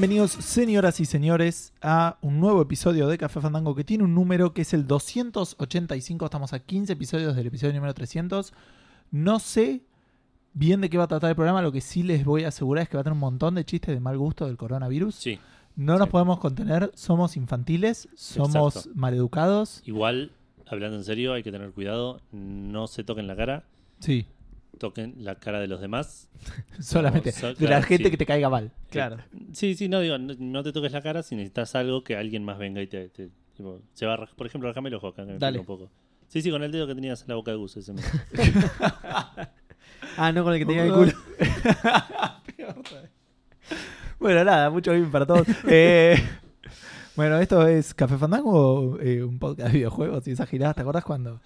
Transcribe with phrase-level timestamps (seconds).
[0.00, 4.54] Bienvenidos, señoras y señores, a un nuevo episodio de Café Fandango que tiene un número
[4.54, 6.24] que es el 285.
[6.24, 8.54] Estamos a 15 episodios del episodio número 300.
[9.10, 9.82] No sé
[10.54, 11.60] bien de qué va a tratar el programa.
[11.60, 13.64] Lo que sí les voy a asegurar es que va a tener un montón de
[13.66, 15.16] chistes de mal gusto del coronavirus.
[15.16, 15.38] Sí,
[15.76, 16.12] No nos Sí.
[16.12, 16.90] podemos contener.
[16.94, 18.98] Somos infantiles, somos Exacto.
[18.98, 19.82] maleducados.
[19.84, 20.32] igual,
[20.66, 22.22] hablando en serio, hay que tener cuidado.
[22.32, 23.64] No se toquen la cara,
[23.98, 24.24] Sí,
[24.78, 26.28] toquen la cara de los demás.
[26.80, 28.10] solamente so- de la claro, gente sí.
[28.10, 28.72] que te caiga mal.
[28.90, 29.18] Claro.
[29.52, 32.44] Sí, sí, no digo, no, no te toques la cara si necesitas algo que alguien
[32.44, 33.08] más venga y te.
[33.08, 35.58] te- tipo, se va Por ejemplo, rajame el ojo acá, que me Dale.
[35.58, 35.90] pica un poco.
[36.28, 37.76] Sí, sí, con el dedo que tenías en la boca de Gus.
[37.76, 37.92] Ese.
[40.16, 41.12] Ah, no con el que tenía el culo.
[44.18, 45.46] Bueno, nada, mucho bien para todos.
[45.66, 46.16] Eh,
[47.16, 50.76] bueno, esto es Café Fandango, eh, un podcast de videojuegos y esas giradas.
[50.76, 51.40] ¿Te acordás cuando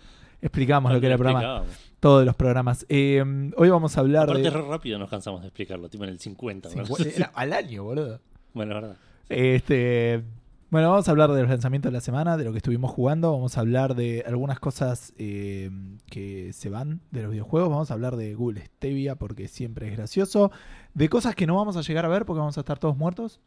[0.45, 1.63] explicamos lo que era el programa?
[2.01, 2.85] Todos los programas.
[2.89, 3.23] Eh,
[3.57, 4.51] hoy vamos a hablar Aparte, de...
[4.51, 6.69] re rápido nos cansamos de explicarlo, tipo en el 50.
[6.69, 6.85] ¿no?
[6.85, 8.21] Cincu- era al año, boludo.
[8.53, 8.97] Bueno, es verdad.
[9.31, 10.23] Este,
[10.71, 13.33] bueno, vamos a hablar de los lanzamientos de la semana, de lo que estuvimos jugando.
[13.33, 15.71] Vamos a hablar de algunas cosas eh,
[16.11, 17.71] que se van de los videojuegos.
[17.71, 20.51] Vamos a hablar de Google Stevia porque siempre es gracioso.
[20.93, 23.41] De cosas que no vamos a llegar a ver porque vamos a estar todos muertos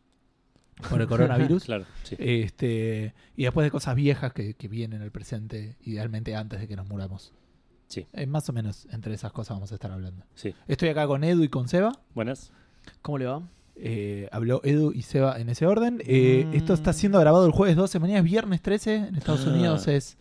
[0.90, 1.64] por el coronavirus.
[1.66, 2.16] Claro, sí.
[2.20, 6.76] Este, y después de cosas viejas que, que vienen al presente, idealmente antes de que
[6.76, 7.34] nos muramos.
[7.88, 8.06] Sí.
[8.14, 10.26] Eh, más o menos entre esas cosas vamos a estar hablando.
[10.36, 10.54] sí.
[10.68, 11.92] Estoy acá con Edu y con Seba.
[12.14, 12.52] Buenas.
[13.02, 13.42] ¿Cómo le va?
[13.76, 16.02] Eh, habló Edu y Seba en ese orden.
[16.06, 16.54] Eh, Mm.
[16.56, 18.96] Esto está siendo grabado el jueves 12, mañana es viernes 13.
[18.96, 19.50] En Estados Ah.
[19.52, 20.18] Unidos es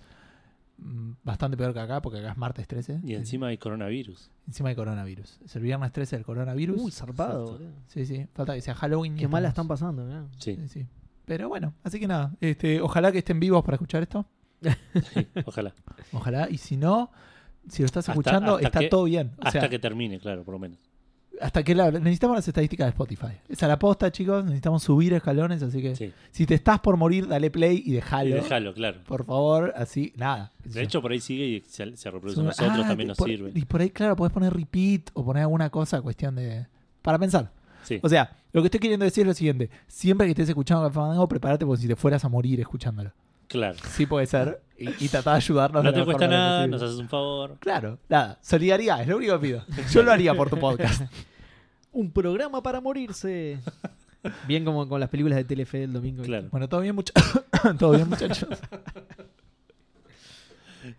[0.78, 3.00] bastante peor que acá, porque acá es martes 13.
[3.02, 4.30] Y encima hay coronavirus.
[4.46, 5.40] Encima hay coronavirus.
[5.44, 6.80] Es el viernes 13 del coronavirus.
[6.80, 7.58] Uy, zarpado.
[7.86, 8.26] Sí, sí.
[8.34, 9.16] Falta que sea Halloween.
[9.16, 10.28] Qué mal la están pasando.
[10.38, 10.86] Sí, Sí, sí.
[11.24, 12.32] Pero bueno, así que nada.
[12.40, 14.26] Este, ojalá que estén vivos para escuchar esto.
[14.62, 15.74] sí, ojalá.
[16.12, 16.48] Ojalá.
[16.50, 17.10] Y si no,
[17.68, 19.32] si lo estás Hasta- escuchando, hasta está que- todo bien.
[19.38, 20.78] O Hasta sea, que termine, claro, por lo menos.
[21.40, 23.32] Hasta que la- necesitamos las estadísticas de Spotify.
[23.48, 24.44] Esa es la posta, chicos.
[24.44, 26.12] Necesitamos subir escalones, así que Sí.
[26.30, 28.74] si te estás por morir, dale play y Y dejalo.
[28.74, 28.98] claro.
[29.06, 30.52] Por favor, así, nada.
[30.64, 33.28] De hecho, por ahí sigue y se, se reproduce Son- nosotros, ah, también nos por-
[33.28, 33.52] sirve.
[33.54, 36.66] Y por ahí, claro, podés poner repeat o poner alguna cosa, cuestión de.
[37.02, 37.52] Para pensar.
[37.84, 40.82] Sí, O sea, lo que estoy queriendo decir es lo siguiente: siempre que estés escuchando
[40.84, 43.12] Café Fandango, prepárate como si te fueras a morir escuchándolo.
[43.48, 43.76] Claro.
[43.90, 44.60] Sí puede ser.
[44.78, 45.82] Y, y tratá de ayudarnos.
[45.82, 46.70] No de la te mejor cuesta nada, posible.
[46.76, 47.56] nos haces un favor.
[47.60, 48.38] Claro, nada.
[48.42, 49.64] Solidaridad, es lo único que pido.
[49.90, 51.02] Yo lo haría por tu podcast.
[51.92, 53.58] Un programa para morirse.
[54.46, 56.22] Bien como con las películas de Telefe del domingo.
[56.24, 56.48] Claro.
[56.50, 57.42] Bueno, todo bien, muchachos.
[57.78, 58.48] todo bien, muchachos.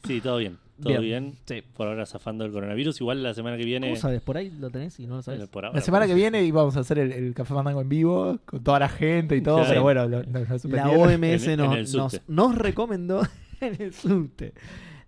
[0.06, 0.57] Sí, todo bien.
[0.82, 1.02] Todo Bien.
[1.02, 1.34] bien.
[1.46, 1.64] Sí.
[1.76, 3.02] Por ahora zafando el coronavirus.
[3.02, 3.88] Igual la semana que viene.
[3.90, 4.22] ¿Cómo sabes?
[4.22, 5.48] ¿Por ahí lo tenés y no lo sabes?
[5.50, 8.38] por ahora, La semana que viene íbamos a hacer el, el Café Fandango en vivo
[8.46, 9.70] con toda la gente y todo, Claro.
[9.70, 10.90] pero bueno, lo, lo- lo La.
[10.90, 13.22] OMS En- nos, nos, recomendó
[13.62, 14.54] en el subte.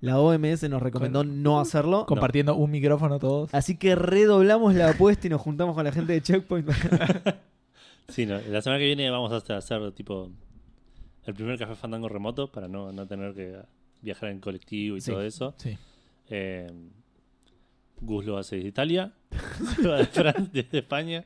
[0.01, 2.05] La OMS nos recomendó no hacerlo.
[2.07, 3.53] compartiendo un micrófono todos.
[3.53, 6.69] Así que redoblamos la apuesta y nos juntamos con la gente de Checkpoint.
[8.07, 10.31] Sí, no, la semana que viene vamos a hacer tipo
[11.25, 13.55] el primer café fandango remoto para no, no tener que
[14.01, 15.11] viajar en colectivo y Sí.
[15.11, 15.53] todo eso.
[15.57, 15.77] Sí.
[16.29, 16.71] Eh,
[18.01, 19.11] Gus lo hace desde Italia,
[19.81, 21.25] Seba de Francia, desde España.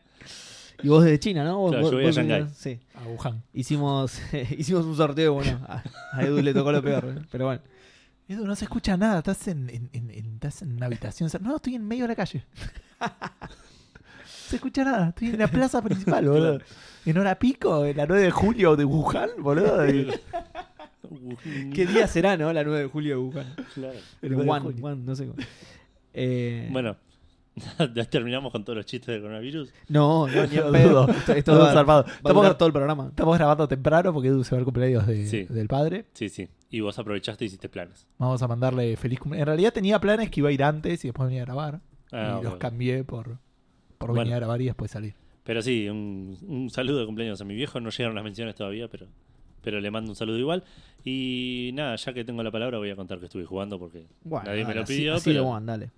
[0.81, 1.57] y vos desde China, ¿no?
[1.59, 2.47] Vos- Claro, vos- yo voy a Shanghái.
[2.56, 2.79] Sí.
[2.95, 3.44] A Wuhan.
[3.53, 4.19] Hicimos,
[4.57, 7.22] hicimos un sorteo, bueno, a, a Edu le tocó lo peor, ¿eh?
[7.31, 7.61] pero bueno.
[8.28, 11.29] Edu, no se escucha nada, estás en, en- en- en- estás en una habitación.
[11.41, 12.44] No, estoy en medio de la calle.
[14.47, 16.59] se escucha nada, estoy en la plaza principal, boludo.
[17.05, 19.88] En hora pico, en la 9 de julio de Wuhan, boludo.
[19.90, 20.09] y-
[21.74, 22.52] ¿Qué día será, no?
[22.53, 23.56] La 9 de julio de Wuhan.
[23.74, 23.97] Claro.
[24.22, 24.86] el El 9 de One, julio.
[24.86, 25.38] One, no sé cómo.
[26.16, 26.96] Eh, Bueno,
[27.96, 29.74] ya terminamos con todos los chistes del coronavirus.
[29.90, 31.08] No, no, ni en pedo.
[31.09, 32.03] Esto, esto Todo va, zarpado.
[32.06, 33.08] va Estamos, todo el programa.
[33.08, 35.44] estamos grabando temprano porque Edu se va al cumpleaños de- Sí.
[35.50, 36.06] del padre.
[36.14, 36.50] Sí, sí.
[36.69, 38.06] Y vos aprovechaste y hiciste planes.
[38.20, 39.41] Vamos a mandarle feliz cumpleaños.
[39.44, 41.82] En realidad tenía planes que iba a ir antes y después venía a grabar.
[42.11, 43.40] Ah, y los cambié por,
[43.97, 44.22] por Bueno.
[44.22, 45.16] venir a grabar y después salir.
[45.44, 47.79] Pero sí, un, un saludo de cumpleaños a mi viejo.
[47.79, 49.08] No llegaron las menciones todavía, pero,
[49.64, 50.64] pero le mando un saludo igual.
[51.04, 54.46] Y nada, ya que tengo la palabra, voy a contar que estuve jugando porque Bueno,
[54.50, 55.14] nadie me lo así- pidió.
[55.16, 55.92] Así, de pero, One, dale.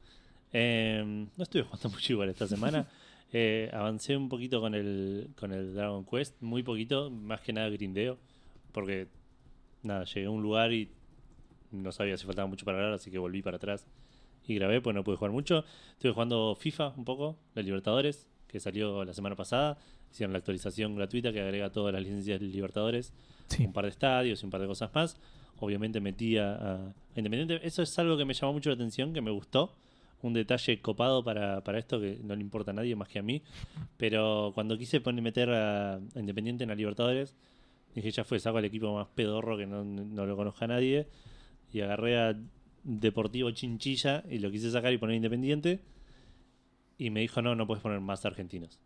[0.54, 1.04] eh,
[1.36, 2.88] no estuve jugando mucho igual esta semana.
[3.34, 7.68] Eh, avancé un poquito con el, con el Dragon Quest, muy poquito, más que nada
[7.70, 8.18] grindeo.
[8.72, 9.08] Porque
[9.84, 10.90] nada, llegué a un lugar y
[11.72, 13.86] no sabía si faltaba mucho para grabar, así que volví para atrás
[14.48, 15.64] y grabé, pues no pude jugar mucho.
[15.94, 19.78] Estuve jugando FIFA un poco, de Libertadores, que salió la semana pasada.
[20.16, 23.12] Hicieron la actualización gratuita que agrega todas las licencias de Libertadores,
[23.50, 23.66] Sí.
[23.66, 25.18] un par de estadios y un par de cosas más.
[25.60, 27.60] Obviamente metí a, a- a Independiente.
[27.68, 29.74] Eso es algo que me llamó mucho la atención, que me gustó.
[30.22, 33.24] Un detalle copado para, para esto que no le importa a nadie más que a
[33.24, 33.42] mí.
[33.98, 37.36] Pero cuando quise poner, meter a, a Independiente en la Libertadores,
[37.94, 41.08] dije ya fue, saco al equipo más pedorro que no, no lo conozca nadie.
[41.74, 42.40] Y agarré a
[42.86, 45.82] Deportivo Chinchilla y lo quise sacar y poner Independiente.
[46.98, 48.80] Y me dijo, no, no puedes poner más argentinos.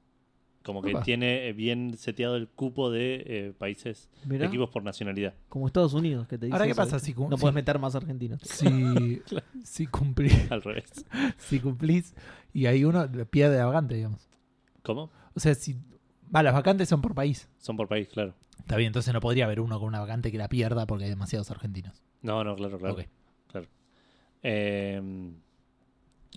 [0.63, 1.03] Como que Opa.
[1.03, 5.33] tiene eh, bien seteado el cupo de eh, países, Mirá, equipos por nacionalidad.
[5.47, 7.79] como Estados Unidos, que te dice Ahora, ¿qué eso, pasa si, No si- puedes meter
[7.79, 8.41] más argentinos.
[8.43, 9.21] si,
[9.63, 11.05] si cumplís, Al revés.
[11.37, 12.13] si cumplís
[12.53, 14.27] y hay uno pierde la vacante, digamos?
[14.83, 15.09] ¿Cómo?
[15.33, 15.77] O sea, si.
[16.35, 17.47] Va, las vacantes son por país.
[17.57, 18.33] Son por país, claro.
[18.59, 21.09] Está bien, entonces no podría haber uno con una vacante que la pierda porque hay
[21.09, 22.03] demasiados argentinos.
[22.21, 22.95] No, no, claro, claro.
[22.95, 23.05] Ok.
[24.43, 25.01] Eh,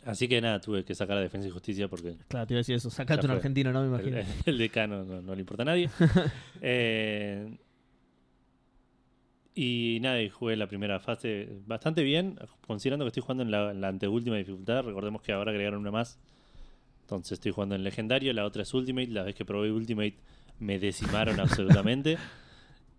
[0.05, 2.61] así que nada, tuve que sacar a Defensa y Justicia porque Claro, te iba a
[2.61, 2.91] decir eso.
[2.91, 4.33] Sacate un argentino, no me el, imagino.
[4.47, 5.91] el decano no, no le importa a nadie.
[6.65, 7.59] Eh,
[9.55, 13.71] y nada, y jugué la primera fase bastante bien, considerando que estoy jugando en la,
[13.71, 14.83] en la anteúltima dificultad.
[14.83, 16.19] Recordemos que ahora agregaron una más.
[17.03, 19.09] Entonces estoy jugando en legendario, la otra es Ultimate.
[19.09, 20.17] La vez que probé Ultimate
[20.59, 22.17] me decimaron absolutamente.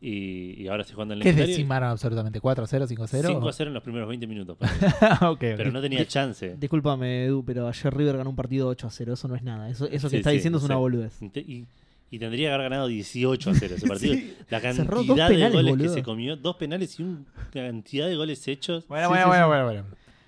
[0.06, 1.56] Y, y ahora estoy jugando en ¿Qué legendario.
[1.56, 2.42] decimaron absolutamente?
[2.42, 3.30] ¿4 a 0, 5 a 0?
[3.30, 4.58] 5 a 0 en los primeros 20 minutos.
[5.22, 5.40] ok, ok.
[5.40, 6.56] Pero no tenía chance.
[6.60, 9.14] Discúlpame, Edu, pero ayer River ganó un partido 8 a 0.
[9.14, 9.70] Eso no es nada.
[9.70, 10.80] Eso, eso que Sí, está sí, diciendo es una sí.
[10.80, 11.22] boludez.
[11.22, 11.66] Y,
[12.12, 14.14] y tendría que haber ganado 18 a 0 ese partido.
[14.20, 14.36] Sí.
[14.50, 15.88] La Cerró cantidad dos de penales, goles boludo.
[15.88, 17.24] que se comió, dos penales y una
[17.54, 18.86] cantidad de goles hechos.
[18.90, 19.48] Bueno, Sí, bueno, sí, bueno, sí.
[19.48, 19.84] bueno, bueno.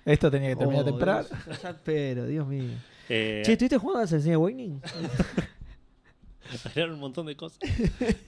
[0.06, 1.26] Esto tenía que terminar Oh, temprano.
[1.28, 2.64] Dios, ya espero, Dios mío.
[3.10, 4.80] Eh, Che, ¿estuviste jugando a Assassin's Creed Awakening?
[6.64, 7.58] Agregaron un montón de cosas.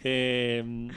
[0.05, 0.89] Eh,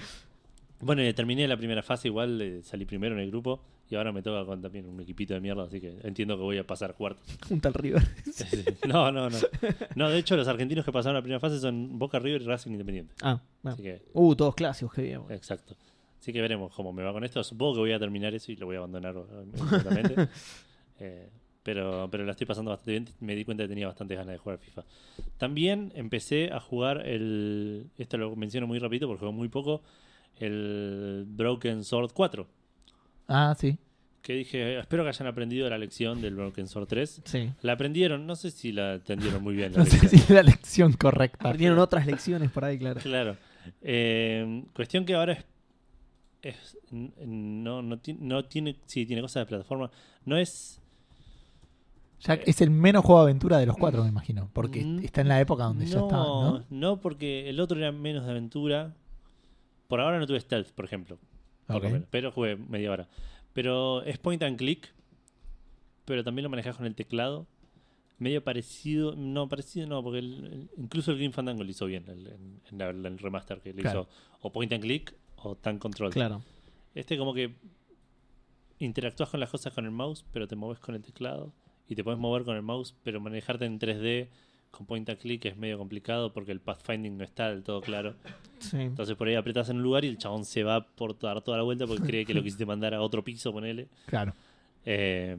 [0.81, 4.21] bueno, terminé la primera fase, igual eh, salí primero en el grupo y ahora me
[4.21, 7.25] toca con también un equipito de mierda, así que entiendo que voy a pasar cuartos.
[7.49, 8.01] Un tal River.
[8.87, 9.37] no, no, no.
[9.95, 12.71] No, de hecho, los argentinos que pasaron la primera fase son Boca River y Racing
[12.71, 13.13] Independiente.
[13.21, 13.73] Ah, bueno.
[13.73, 15.21] Así que, Uh, todos clásicos, qué bien.
[15.29, 15.75] exacto.
[16.19, 17.43] Así que veremos cómo me va con esto.
[17.43, 20.27] Supongo que voy a terminar eso y lo voy a abandonar eh, inmediatamente.
[20.99, 21.29] Eh,
[21.63, 23.09] pero, pero la estoy pasando bastante bien.
[23.19, 24.83] Me di cuenta que tenía bastantes ganas de jugar FIFA.
[25.37, 27.87] También empecé a jugar el.
[27.97, 29.81] Esto lo menciono muy rápido porque juego muy poco.
[30.41, 32.47] El Broken Sword 4.
[33.27, 33.77] Ah, sí.
[34.21, 37.21] Que dije, espero que hayan aprendido la lección del Broken Sword 3.
[37.25, 37.51] Sí.
[37.61, 39.71] La aprendieron, no sé si la entendieron muy bien.
[39.73, 40.09] La No sé lección.
[40.09, 41.37] si es la lección correcta.
[41.47, 42.99] Aprendieron otras lecciones por ahí, claro.
[43.01, 43.37] Claro.
[43.81, 45.43] Eh, cuestión que ahora
[46.41, 46.77] es.
[46.91, 48.75] no, no, ti- no tiene.
[48.85, 49.89] Sí, tiene cosas de plataforma.
[50.25, 50.79] No es.
[52.21, 54.47] Ya es el menos juego de aventura de los cuatro, me imagino.
[54.53, 56.63] Porque está en la época donde ya está, ¿no?
[56.69, 58.93] no, porque el otro era menos de aventura.
[59.91, 61.19] Por ahora no tuve stealth, por ejemplo.
[62.09, 63.09] pero jugué media hora.
[63.51, 64.87] Pero es point and click.
[66.05, 67.45] Pero también lo manejas con el teclado.
[68.17, 69.15] Medio parecido.
[69.17, 72.05] No, parecido no, porque el- el- incluso el Green Fandango lo hizo bien.
[72.07, 72.27] El,
[72.71, 74.01] en, el remaster que le Claro.
[74.03, 74.09] hizo
[74.41, 76.11] o point and click o tank control.
[76.11, 76.41] Claro.
[76.95, 77.53] Este como que
[78.79, 81.51] interactúas con las cosas con el mouse, pero te mueves con el teclado.
[81.89, 84.29] Y te puedes mover con el mouse, pero manejarte en 3D
[84.71, 88.15] con point and click es medio complicado porque el pathfinding no está del todo claro.
[88.59, 88.77] Sí.
[88.77, 91.57] Entonces por ahí apretas en un lugar y el chabón se va por dar toda
[91.57, 93.89] la vuelta porque cree que lo quisiste mandar a otro piso, ponele.
[94.05, 94.33] Claro.
[94.85, 95.37] Eh,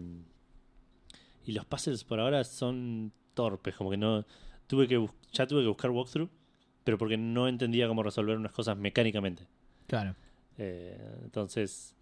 [1.44, 4.24] y los puzzles por ahora son torpes, como que no.
[4.66, 6.30] Tuve que ya tuve que buscar walkthrough,
[6.84, 9.46] pero porque no entendía cómo resolver unas cosas mecánicamente.
[9.86, 10.14] Claro.
[10.58, 11.96] Eh, entonces,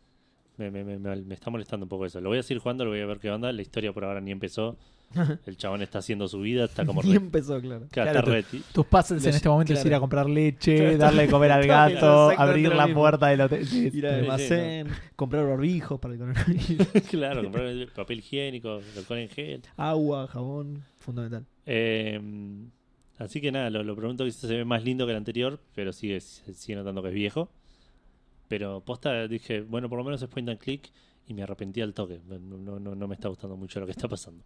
[0.61, 2.21] me, me- me- me- me está molestando un poco eso.
[2.21, 3.51] Lo voy a seguir jugando, lo voy a ver qué onda.
[3.53, 4.77] La historia por ahora ni empezó.
[5.47, 7.87] El chabón está haciendo su vida, está como Ni re, empezó, claro.
[7.91, 9.89] claro, Claro, está re ti- Tus puzzles en este momento es claro.
[9.89, 13.67] ir a comprar leche, Claro, darle de comer al gato, abrir la puerta del hotel.
[13.67, 14.21] Sí, Ir al sí.
[14.21, 16.87] almacén, comprar barbijos para el coronavirus.
[17.11, 19.63] claro, comprar el papel higiénico, alcohol en gel.
[19.77, 21.45] Agua, jabón, fundamental.
[21.67, 22.21] Eh,
[23.19, 25.93] así que nada, lo, lo pregunto que se ve más lindo que el anterior, pero
[25.93, 27.51] sigue, sigue notando que es viejo.
[28.51, 30.91] Pero posta dije, bueno, por lo menos es point and click
[31.29, 32.21] y me arrepentí al toque.
[32.27, 34.43] No, no, no, me está gustando mucho lo que está pasando.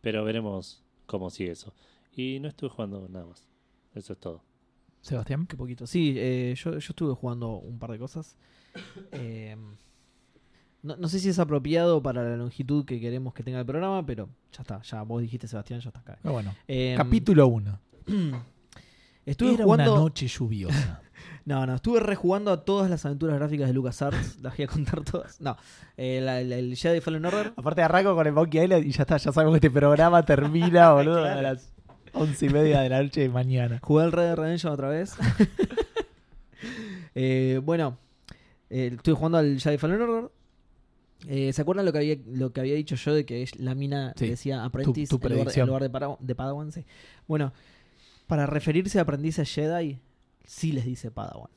[0.00, 1.74] Pero veremos cómo sigue eso.
[2.14, 3.48] Y no estuve jugando nada más.
[3.96, 4.44] Eso es todo.
[5.00, 5.44] Sebastián.
[5.48, 5.88] Qué poquito.
[5.88, 8.36] Sí, eh, yo, yo estuve jugando un par de cosas.
[9.10, 9.56] Eh,
[10.82, 14.06] no, no sé si es apropiado para la longitud que queremos que tenga el programa,
[14.06, 14.80] pero ya está.
[14.82, 16.16] Ya vos dijiste, Sebastián, ya está acá.
[16.22, 17.80] Pero bueno, Eh, capítulo 1.
[19.26, 19.92] Estuve Era jugando.
[19.94, 21.02] una noche lluviosa.
[21.46, 24.40] No, no, estuve rejugando a todas las aventuras gráficas de LucasArts.
[24.42, 25.40] las voy a contar todas.
[25.40, 25.56] No,
[25.96, 27.52] eh, la- la- el Jedi Fallen Order.
[27.56, 30.92] Aparte arranco con el Monkey Island y ya está, ya sabemos que este programa termina,
[30.94, 31.38] boludo, Claro.
[31.38, 31.72] a las
[32.12, 33.78] once y media de la noche de mañana.
[33.82, 35.14] Jugué al Red Dead Redemption otra vez.
[37.14, 37.96] Eh, bueno,
[38.70, 40.30] eh, estuve jugando al Jedi Fallen Order.
[41.28, 44.12] Eh, ¿Se acuerdan lo que había lo que había dicho yo de que la mina
[44.16, 45.82] Sí, decía aprendiz tu en lugar, en lugar
[46.20, 46.72] de, Padawan?
[46.72, 46.84] Sí.
[47.26, 47.52] Bueno,
[48.26, 49.98] para referirse a aprendices Jedi,
[50.46, 51.50] sí les dice Padawan.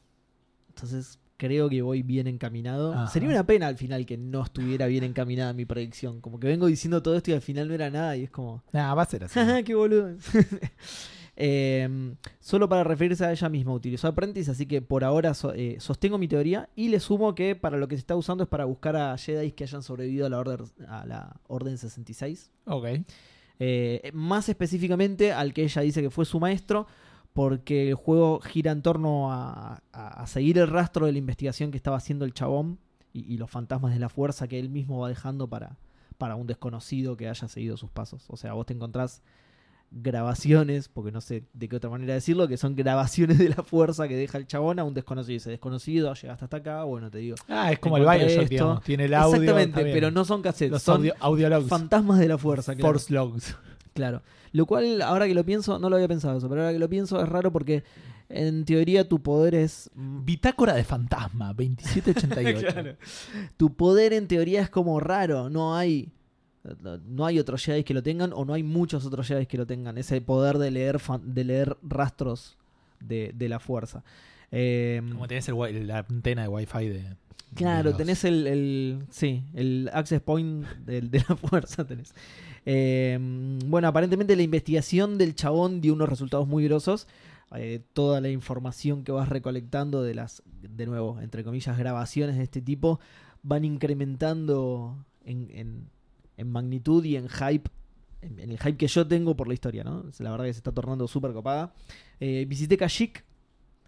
[0.68, 2.94] Entonces creo que voy bien encaminado.
[2.94, 3.08] Ajá.
[3.08, 6.20] Sería una pena al final que no estuviera bien encaminada mi predicción.
[6.20, 8.62] Como que vengo diciendo todo esto y al final no era nada y es como...
[8.74, 9.40] Nada, va a ser así.
[9.66, 10.16] Qué boludo.
[11.42, 15.78] Eh, solo para referirse a ella misma utilizó Apprentice, así que por ahora so- eh,
[15.80, 18.66] sostengo mi teoría y le sumo que para lo que se está usando es para
[18.66, 22.52] buscar a Jedi que hayan sobrevivido a la Orden, a la orden 66.
[22.66, 22.86] ok.
[23.62, 26.88] Eh, más específicamente al que ella dice que fue su maestro,
[27.34, 31.72] porque el juego gira en torno a, a- a seguir el rastro de la investigación
[31.72, 32.80] que estaba haciendo el chabón
[33.14, 35.78] y, y los fantasmas de la fuerza que él mismo va dejando para,
[36.18, 38.26] para un desconocido que haya seguido sus pasos.
[38.30, 39.22] O sea, vos te encontrás
[39.92, 44.08] grabaciones, porque no sé de qué otra manera decirlo, que son grabaciones de la fuerza
[44.08, 45.34] que deja el chabón a un desconocido.
[45.34, 47.36] Dice, desconocido, llegaste hasta acá, bueno, te digo.
[47.48, 48.84] Ah, es como el Bioshock, digamos.
[48.84, 49.42] Tiene el audio.
[49.42, 51.68] Exactamente, pero no son cassettes, Los son audio, audio logs.
[51.70, 52.76] fantasmas de la fuerza.
[52.76, 52.88] claro.
[52.94, 53.58] Force logs.
[54.00, 54.24] Claro.
[54.54, 56.90] Lo cual, ahora que lo pienso, no lo había pensado eso, pero ahora que lo
[56.90, 57.84] pienso es raro porque
[58.30, 59.90] en teoría tu poder es...
[59.96, 62.68] Bitácora de fantasma, 2788.
[62.74, 62.96] Claro.
[63.58, 66.10] Tu poder en teoría es como raro, no hay...
[67.08, 69.66] No hay otros Jedi que lo tengan o no hay muchos otros Jedi que lo
[69.66, 69.98] tengan.
[69.98, 72.58] Ese poder de leer, fan- de leer rastros
[73.00, 74.04] de, de la fuerza.
[74.52, 77.16] Eh, Como tenés el la antena de Wi-Fi de.
[77.56, 82.14] Claro, de los- tenés el, el- Sí, el access point del- de, la fuerza tenés.
[82.66, 83.18] Eh,
[83.66, 87.08] bueno, aparentemente la investigación del chabón dio unos resultados muy grosos.
[87.56, 92.44] Eh, toda la información que vas recolectando de las, de nuevo, entre comillas, grabaciones de
[92.44, 93.00] este tipo,
[93.42, 95.90] van incrementando en, en-
[96.38, 97.70] en magnitud y en hype.
[98.22, 100.06] En, el hype que yo tengo por la historia, ¿no?
[100.20, 101.74] La verdad que se está tornando súper copada.
[102.20, 103.24] Eh, visité Kashyyyk,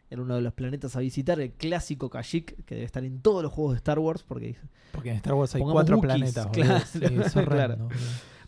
[0.09, 3.43] era uno de los planetas a visitar, el clásico Kashyyyk, que debe estar en todos
[3.43, 4.55] los juegos de Star Wars, porque
[4.91, 6.47] Porque en Star Wars hay cuatro Wookiees, planetas.
[6.47, 7.89] claro, Sí, es horrendo, claro.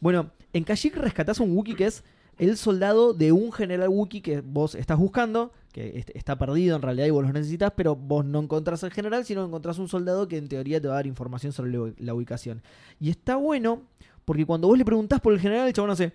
[0.04, 2.04] Bueno, en Kashyyyk rescatás un Wookiee que es
[2.38, 6.82] el soldado de un general Wookiee que vos estás buscando, que est- está perdido en
[6.82, 10.28] realidad y vos lo necesitas, pero vos no encontrás al general, sino encontrás un soldado
[10.28, 12.62] que en teoría te va a dar información sobre la- ubicación.
[13.00, 13.84] Y está bueno
[14.26, 16.12] porque cuando vos le preguntás por el general, el chabón hace...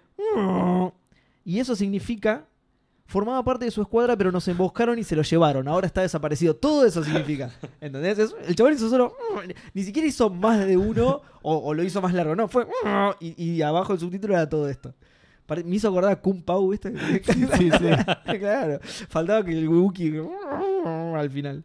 [1.46, 2.46] Y eso significa...
[3.10, 5.66] Formaba parte de su escuadra, pero nos emboscaron y se lo llevaron.
[5.66, 6.54] Ahora está desaparecido.
[6.54, 7.50] Todo eso significa.
[7.80, 8.18] ¿Entendés?
[8.18, 9.16] Es- el chabón hizo solo.
[9.72, 12.36] Ni siquiera hizo más de uno o, o lo hizo más largo.
[12.36, 12.66] No, fue.
[13.20, 14.94] Y, y abajo el subtítulo era todo esto.
[15.64, 16.92] Me hizo acordar a Kung Pao, ¿viste?
[17.56, 18.38] Sí, sí.
[18.38, 18.78] claro.
[19.08, 20.22] Faltaba que el Wookiee
[21.16, 21.64] al final.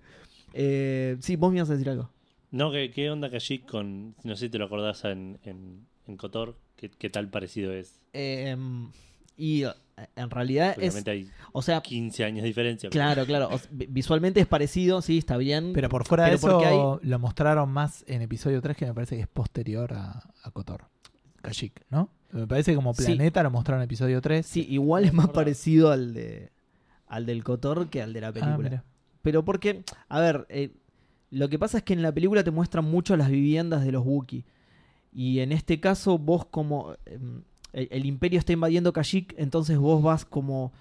[0.53, 2.09] Eh, sí, vos me ibas a decir algo.
[2.51, 4.15] No, ¿qué, qué onda Kashyyyk con.
[4.23, 6.55] No sé si te lo acordás en, en, en Kotor.
[6.77, 7.99] ¿Qué, qué tal parecido es?
[8.13, 8.55] Eh,
[9.35, 9.71] y eh,
[10.15, 11.05] en realidad es.
[11.07, 12.89] Hay O sea, 15 años de diferencia.
[12.89, 13.49] claro, claro.
[13.51, 15.71] o visualmente es parecido, sí, está bien.
[15.73, 18.93] Pero por fuera de Pero porque eso lo mostraron más en episodio 3 que me
[18.93, 20.85] parece que es posterior a, a Kotor.
[21.41, 22.09] Kashyyyk, ¿no?
[22.31, 23.05] Me parece que como Sí.
[23.05, 24.45] planeta lo mostraron en episodio 3.
[24.45, 26.51] Sí, igual es más parecido al de
[27.07, 28.83] al del Cotor que al de la Ah, película.
[29.21, 30.71] Pero porque, a ver, eh,
[31.29, 34.03] lo que pasa es que en la película te muestran mucho las viviendas de los
[34.05, 34.45] Wookiee.
[35.11, 36.95] Y en este caso, vos como.
[37.05, 40.71] em, el, el Imperio está invadiendo Kashyyyk, entonces vos vas como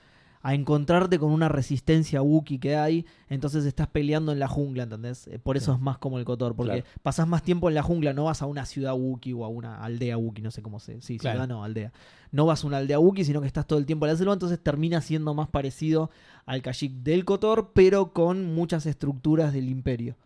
[0.45, 5.29] a encontrarte con una resistencia Wookiee que hay, entonces estás peleando en la jungla, ¿entendés?
[5.29, 6.87] Eh, Por eso es más como el Cotor, porque Claro.
[7.05, 9.85] pasás más tiempo en la jungla, no vas a una ciudad Wookiee o a una
[9.85, 11.01] aldea Wookiee, no sé cómo se.
[11.01, 11.37] Sí, Claro.
[11.37, 11.93] ciudad no, aldea.
[12.33, 14.33] No vas a una aldea Wookiee, sino que estás todo el tiempo en la selva,
[14.33, 16.11] entonces termina siendo más parecido
[16.45, 20.17] al Kashyyyk del Kotor, pero con muchas estructuras del Imperio.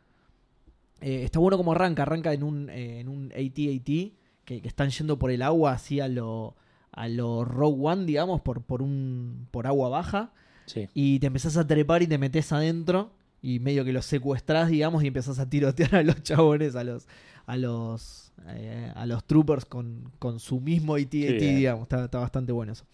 [1.02, 4.12] Eh, está bueno como arranca, arranca en un, eh, en un AT-AT,
[4.46, 6.56] que, que están yendo por el agua así a lo,
[6.92, 10.32] a lo Rogue One, digamos, por, por, un, por agua baja,
[10.64, 10.88] Sí.
[10.94, 13.12] y te empezás a trepar y te metes adentro,
[13.42, 17.06] y medio que los secuestrás, digamos, y empezás a tirotear a los chabones, a los
[17.46, 20.96] a los eh, a los troopers con, con su mismo
[21.38, 21.56] bien.
[21.56, 21.82] digamos.
[21.82, 22.84] Está, está bastante bueno eso.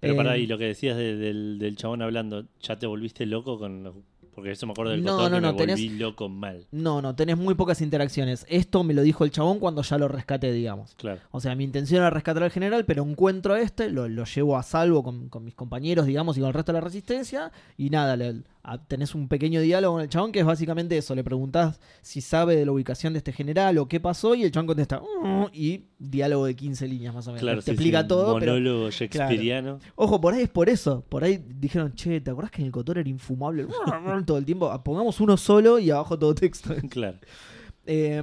[0.00, 3.26] Pero Eh, para ahí, lo que decías de- del, del chabón hablando, ¿ya te volviste
[3.26, 3.96] loco con los-
[4.38, 6.64] Porque eso me acuerdo del No, no, que no, me tenés- volví loco mal.
[6.70, 8.46] No, no, tenés muy pocas interacciones.
[8.48, 10.94] Esto me lo dijo el chabón cuando ya lo rescaté, digamos.
[10.94, 11.20] Claro.
[11.32, 14.56] O sea, mi intención era rescatar al general, pero encuentro a este, lo, lo llevo
[14.56, 17.50] a salvo con, con mis compañeros, digamos, y con el resto de la resistencia.
[17.76, 18.42] Y nada, le-
[18.76, 21.14] tenés un pequeño diálogo con el chabón que es básicamente eso.
[21.14, 24.50] Le preguntás si sabe de la ubicación de este general o qué pasó, y el
[24.52, 27.40] chabón contesta, "Mm", y diálogo de 15 líneas más o menos.
[27.40, 28.52] Claro, te sí, explica sí, todo, pero.
[28.52, 29.78] Monólogo shakespeariano.
[29.94, 31.02] Ojo, por ahí es por eso.
[31.08, 33.66] Por ahí dijeron, che, ¿te acordás que en el Cotor era infumable?
[34.26, 34.70] todo el tiempo.
[34.84, 36.74] Pongamos uno solo y abajo todo texto.
[36.90, 37.18] Claro.
[37.86, 38.22] Eh,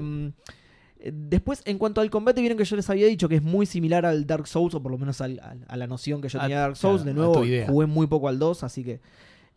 [1.11, 4.05] después, en cuanto al combate, vieron que yo les había dicho que es muy similar
[4.05, 6.43] al Dark Souls, o por lo menos al- al- a la noción que yo A-
[6.43, 7.03] tenía de Dark Souls.
[7.03, 7.13] claro, de
[7.53, 8.99] nuevo, jugué muy poco al 2, así que.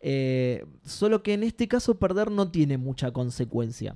[0.01, 3.95] Eh, solo que en este caso, perder no tiene mucha consecuencia.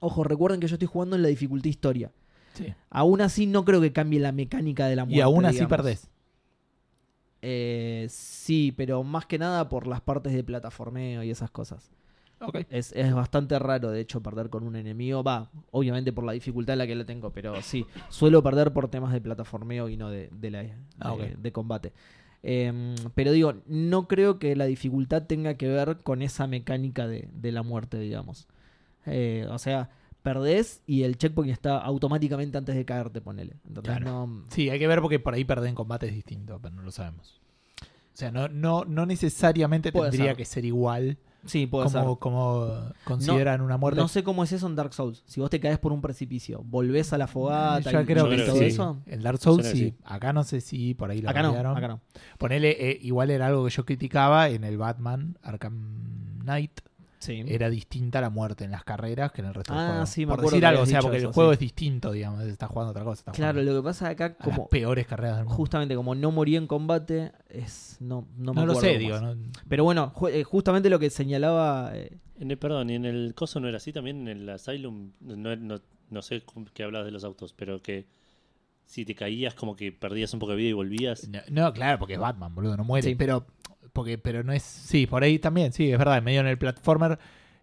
[0.00, 2.10] Ojo, recuerden que yo estoy jugando en la dificultad historia.
[2.54, 2.72] Sí.
[2.90, 5.18] Aún así, no creo que cambie la mecánica de la muerte.
[5.18, 5.70] Y aún así digamos.
[5.76, 6.10] perdés.
[7.42, 11.90] Eh, sí, pero más que nada por las partes de plataformeo y esas cosas.
[12.40, 12.60] Ok.
[12.70, 15.22] Es, es bastante raro, de hecho, perder con un enemigo.
[15.22, 18.88] Va, obviamente por la dificultad en la que lo tengo, pero sí, suelo perder por
[18.88, 21.92] temas de plataformeo y no de, de, la, de, Ah, de combate.
[22.42, 27.28] Em, pero digo, no creo que la dificultad tenga que ver con esa mecánica de,
[27.32, 28.48] de la muerte, digamos.
[29.06, 29.90] Eh, o sea,
[30.22, 33.56] perdés y el checkpoint está automáticamente antes de caerte, ponele.
[33.66, 34.26] Entonces, Claro.
[34.26, 36.82] no, Sí, hay que ver porque por ahí perder en combate es distinto, pero no
[36.82, 37.40] lo sabemos.
[38.14, 40.36] sea, no, no, no necesariamente Puede tendría ser.
[40.36, 42.02] que ser igual Sí, puede ser.
[42.02, 42.70] como, como
[43.04, 44.00] consideran una muerte.
[44.00, 45.22] No sé cómo es eso en Dark Souls.
[45.26, 48.36] Si vos te caes por un precipicio, volvés a la fogata Yo y, creo y
[48.36, 48.64] que todo sí.
[48.64, 48.98] eso.
[49.06, 49.94] En Dark Souls sí.
[50.04, 51.76] Acá no sé si por ahí lo Acá no, cambiaron.
[51.76, 52.00] acá no.
[52.38, 56.80] Ponele, eh, igual era algo que yo criticaba en el Batman Arkham Knight.
[57.20, 57.44] Sí.
[57.46, 60.06] Era distinta la muerte en las carreras que en el resto del Ah, juego.
[60.06, 61.54] sí, me por acuerdo decir algo, o sea, porque eso, el juego sí.
[61.54, 62.42] es distinto, digamos.
[62.44, 63.20] Está jugando otra cosa.
[63.20, 65.56] está Claro, lo que pasa acá, a las como peores carreras del mundo.
[65.56, 69.16] justamente como no moría en combate, es no, no, me no lo acuerdo sé, digo.
[69.68, 71.90] Pero bueno, ju- eh, justamente lo que señalaba.
[71.94, 75.12] eh, En el, perdón, y en el coso no era así también, en el Asylum,
[75.20, 78.06] no, no, no sé qué hablas de los autos, pero que
[78.90, 81.28] si te caías como que perdías un poco de vida y volvías.
[81.28, 83.08] No, no, claro, porque es Batman, boludo, no muere.
[83.08, 83.14] Sí.
[83.14, 83.46] Pero,
[83.92, 84.64] porque, pero no es.
[84.64, 86.20] Sí, por ahí también, sí, es verdad.
[86.22, 87.16] Medio en el platformer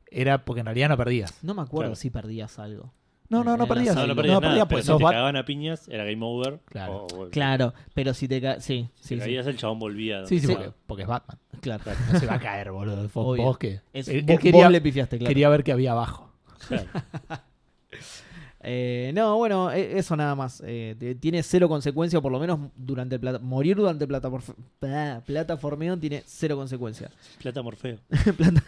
[0.10, 1.44] era porque en realidad no perdías.
[1.44, 1.96] no me acuerdo Claro.
[1.98, 2.94] si perdías algo.
[3.28, 3.94] No, no, no En perdías.
[3.94, 6.06] sala No, no no perdías no nada, perdías si te Bat- cagaban a piñas era
[6.06, 6.62] game over.
[6.64, 7.08] Claro.
[7.12, 8.64] o- o- Claro, pero si te caes.
[8.64, 10.26] Sí, Si sí, te sí, caías, el chabón volvía.
[10.26, 10.54] Sí, sí, Sí.
[10.54, 11.38] Porque, porque es Batman.
[11.60, 11.84] claro.
[12.14, 13.10] No se va a caer, boludo.
[13.14, 13.82] Vos, vos que.
[13.92, 15.28] Es, él, vos, él quería, vos le pifiaste, claro.
[15.28, 16.32] quería ver qué había abajo.
[16.70, 16.88] Claro.
[18.70, 20.62] Eh, no, bueno, e- eso nada más.
[20.66, 25.98] Eh, tiene cero consecuencia, por lo menos durante el plata morir durante el plataform- plataformeo
[25.98, 27.12] tiene cero consecuencias.
[27.40, 28.00] Plata Morfeo.
[28.38, 28.64] Plata-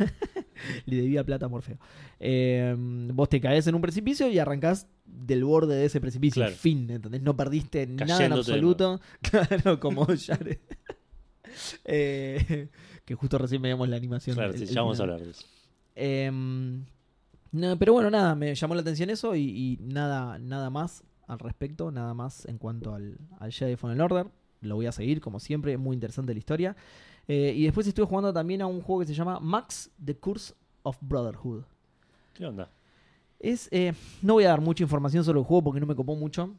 [0.86, 1.78] Le debía plata a Morfeo.
[2.20, 6.44] Eh, vos te caes en un precipicio y arrancás del borde de ese precipicio.
[6.44, 6.56] Claro.
[6.56, 7.22] Fin, ¿entendés?
[7.22, 9.02] No perdiste nada en absoluto.
[9.22, 10.60] Claro, como Jared.
[11.84, 14.36] Que justo recién veíamos la animación.
[14.36, 15.46] Claro, el- sí, el ya vamos a hablar de eso.
[17.52, 21.40] No, pero bueno, nada, me llamó la atención eso y, y nada, nada más al
[21.40, 24.28] respecto, nada más en cuanto al, al Jedi Fallen Order.
[24.62, 26.76] Lo voy a seguir, como siempre, es muy interesante la historia.
[27.28, 30.54] Eh, y después estuve jugando también a un juego que se llama Max The Curse
[30.84, 31.64] of Brotherhood.
[32.34, 32.72] ¿Qué onda?
[33.40, 36.16] Es, eh, no voy a dar mucha información sobre el juego porque no me copó
[36.16, 36.56] mucho.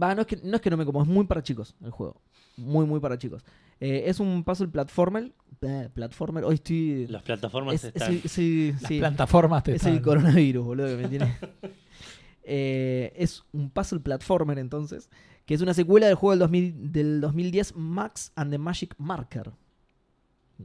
[0.00, 1.90] Va, no es que no, es que no me copó, es muy para chicos el
[1.90, 2.20] juego.
[2.56, 3.44] Muy, muy para chicos.
[3.80, 5.32] Eh, es un puzzle platformer.
[5.62, 7.06] eh, platformer, hoy estoy.
[7.08, 8.12] Las plataformas es- están.
[8.12, 8.98] sí, sí, Las sí.
[8.98, 11.36] plataformas te Es el coronavirus, boludo, que me tiene.
[12.52, 15.08] Eh, es un puzzle platformer, entonces,
[15.46, 19.52] que es una secuela del juego del, 2000 del 2010 Max and the Magic Marker.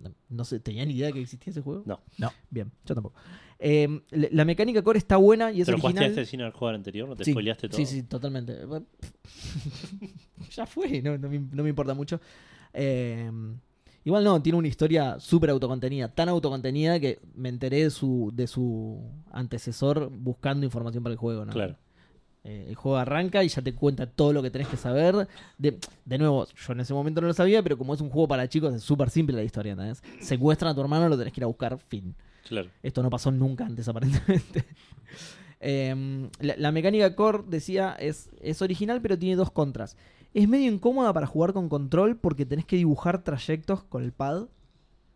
[0.04, 1.84] No, no sé, ¿tenía ni idea que existía ese juego?
[1.86, 2.00] No.
[2.18, 2.32] No.
[2.50, 3.16] Bien, yo tampoco.
[3.58, 6.20] Eh, la mecánica core está buena y es ¿Te lo jugaste original.
[6.20, 7.08] este sin el juego anterior?
[7.08, 7.78] ¿No te Sí, spoileaste todo?
[7.78, 8.58] Sí, sí, totalmente.
[10.52, 12.20] ya fue, no, no me, no me importa mucho.
[12.74, 13.32] Eh,
[14.04, 18.48] igual no, tiene una historia súper autocontenida, tan autocontenida que me enteré de su, de
[18.48, 21.46] su antecesor buscando información para el juego.
[21.46, 21.54] ¿no?
[21.54, 21.78] Claro.
[22.48, 25.28] Eh, el juego arranca y ya te cuenta todo lo que tenés que saber.
[25.58, 28.28] De, de nuevo, yo en ese momento no lo sabía, pero como es un juego
[28.28, 29.72] para chicos, es súper simple la historia.
[29.72, 30.04] ¿entendés?
[30.22, 32.14] Secuestran a tu hermano, lo tenés que ir a buscar, fin.
[32.48, 32.70] Claro.
[32.84, 34.64] Esto no pasó nunca antes, aparentemente.
[35.60, 39.98] Em, la, la mecánica core, decía, es, es original, pero tiene dos contras.
[40.34, 44.48] Es medio incómoda para jugar con control porque tenés que dibujar trayectos con el pad.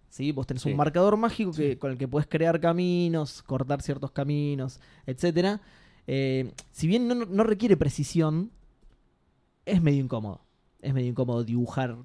[0.09, 0.31] ¿Sí?
[0.31, 0.71] Vos tenés Sí.
[0.71, 5.61] un marcador mágico que, con el que puedes crear caminos, cortar ciertos caminos, etcétera.
[6.11, 8.49] Eh, si bien no, no requiere precisión,
[9.63, 10.41] es medio incómodo.
[10.81, 11.97] Es medio incómodo dibujar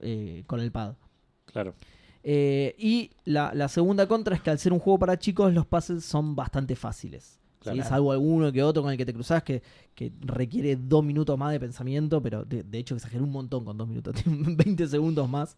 [0.00, 0.96] eh, con el pad.
[1.44, 1.72] Claro.
[2.24, 5.64] Eh, y la, la segunda contra es que al ser un juego para chicos, los
[5.64, 7.38] puzzles son bastante fáciles.
[7.60, 7.70] ¿sí?
[7.70, 7.84] Claro.
[7.84, 9.62] Salvo alguno que otro con el que te cruzas que,
[9.94, 13.78] que requiere dos minutos más de pensamiento, pero de, de hecho exageré un montón con
[13.78, 15.56] dos minutos, tiene 20 segundos más.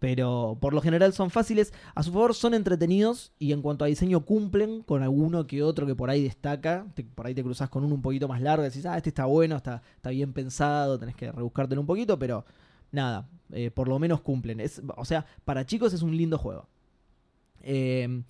[0.00, 1.72] Pero por lo general son fáciles.
[1.94, 5.86] A su favor son entretenidos y en cuanto a diseño cumplen con alguno que otro
[5.86, 6.86] que por ahí destaca.
[7.14, 9.56] Por ahí te cruzas con uno un poquito más largo decís, ah, este está bueno,
[9.56, 12.44] está, está bien pensado, tenés que rebuscártelo un poquito, pero
[12.90, 14.58] nada, eh, por lo menos cumplen.
[14.58, 16.66] Es, o sea, para chicos es un lindo juego.
[17.62, 18.22] Eh,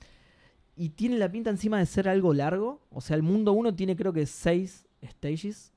[0.76, 2.80] y tiene la pinta encima de ser algo largo.
[2.90, 5.72] O sea, el mundo 1 tiene creo que 6 stages.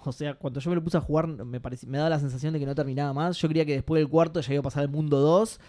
[0.06, 2.52] O sea, cuando yo me lo puse a jugar me, pareci- me daba la sensación
[2.52, 3.36] de que no terminaba más.
[3.38, 5.60] Yo creía que después del cuarto ya iba a pasar al mundo 2.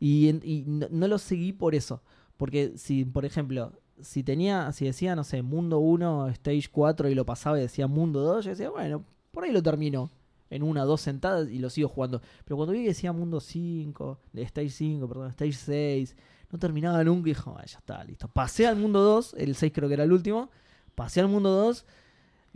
[0.00, 2.02] Y, y no, lo seguí por eso.
[2.36, 7.14] Porque si, por ejemplo, si tenía, si decía, no sé, mundo 1, stage 4 y
[7.14, 10.10] lo pasaba y decía mundo 2, yo decía, bueno, por ahí lo termino
[10.50, 12.22] en una dos sentadas y lo sigo jugando.
[12.44, 16.16] Pero cuando vi que decía mundo 5, de stage 5, perdón, stage 6,
[16.50, 18.28] no terminaba nunca y dije, "Ah, ya está, listo.
[18.28, 20.48] Pasé al mundo 2, el 6 creo que era el último,
[20.94, 21.84] pasé al mundo 2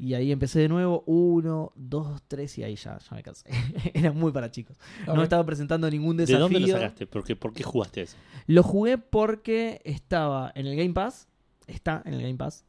[0.05, 3.49] y ahí empecé de nuevo, 1, 2, 3 y ahí ya, ya me cansé.
[3.95, 4.77] era muy para chicos.
[5.07, 5.19] No Ok.
[5.19, 6.41] me estaba presentando ningún ¿De desafío.
[6.43, 7.07] dónde lo sacaste?
[7.07, 8.17] ¿Por qué, por qué jugaste eso?
[8.49, 11.29] Lo jugué porque estaba en el Game Pass.
[11.69, 12.65] Está en el Game Pass.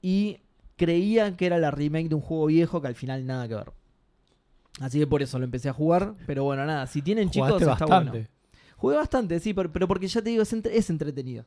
[0.00, 0.38] Y
[0.76, 3.70] creía que era la remake de un juego viejo que al final nada que ver.
[4.80, 6.14] Así que por eso lo empecé a jugar.
[6.26, 6.86] Pero bueno, nada.
[6.86, 8.10] Si tienen chicos, Jugaste está bastante.
[8.10, 8.28] bueno.
[8.76, 11.44] Jugué bastante, sí, pero, pero porque ya te digo, es, entre- es entretenido.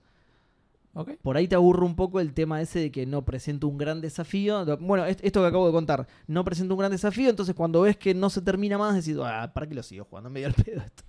[1.22, 4.00] Por ahí te aburre un poco el tema ese de que no presento un gran
[4.02, 4.66] desafío.
[4.78, 7.98] Bueno, es- esto que acabo de contar, no presento un gran desafío, entonces cuando ves
[7.98, 10.30] que no se termina más, decís, ah, ¿para qué lo sigo jugando?
[10.30, 11.04] Medio al pedo esto.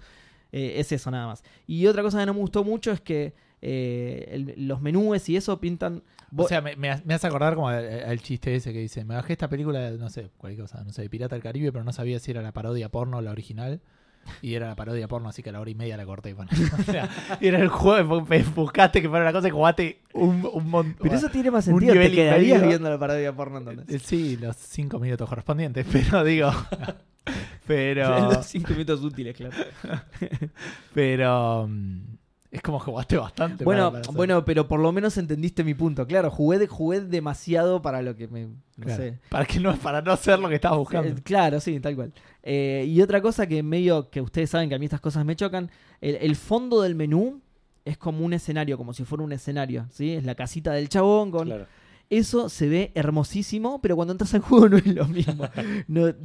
[0.52, 1.42] Eh, es eso nada más.
[1.66, 5.36] Y otra cosa que no me gustó mucho es que eh, el- los menúes y
[5.36, 6.02] eso pintan...
[6.36, 9.14] O sea, me, me, me hace acordar como al, al chiste ese que dice, me
[9.14, 11.92] bajé esta película, no sé, cualquier cosa, no sé, de Pirata del Caribe, pero no
[11.92, 13.80] sabía si era la parodia porno o la original.
[14.42, 16.34] Y era la parodia porno, así que a la hora y media la corté.
[16.34, 17.08] Bueno, o sea,
[17.40, 20.96] era el juego, bu- buscaste que fuera la cosa y jugaste un, un montón.
[21.02, 21.92] pero eso tiene más sentido.
[21.94, 23.84] Te y quedarías viendo la parodia porno entonces.
[23.94, 26.50] Eh, Sí, los cinco minutos correspondientes, pero digo.
[27.66, 28.30] pero.
[28.32, 29.54] Los cinco minutos útiles, claro.
[30.94, 31.66] Pero.
[31.68, 32.15] mm,
[32.50, 33.64] Es como jugaste bastante.
[33.64, 36.06] Bueno, para- para hacer- bueno, pero por lo menos entendiste mi punto.
[36.06, 38.46] Claro, jugué, de- jugué demasiado para lo que me.
[38.46, 39.18] No Claro, sé.
[39.28, 41.08] Para, que no, para no hacer lo que estabas buscando.
[41.10, 42.12] Eh, Claro, sí, tal cual.
[42.42, 45.34] Eh, y otra cosa que medio que ustedes saben que a mí estas cosas me
[45.36, 47.40] chocan, el, el fondo del menú
[47.84, 50.12] es como un escenario, como si fuera un escenario, ¿sí?
[50.12, 51.46] Es la casita del chabón con...
[51.46, 51.66] Claro.
[52.08, 55.44] Eso se ve hermosísimo, pero cuando entras al juego no es lo mismo.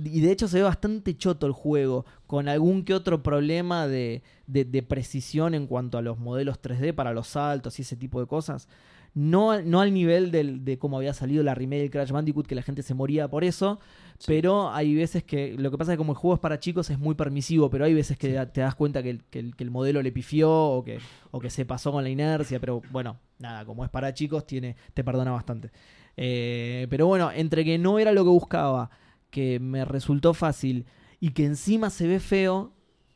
[0.06, 4.22] Y de hecho se ve bastante choto el juego, con algún que otro problema de,
[4.46, 8.20] de- de precisión en cuanto a los modelos 3D para los saltos y ese tipo
[8.20, 8.67] de cosas.
[9.13, 12.47] No, al- no al nivel del- de cómo había salido la remake del Crash Bandicoot,
[12.47, 13.80] que la gente se moría por eso,
[14.19, 14.26] Sí.
[14.28, 16.89] pero hay veces que lo que pasa es que como el juego es para chicos
[16.89, 18.50] es muy permisivo, pero hay veces que Sí.
[18.54, 21.00] te das cuenta que el, que el- que el modelo le pifió o que,
[21.32, 24.78] o que se pasó con la inercia, pero bueno, nada, como es para chicos, tiene,
[24.93, 25.71] te perdona bastante.
[26.15, 28.91] Eh, pero bueno, entre que no era lo que buscaba,
[29.30, 30.86] que me resultó fácil
[31.19, 32.74] y que encima se ve feo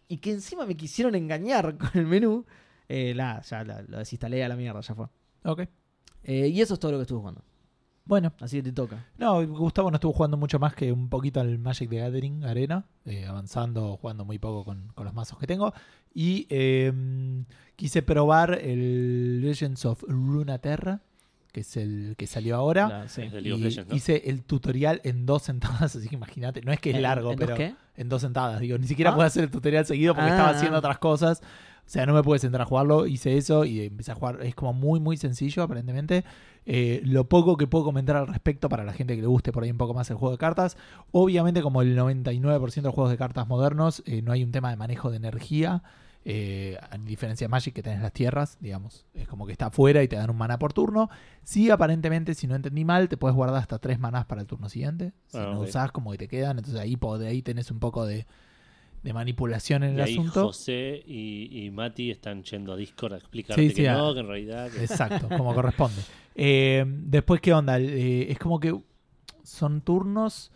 [0.09, 2.45] y que encima me quisieron engañar con el menú,
[2.89, 5.05] eh, nada, ya la- lo desinstalé a la mierda, ya fue.
[5.43, 5.61] Ok.
[6.25, 7.41] Eh, y eso es todo lo que estuve jugando.
[8.07, 9.03] Bueno, Así que te toca.
[9.17, 12.85] no, Gustavo no estuvo jugando mucho más que un poquito al Magic the Gathering Arena,
[13.05, 15.73] eh, avanzando, jugando muy poco con, con los mazos que tengo.
[16.13, 16.93] Y eh,
[17.75, 21.01] quise probar el Legends of Runeterra,
[21.51, 22.87] que es el que salió ahora.
[22.89, 23.23] La- sí.
[23.23, 23.95] Y Legends, ¿no?
[23.95, 27.31] hice el tutorial en dos sentadas, así que imagínate, no es que es ¿En- largo,
[27.31, 27.75] en dos pero qué?
[27.97, 29.15] en dos sentadas, digo, ni siquiera Ah.
[29.15, 30.33] pude hacer el tutorial seguido porque Ah.
[30.35, 31.41] estaba haciendo otras cosas.
[31.85, 34.39] O sea, no me pude sentar a jugarlo, hice eso y empecé a jugar.
[34.41, 36.25] Es como muy, muy sencillo, aparentemente.
[36.65, 39.63] Eh, lo poco que puedo comentar al respecto para la gente que le guste por
[39.63, 40.77] ahí un poco más el juego de cartas.
[41.11, 44.71] Obviamente, como el 99% de los juegos de cartas modernos, eh, no hay un tema
[44.71, 45.83] de manejo de energía.
[46.27, 50.01] Eh, a diferencia de Magic, que tenés las tierras, digamos, es como que está afuera
[50.01, 51.07] y te dan un mana por turno.
[51.43, 54.67] Sí, aparentemente, si no entendí mal, te puedes guardar hasta tres manás para el turno
[54.67, 55.13] siguiente.
[55.27, 55.67] Si Ah, no ok.
[55.67, 56.57] usás, como que te quedan.
[56.57, 58.25] Entonces ahí, de ahí tenés un poco de,
[59.05, 60.47] de manipulación en el Y ahí asunto.
[60.47, 64.27] José y, y Mati están yendo a Discord a explicarte Sí, que no, que en
[64.27, 64.71] realidad...
[64.71, 66.01] que- Exacto, como corresponde.
[66.33, 67.79] Eh, después, ¿qué onda?
[67.79, 68.75] Eh, es como que
[69.43, 70.51] son turnos.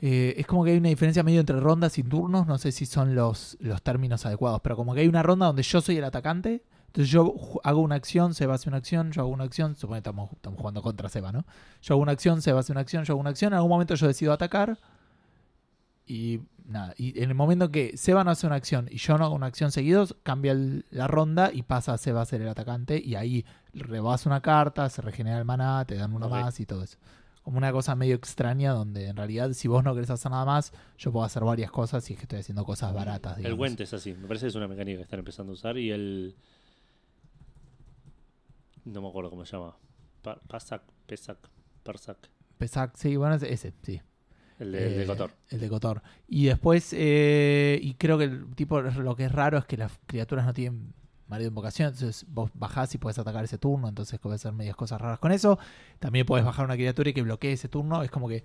[0.00, 2.46] eh, es como que hay una diferencia medio entre rondas y turnos.
[2.46, 5.62] No sé si son los, los términos adecuados, pero como que hay una ronda donde
[5.62, 6.62] yo soy el atacante.
[6.86, 9.76] Entonces yo hago una acción, Seba hace una acción, yo hago una acción.
[9.76, 11.44] Supone que estamos, estamos jugando contra Seba, ¿no?
[11.82, 13.52] Yo hago una acción, Seba hace una acción, yo hago una acción.
[13.52, 14.78] En algún momento yo decido atacar.
[16.06, 19.24] Y nada, y en el momento que Seba no hace una acción y yo no
[19.26, 22.48] hago una acción seguidos, cambia el- la ronda y pasa a Seba a ser el
[22.48, 23.00] atacante.
[23.04, 26.82] Y ahí rebas una carta, se regenera el maná, te dan uno más y todo
[26.82, 26.98] eso.
[27.42, 30.72] Como una cosa medio extraña donde en realidad si vos no querés hacer nada más,
[30.96, 33.36] yo puedo hacer varias cosas y es que estoy haciendo cosas baratas.
[33.38, 33.54] El.
[33.54, 35.90] Gwent es así, me parece que es una mecánica que están empezando a usar y
[35.90, 36.34] el...
[38.84, 39.76] No me acuerdo cómo se llama.
[40.22, 41.38] Pa- Pasak, Pesak,
[41.82, 42.16] Persak,
[42.58, 44.00] Pesac, sí, bueno, ese, sí.
[44.58, 45.30] El de, Eh, Kotor.
[45.50, 46.02] El de Cotor.
[46.28, 49.92] Y después, eh, y creo que el tipo, lo que es raro es que las
[50.06, 50.92] criaturas no tienen
[51.26, 54.76] marido de invocación, entonces vos bajás y puedes atacar ese turno, entonces puedes hacer medias
[54.76, 55.58] cosas raras con eso.
[55.98, 58.44] También puedes bajar una criatura y que bloquee ese turno, es como que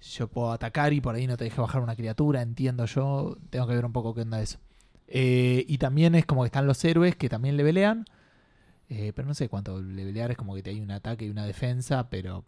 [0.00, 3.66] yo puedo atacar y por ahí no te deje bajar una criatura, entiendo yo, tengo
[3.66, 4.58] que ver un poco qué onda eso.
[5.08, 8.04] Eh, y también es como que están los héroes que también levelean,
[8.90, 11.46] eh, pero no sé cuánto levelear, es como que te hay un ataque y una
[11.46, 12.44] defensa, pero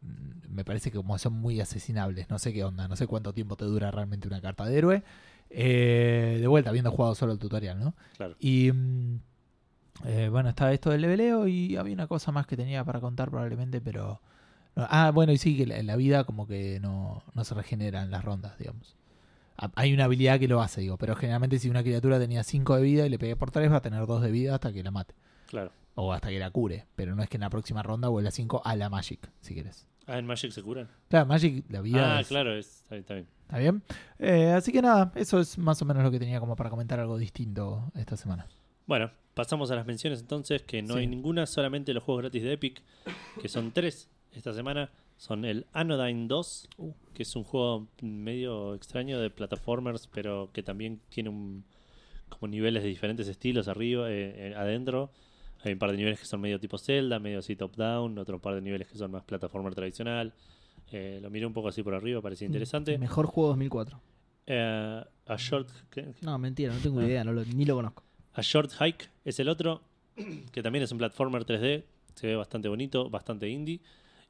[0.00, 3.32] mm, me parece que como son muy asesinables, no sé qué onda, no sé cuánto
[3.32, 5.02] tiempo te dura realmente una carta de héroe.
[5.50, 7.94] Eh, de vuelta, habiendo jugado solo el tutorial, ¿no?
[8.16, 8.36] Claro.
[8.38, 9.20] Y mm,
[10.04, 13.30] eh, bueno, estaba esto del leveleo y había una cosa más que tenía para contar
[13.30, 14.20] probablemente, pero...
[14.74, 14.86] no.
[14.88, 18.10] ah, bueno, y sí, que la- en la vida como que no, no se regeneran
[18.10, 18.96] las rondas, digamos.
[19.76, 22.82] Hay una habilidad que lo hace, digo, pero generalmente si una criatura tenía 5 de
[22.82, 24.90] vida y le pegué por 3 va a tener 2 de vida hasta que la
[24.90, 25.14] mate.
[25.46, 25.70] Claro.
[25.94, 28.32] O hasta que la cure, pero no es que en la próxima ronda vuelva a
[28.32, 29.86] 5 a la Magic, si quieres.
[30.06, 30.88] Ah, en Magic se curan.
[31.08, 33.26] Claro, Magic, la vida Ah, es- claro, es- está bien, está bien.
[33.42, 33.82] ¿Está bien?
[34.18, 36.98] Eh, así que nada, eso es más o menos lo que tenía como para comentar
[37.00, 38.46] algo distinto esta semana.
[38.86, 41.00] Bueno, pasamos a las menciones entonces, que no Sí.
[41.00, 42.82] hay ninguna, solamente los juegos gratis de Epic,
[43.40, 44.90] que son tres esta semana.
[45.18, 46.92] Son el Anodyne 2, Uh.
[47.14, 51.64] que es un juego medio extraño de plataformers, pero que también tiene un,
[52.28, 55.12] como niveles de diferentes estilos arriba, eh, eh, adentro.
[55.64, 58.54] Hay un par de niveles que son medio tipo Zelda, medio así top-down, otro par
[58.54, 60.32] de niveles que son más plataformer tradicional.
[60.90, 62.98] Eh, lo miré un poco así por arriba, parecía interesante.
[62.98, 64.00] Mejor juego 2004.
[64.46, 66.14] Eh, a Short ¿qué?
[66.20, 67.04] No, mentira, no tengo Ah.
[67.04, 68.02] idea, no lo- ni lo conozco.
[68.34, 69.82] A Short Hike es el otro,
[70.50, 73.80] que también es un platformer 3D, se ve bastante bonito, bastante indie.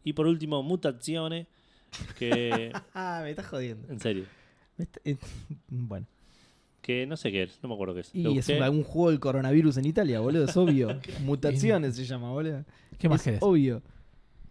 [0.04, 1.46] Y por último, Mutazione,
[2.18, 3.88] que Ah, me estás jodiendo.
[3.90, 4.24] en serio,
[4.76, 5.16] está- eh,
[5.68, 6.06] bueno.
[6.82, 8.14] Que no sé qué es, no me acuerdo qué es.
[8.14, 8.56] Y Lo es busqué.
[8.58, 10.98] un, algún juego del coronavirus en Italia, boludo, es obvio.
[11.24, 12.64] Mutaciones se llama, boludo.
[12.98, 13.40] ¿Qué más es querés?
[13.42, 13.82] obvio.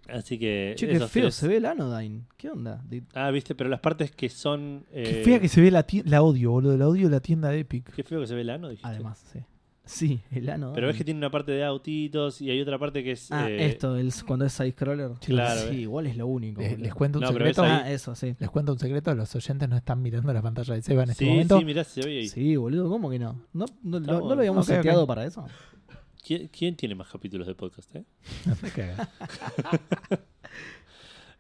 [0.10, 2.24] Así que Che, qué esos feo tres- se ve el Anodyne.
[2.38, 2.82] ¿Qué onda?
[2.90, 5.86] De- Ah, viste, pero las partes que son Qué eh, fea que se ve la,
[5.86, 6.76] tie- la odio, boludo.
[6.78, 7.94] La odio de la tienda de Epic.
[7.94, 8.88] Qué feo que se ve el ano, dijiste.
[8.90, 9.40] Además, sí.
[9.84, 10.76] Sí, el Anodyne.
[10.76, 13.32] Pero ves que tiene una parte de autitos y hay otra parte que es.
[13.32, 15.12] Ah, eh, esto, el, cuando es side-scroller.
[15.26, 15.82] Claro, Sí, eh.
[15.82, 16.62] igual es lo único.
[16.62, 17.64] Les, cuento un No, pero secreto.
[17.64, 17.72] ahí.
[17.72, 18.36] Ah, eso, sí.
[18.40, 19.14] Les cuento un secreto.
[19.16, 21.58] Los oyentes no están mirando la pantalla de Seba en este Sí, momento.
[21.60, 22.28] sí, mirá, se ve ahí.
[22.30, 23.42] Sí, boludo, ¿cómo que no?
[23.54, 24.78] ¿No, no, lo habíamos Ok, ok.
[24.78, 25.46] seteado para eso?
[26.26, 27.94] ¿Quién, quién tiene más capítulos de podcast?
[27.96, 28.04] Eh?
[28.46, 29.10] No te cagas.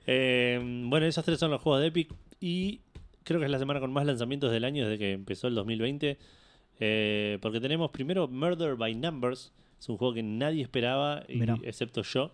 [0.08, 2.14] Eh, bueno, esos tres son los juegos de Epic.
[2.40, 2.82] Y
[3.24, 6.18] creo que es la semana con más lanzamientos del año desde que empezó el 2020.
[6.84, 9.54] Eh, porque tenemos primero Murder by Numbers.
[9.80, 12.32] Es un juego que nadie esperaba, y- excepto yo.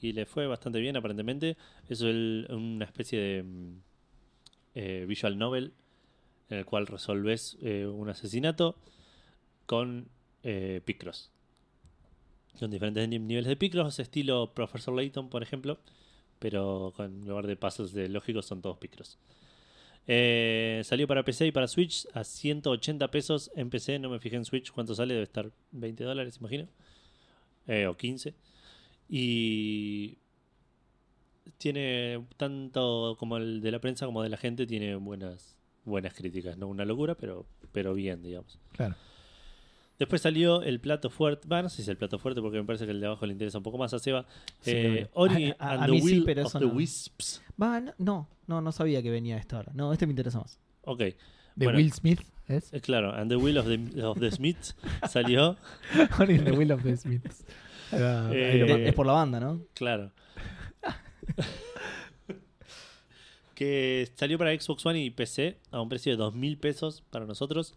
[0.00, 1.56] Y le fue bastante bien, aparentemente.
[1.88, 3.80] Es el- una especie de mm,
[4.74, 5.72] eh, visual novel
[6.50, 8.76] en el cual resolves eh, un asesinato
[9.66, 10.08] con
[10.44, 11.30] eh, Picross.
[12.58, 15.78] Con diferentes ni- niveles de Picross, estilo Professor Layton, por ejemplo.
[16.38, 19.18] Pero con en lugar de puzzles de lógicos son todos Picross.
[20.10, 23.98] Eh, salió para PC y para Switch a 180 pesos en PC.
[23.98, 26.66] No me fijé en Switch cuánto sale, debe estar 20 dólares, imagino.
[27.66, 28.34] Eh, o 15.
[29.10, 30.16] Y
[31.58, 36.56] tiene tanto como el de la prensa como de la gente, tiene buenas buenas críticas.
[36.56, 38.58] No una locura, pero, pero bien, digamos.
[38.72, 38.94] Claro.
[39.98, 41.48] Después salió el plato fuerte.
[41.48, 43.26] Bueno, no sé si es el plato fuerte porque me parece que el de abajo
[43.26, 44.26] le interesa un poco más a Seba.
[44.60, 45.08] Sí, Eh.
[45.14, 46.68] Ori A- a- and a the mí sí, Will pero of the no.
[46.68, 47.42] Wisps.
[47.60, 49.72] Va, no, no, no, sabía que venía esto ahora.
[49.74, 50.58] No, este me interesa más.
[50.82, 50.98] Ok.
[51.00, 51.14] De
[51.56, 51.78] Bueno.
[51.78, 52.20] Will Smith.
[52.46, 52.72] ¿Es?
[52.72, 54.76] Eh, Claro, And the Will of the, of the Smiths
[55.10, 55.56] salió.
[56.18, 57.44] Only the Will of the Smiths.
[57.92, 59.62] Eh, es por la banda, ¿no?
[59.74, 60.12] Claro.
[63.54, 67.74] que salió para Xbox One y PC a un precio de 2.000 pesos para nosotros.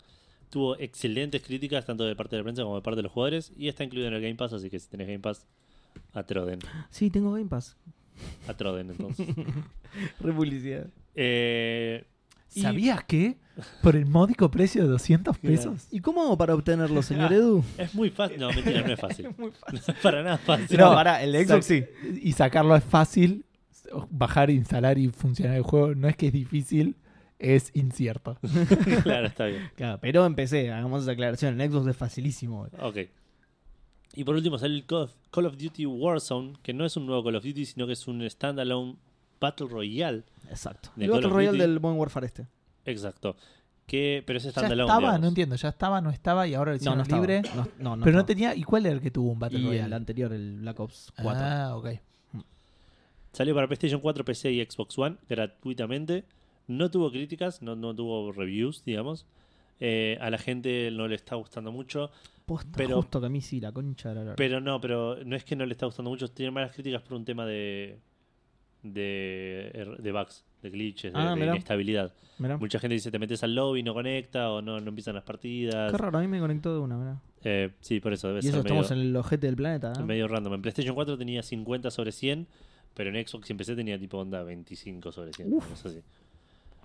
[0.51, 3.51] Tuvo excelentes críticas tanto de parte de la prensa como de parte de los jugadores.
[3.57, 5.47] Y está incluido en el Game Pass, así que si tenés Game Pass,
[6.13, 6.59] atroden.
[6.91, 7.75] Sí, tengo Game Pass.
[8.47, 9.27] Atroden entonces.
[10.19, 10.87] Republicidad.
[11.15, 12.05] Eh,
[12.53, 13.37] y- ¿Sabías que
[13.81, 15.87] por el módico precio de 200 pesos?
[15.91, 17.63] ¿Y cómo hago para obtenerlo, señor Edu?
[17.77, 18.39] Es muy fácil.
[18.39, 19.25] No, mentira, no es fácil.
[19.29, 19.79] Es muy fácil.
[19.87, 20.77] No es para nada fácil.
[20.77, 21.83] No, pará, el de Xbox sí.
[22.21, 23.45] Y sacarlo es fácil.
[24.09, 26.95] Bajar, instalar y funcionar el juego no es que es difícil,
[27.41, 28.37] es incierto.
[29.03, 29.69] claro, está bien.
[29.75, 31.59] Claro, pero empecé, hagamos esa aclaración.
[31.59, 32.67] En Xbox es facilísimo.
[32.79, 32.97] Ok.
[34.13, 37.35] Y por último sale el Call of, Duty Warzone, que no es un nuevo Call
[37.35, 38.97] of Duty, sino que es un standalone
[39.39, 40.23] Battle Royale.
[40.49, 40.89] Exacto.
[40.97, 41.69] El Battle of Royale Duty.
[41.71, 42.47] del Modern Warfare este.
[42.85, 43.35] Exacto.
[43.87, 44.83] Que, pero es Ya standalone.
[44.87, 45.21] estaba, digamos.
[45.21, 47.21] no entiendo, ya estaba, no estaba y ahora lo No, hicieron no estaba.
[47.21, 47.41] libre.
[47.55, 48.25] No, no, no pero no estaba.
[48.25, 48.55] tenía.
[48.55, 49.95] ¿Y cuál era el que tuvo un Battle Y el Royale?
[49.95, 51.41] anterior, el Black Ops 4.
[51.43, 51.87] Ah, ok.
[53.33, 56.25] Salió para PlayStation 4, PC y Xbox One gratuitamente.
[56.67, 59.25] No tuvo críticas, no, no tuvo reviews, digamos.
[59.79, 62.11] Eh, a la gente no le está gustando mucho.
[62.45, 64.35] Posta, pero- justo que a mí sí, la concha de la lora.
[64.35, 66.27] Pero no, pero no es que no le está gustando mucho.
[66.29, 67.97] Tiene malas críticas por un tema de.
[68.83, 72.13] de, er, de bugs, de glitches, de, Ah, de inestabilidad.
[72.39, 72.57] Mirá.
[72.57, 75.91] Mucha gente dice: te metes al lobby, no conecta o no, no empiezan las partidas.
[75.91, 77.21] Qué raro, a mí me conectó de una, mirá.
[77.43, 79.93] Eh, sí, por eso debe Y ser eso medio, estamos en el ojete del planeta,
[79.93, 80.05] ¿no?
[80.05, 80.53] medio random.
[80.55, 82.47] En PlayStation 4 tenía 50 sobre 100,
[82.93, 85.53] pero en Xbox y en PC tenía tipo onda 25 sobre 100.
[85.53, 85.67] Uf.
[85.69, 86.01] cosa así.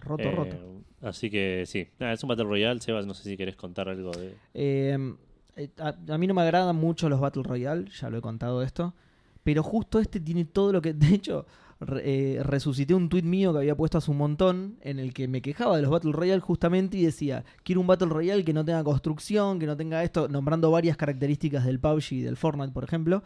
[0.06, 0.56] Roto, Eh, roto.
[1.02, 2.80] Así que sí, es un Battle Royale.
[2.80, 4.34] Sebas, no sé si querés contar algo de.
[4.54, 5.14] Eh,
[5.56, 8.62] eh, a, a mí no me agradan mucho los Battle Royale, ya lo he contado
[8.62, 8.94] esto.
[9.42, 10.92] Pero justo este tiene todo lo que.
[10.94, 11.46] De hecho,
[11.80, 12.02] re-
[12.38, 15.40] eh, resucité un tweet mío que había puesto hace un montón en el que me
[15.42, 18.82] quejaba de los Battle Royale justamente y decía: Quiero un Battle Royale que no tenga
[18.82, 23.22] construcción, que no tenga esto, nombrando varias características del PUBG y del Fortnite, por ejemplo.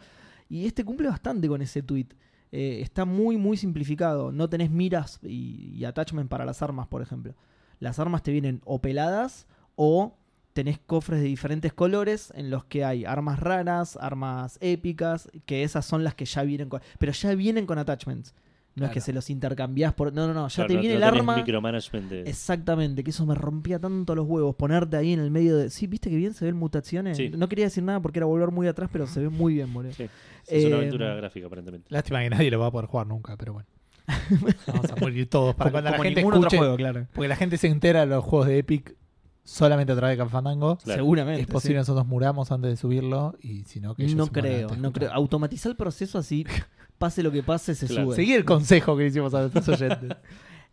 [0.49, 2.07] Y este cumple bastante con ese tweet.
[2.51, 4.31] Eh, está muy, muy simplificado.
[4.31, 5.85] No tenés miras y, y
[6.27, 7.35] para las armas, por ejemplo.
[7.79, 10.15] Las armas te vienen o peladas o
[10.53, 15.85] tenés cofres de diferentes colores en los que hay armas raras, armas épicas, que esas
[15.85, 16.81] son las que ya vienen con...
[16.99, 18.35] Pero ya vienen con attachments.
[18.73, 20.13] No es que se los intercambiás por...
[20.13, 21.35] No, no, no, ya Claro, te no- viene no el arma...
[21.35, 24.55] micromanagement de- Exactamente, que eso me rompía tanto los huevos.
[24.55, 25.69] Ponerte ahí en el medio de...
[25.69, 27.17] Sí, viste que bien se ven mutaciones.
[27.17, 27.29] Sí.
[27.29, 29.91] No quería decir nada porque era volver muy atrás, pero se ve muy bien, boludo.
[29.93, 30.07] Sí,
[30.47, 31.87] es una Eh, aventura gráfica, aparentemente.
[31.89, 33.67] Lástima que nadie lo va a poder jugar nunca, pero bueno.
[34.67, 36.57] Vamos a morir todos para Como- cuando la gente ningún otro escuche.
[36.57, 37.07] juego, claro.
[37.13, 38.95] Porque la gente se entera de los juegos de Epic
[39.43, 40.77] solamente a través de Fandango.
[40.77, 40.99] Claro.
[41.01, 41.41] Seguramente.
[41.41, 41.73] Es posible sí.
[41.73, 45.11] que nosotros muramos antes de subirlo y si no, que ellos No creo, no creo.
[45.11, 46.45] Automatizar el proceso así,
[47.01, 48.05] pase lo que pase, se Claro.
[48.05, 48.15] sube.
[48.15, 50.11] Seguí el consejo que le hicimos a nuestros oyentes.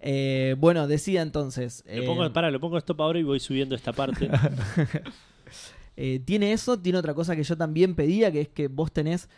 [0.00, 1.82] Eh, bueno, decía entonces.
[1.86, 4.30] Le eh, pongo, para, le pongo stop ahora y voy subiendo esta parte.
[5.96, 9.28] eh, tiene eso, tiene otra cosa que yo también pedía, que es que vos tenés.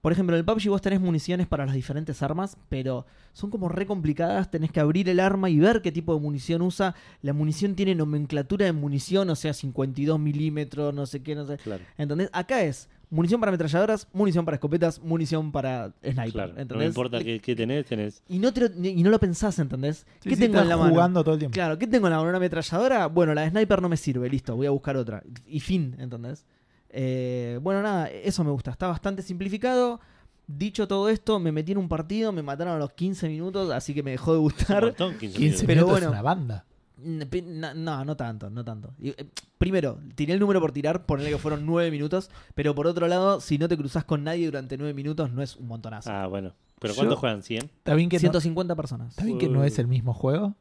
[0.00, 3.68] Por ejemplo, en el PUBG vos tenés municiones para las diferentes armas, pero son como
[3.68, 4.48] re complicadas.
[4.48, 6.94] Tenés que abrir el arma y ver qué tipo de munición usa.
[7.20, 11.56] La munición tiene nomenclatura de munición, o sea, 52 milímetros, no sé qué, no sé.
[11.58, 11.82] claro.
[11.98, 12.30] ¿Entendés?
[12.32, 16.32] Acá es munición para ametralladoras, munición para escopetas, munición para sniper.
[16.32, 16.54] claro.
[16.76, 18.22] No importa qué, qué tenés, tenés.
[18.28, 20.06] Y no, te lo, y no lo pensás, ¿entendés?
[20.20, 20.90] Sí, ¿Qué sí, tengo en la mano?
[20.90, 21.54] jugando todo el tiempo.
[21.54, 22.28] Claro, ¿qué tengo en la mano?
[22.28, 23.06] ¿Una ametralladora?
[23.06, 25.22] Bueno, la de sniper no me sirve, listo, voy a buscar otra.
[25.46, 26.44] Y fin, ¿entendés?
[26.90, 28.70] Eh, bueno, nada, eso me gusta.
[28.70, 30.00] Está bastante simplificado.
[30.46, 33.92] Dicho todo esto, me metí en un partido, me mataron a los 15 minutos, así
[33.92, 34.82] que me dejó de Un gustar.
[34.84, 35.66] montón, 15 15 minutos.
[35.66, 36.06] Pero bueno.
[36.06, 36.64] es una banda.
[37.02, 38.92] No, no, no tanto, no tanto.
[39.02, 39.14] Eh,
[39.58, 43.40] Primero, tiré el número por tirar, ponerle que fueron 9 minutos, pero por otro lado,
[43.40, 46.10] si no te cruzas con nadie durante 9 minutos, no es un montonazo.
[46.12, 46.54] Ah, bueno.
[46.80, 47.42] ¿Pero Yo- cuánto juegan?
[47.42, 47.64] ¿100?
[47.64, 49.08] Está bien que, no, 150 personas.
[49.10, 50.54] está bien que no es el mismo juego.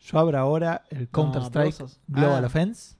[0.00, 2.46] Yo abro ahora el Counter-Strike pero vos sos- Global Ah.
[2.48, 2.96] Offense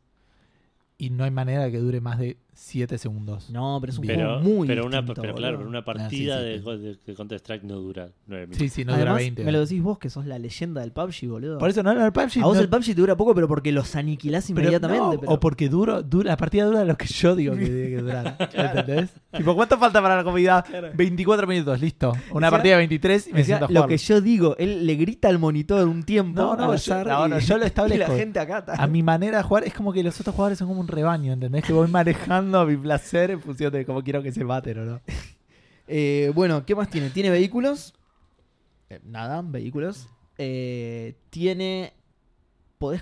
[0.96, 3.48] y no hay manera de que dure más de 7 segundos.
[3.50, 5.84] No, pero es un Pero, juego muy pero, una, pero claro, pero una Ah, sí,
[5.86, 6.78] partida sí, de, sí.
[6.78, 8.58] de- de Counter-Strike no dura 9 minutos.
[8.58, 9.44] Sí, sí, no dura Además, 20.
[9.44, 11.58] me lo decís vos, que sos la leyenda del PUBG, boludo.
[11.58, 12.40] Por eso no, no, el PUBG.
[12.42, 15.02] a vos no- el PUBG te dura poco, pero porque los aniquilás pero inmediatamente.
[15.02, 17.88] no, pero- O porque duro, dura, la partida dura lo que yo digo que tiene
[17.88, 18.36] que durar.
[18.86, 19.10] ¿Entendés?
[19.36, 20.64] tipo, ¿cuánto falta para la comida?
[20.94, 22.12] 24 minutos, listo.
[22.32, 23.88] Una Decía- partida de 23 y me Decía, siento a lo jugar.
[23.88, 27.38] que yo digo, él le grita al monitor un tiempo No, no, yo- no, no,
[27.38, 28.12] y, yo lo y establezco.
[28.12, 28.74] la gente acata.
[28.74, 31.32] A mi manera de jugar es como que los otros jugadores son como un rebaño,
[31.32, 31.64] ¿entendés?
[31.64, 34.84] Que voy manejando a mi placer en función de cómo quiero que se maten o
[34.84, 35.00] no.
[35.88, 37.10] Eh, bueno, ¿qué más tiene?
[37.10, 37.92] Tiene vehículos.
[38.88, 40.08] Eh, nada, vehículos.
[40.38, 41.92] Eh, tiene.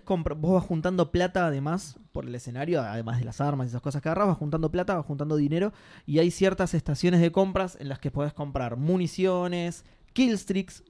[0.04, 0.36] Comprar.
[0.36, 4.02] Vos vas juntando plata además por el escenario, además de las armas y esas cosas
[4.02, 5.72] que agarras, vas juntando plata, vas juntando dinero.
[6.04, 10.82] Y hay ciertas estaciones de compras en las que podés comprar municiones, killstreaks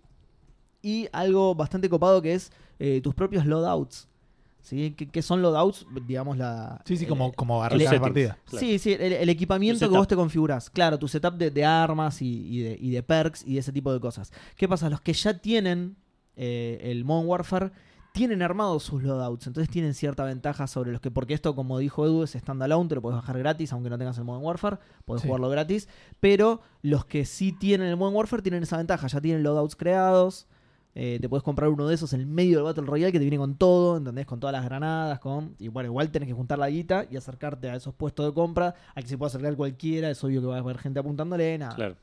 [0.81, 2.51] y algo bastante copado que es
[3.03, 4.10] tus propios loadouts.
[4.62, 4.94] ¿Sí?
[4.96, 5.87] ¿Qué, qué son loadouts?
[6.07, 6.81] Digamos la.
[6.85, 8.38] Sí, sí, el- como, como el- la partida.
[8.44, 8.66] Claro.
[8.66, 10.68] Sí, sí, el, el equipamiento que vos te configurás.
[10.70, 13.92] Claro, tu setup de, de armas y, y de, y de perks y ese tipo
[13.92, 14.33] de cosas.
[14.57, 14.90] ¿Qué pasa?
[14.90, 15.96] Los que ya tienen
[16.37, 17.73] eh, el Modern Warfare
[18.12, 22.05] tienen armados sus loadouts, entonces tienen cierta ventaja sobre los que, porque esto, como dijo
[22.05, 25.23] Edu, es standalone, te lo puedes bajar gratis, aunque no tengas el Modern Warfare, puedes
[25.23, 25.29] Sí.
[25.29, 29.44] jugarlo gratis, pero los que sí tienen el Modern Warfare tienen esa ventaja, ya tienen
[29.44, 30.49] loadouts creados,
[30.94, 33.24] eh, te puedes comprar uno de esos en el medio del Battle Royale que te
[33.24, 34.26] viene con todo, ¿entendés?
[34.26, 35.55] Con todas las granadas, con...
[35.59, 38.74] Y bueno, igual tenés que juntar la guita y acercarte a esos puestos de compra,
[38.94, 41.74] al que se puede acercar cualquiera, es obvio que va a haber gente apuntándole, nada.
[41.76, 41.96] Claro.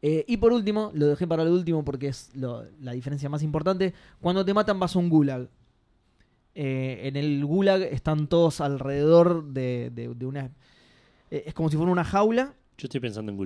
[0.00, 3.42] Eh, y por último, lo dejé para lo último porque es lo- la diferencia más
[3.42, 5.48] importante, cuando te matan vas a un gulag.
[6.54, 10.50] Eh, en el gulag están todos alrededor de, de- de una...
[11.30, 12.54] es como si fuera una jaula.
[12.78, 13.38] Yo estoy pensando en.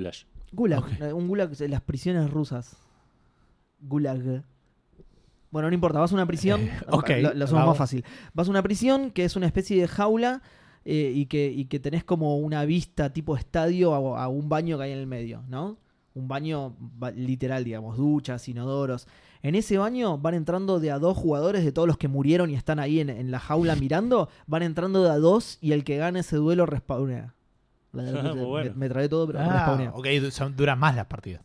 [0.52, 2.76] Gulag, eh, un gulag, las prisiones rusas.
[3.82, 4.42] Gulag.
[5.50, 6.62] Bueno, no importa, vas a una prisión.
[6.62, 8.04] Eh, ok, lo, lo hacemos más fácil.
[8.32, 10.40] Vas a una prisión que es una especie de jaula
[10.84, 14.78] eh, y, que, y que tenés como una vista tipo estadio a, a un baño
[14.78, 15.76] que hay en el medio, ¿no?
[16.14, 19.06] Un baño ba- literal, digamos, duchas, inodoros.
[19.42, 22.54] En ese baño van entrando de a dos jugadores de todos los que murieron y
[22.54, 24.28] están ahí en, en la jaula mirando.
[24.46, 27.34] Van entrando de a dos y el que gane ese duelo respawnea.
[27.92, 28.70] La- Ah, muy bueno.
[28.72, 29.90] me, me trae todo, pero Ah, respawnea.
[29.94, 30.06] ok,
[30.56, 31.42] duran más las partidas.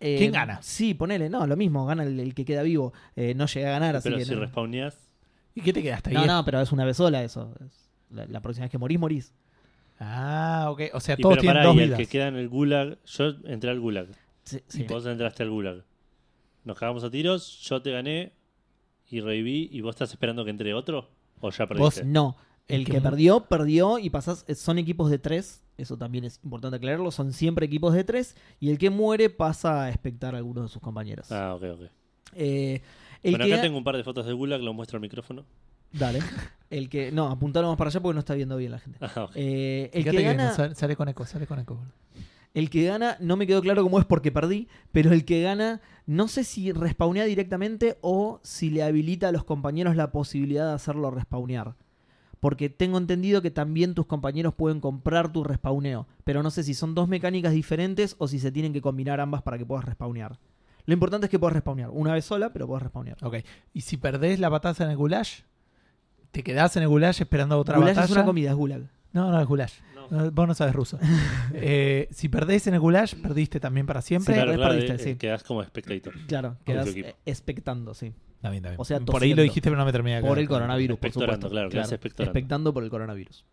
[0.00, 0.60] Eh, ¿Quién gana?
[0.62, 2.92] Sí, ponele, no, lo mismo, gana el, el que queda vivo.
[3.16, 4.40] Eh, no llega a ganar, así Pero que si no.
[4.40, 4.98] respawneás,
[5.54, 6.14] ¿Y qué te quedaste ahí?
[6.16, 7.54] No, no, pero es una vez sola eso.
[7.64, 9.32] Es- La, la próxima vez que morís, morís.
[9.98, 10.82] Ah, ok.
[10.92, 11.98] O sea, y todos pero tienen pará, dos y el vidas.
[11.98, 14.08] que queda en el Gulag, yo entré al Gulag.
[14.44, 14.82] Sí, Y sí.
[14.84, 15.82] vos entraste al Gulag.
[16.64, 18.32] Nos cagamos a tiros, yo te gané
[19.08, 19.68] y reviví.
[19.72, 21.08] ¿Y vos estás esperando que entre otro?
[21.40, 22.04] ¿O ya perdiste?
[22.04, 22.36] No,
[22.68, 24.44] el, que, que mu- perdió, perdió y pasás.
[24.48, 25.62] eh, Son equipos de tres.
[25.76, 27.10] Eso también es importante aclararlo.
[27.10, 28.36] Son siempre equipos de tres.
[28.60, 31.30] Y el que muere pasa a expectar a algunos de sus compañeros.
[31.30, 31.90] Ah, ok, ok.
[32.34, 32.82] Eh,
[33.22, 35.44] el bueno, que acá tengo un par de fotos del Gulag, lo muestro al micrófono.
[35.92, 36.20] Dale.
[36.70, 37.12] El que.
[37.12, 38.98] No, apuntalo más para allá porque no está viendo bien la gente.
[39.00, 39.28] Ah.
[39.34, 40.54] Eh, el Fíjate que que gana.
[40.56, 41.78] no sale con eco, sale con eco.
[42.54, 45.82] El que gana, no me quedó claro cómo es porque perdí, pero el que gana,
[46.06, 50.72] no sé si respawnea directamente o si le habilita a los compañeros la posibilidad de
[50.74, 51.74] hacerlo respawnear.
[52.46, 56.74] Porque tengo entendido que también tus compañeros pueden comprar tu respawneo, pero no sé si
[56.74, 60.38] son dos mecánicas diferentes o si se tienen que combinar ambas para que puedas respawnear.
[60.84, 63.16] Lo importante es que puedas respawnear, una vez sola, pero puedas respawnear.
[63.24, 63.38] Ok.
[63.74, 65.40] Y si perdés la batalla en el goulash,
[66.30, 68.04] te quedás en el goulash esperando otra Gulag batalla.
[68.04, 68.82] es una comida, es gulag.
[69.12, 69.72] No, no, es goulash.
[69.96, 70.06] No.
[70.08, 71.00] No, vos no sabes ruso.
[71.52, 74.34] Eh, si perdés en el goulash, perdiste también para siempre.
[74.34, 75.18] Sí, claro, perdés, claro, perdiste, eh, sí.
[75.18, 76.14] quedás como spectator.
[76.28, 77.08] Claro, quedas tu equipo.
[77.08, 78.12] eh, expectando, sí.
[78.76, 81.10] O sea, por ahí lo dijiste, pero no me terminé de Por el coronavirus, por
[81.12, 81.48] supuesto.
[81.50, 83.44] claro, expectando por el coronavirus.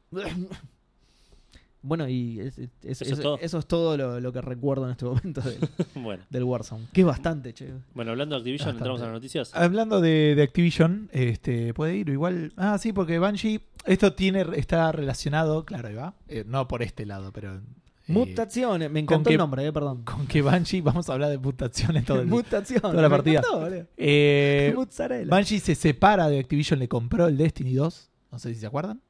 [1.85, 3.37] Bueno, y es- es- Eso eso, es todo.
[3.41, 5.57] eso es todo lo, lo que recuerdo en este momento del,
[5.95, 6.85] bueno, del Warzone.
[6.93, 7.73] Que es bastante, che.
[7.93, 8.79] bueno, hablando de Activision, Bastante.
[8.83, 9.53] entramos a las noticias.
[9.53, 12.53] Hablando de, de Activision, este, puede ir igual.
[12.55, 13.59] Ah, sí, porque Bungie.
[13.85, 16.13] Esto tiene, está relacionado, claro, ahí va.
[16.29, 17.59] eh, no por este lado, pero.
[18.07, 18.91] Eh, Mutaciones.
[18.91, 20.01] Me con encantó que- el nombre, eh, perdón.
[20.05, 22.81] con que Bungie, vamos a hablar de mutaciones todo el Mutación.
[22.81, 23.39] toda la me partida.
[23.39, 23.85] encantó.
[23.97, 25.35] Eh, Mozzarella.
[25.35, 28.09] Bungie se separa de Activision, le compró el Destiny 2.
[28.31, 29.01] No sé si se acuerdan.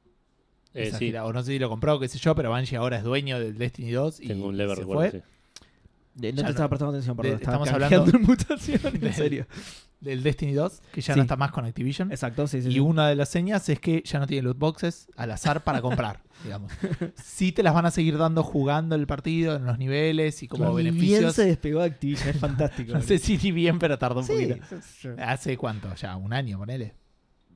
[0.74, 2.96] Eh, sí, gira, o no sé si lo compró, qué sé yo, pero Bungie ahora
[2.98, 5.20] es dueño del Destiny 2 y tengo un lever se recuerdo, fue.
[5.20, 5.26] sí.
[6.16, 7.30] No ya te no- estaba prestando atención, perdón.
[7.32, 9.46] de- estaba estamos hablando- en mutación, en de- serio.
[10.04, 11.18] Del Destiny 2, que ya Sí.
[11.18, 12.10] no está más con Activision.
[12.12, 12.68] Exacto, sí, sí.
[12.68, 12.78] Y sí.
[12.80, 16.20] una de las señas es que ya no tiene loot boxes al azar para comprar,
[16.44, 16.70] digamos.
[17.22, 20.72] Sí te las van a seguir dando jugando el partido, en los niveles y como
[20.74, 21.34] bien beneficios.
[21.34, 22.92] se despegó de Activision, es fantástico.
[22.94, 24.66] No sé si ni bien, pero tardó un Sí, poquito.
[24.70, 25.08] sí, sí.
[25.18, 25.92] ¿Hace cuánto?
[25.96, 26.94] Ya, un año, ponele.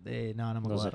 [0.05, 0.91] Eh, no, no me No sé.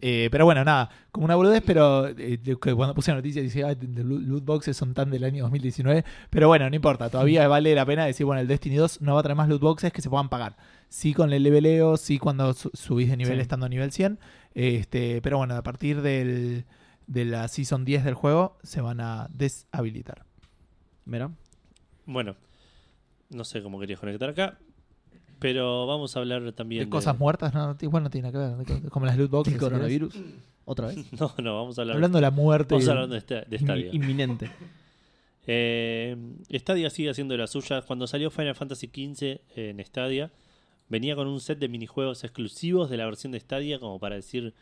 [0.00, 3.74] Eh, pero bueno, nada, como una boludez, pero eh, cuando puse la noticia dice, "Ay,
[3.74, 6.04] de loot boxes son tan del año 2019.
[6.30, 9.20] Pero bueno, no importa, todavía vale la pena decir, bueno, el Destiny 2 no va
[9.20, 10.56] a traer más loot boxes que se puedan pagar.
[10.88, 13.40] Sí con el leveleo, sí cuando su- subís de nivel Sí.
[13.42, 14.18] estando a nivel 100.
[14.54, 16.64] Este, pero bueno, a partir del,
[17.08, 20.24] de la Season 10 del juego se van a deshabilitar.
[21.06, 21.30] Mira.
[22.06, 22.36] Bueno,
[23.30, 24.58] no sé cómo querías conectar acá,
[25.38, 28.90] pero vamos a hablar también De cosas muertas, no, igual no tiene nada que ver,
[28.90, 29.54] como las loot boxes.
[29.54, 30.14] ¿El coronavirus?
[30.64, 30.98] ¿Otra vez?
[31.20, 32.74] No, no, vamos a hablar, Hablando de la muerte.
[32.74, 33.90] vamos a hablar de, esta- de Stadia.
[33.90, 34.50] Inmi- Inminente.
[35.50, 36.14] Eh,
[36.52, 37.80] Stadia sigue haciendo de la suya.
[37.82, 40.30] Cuando salió Final Fantasy XV en Stadia,
[40.90, 44.52] venía con un set de minijuegos exclusivos de la versión de Stadia, como para decir: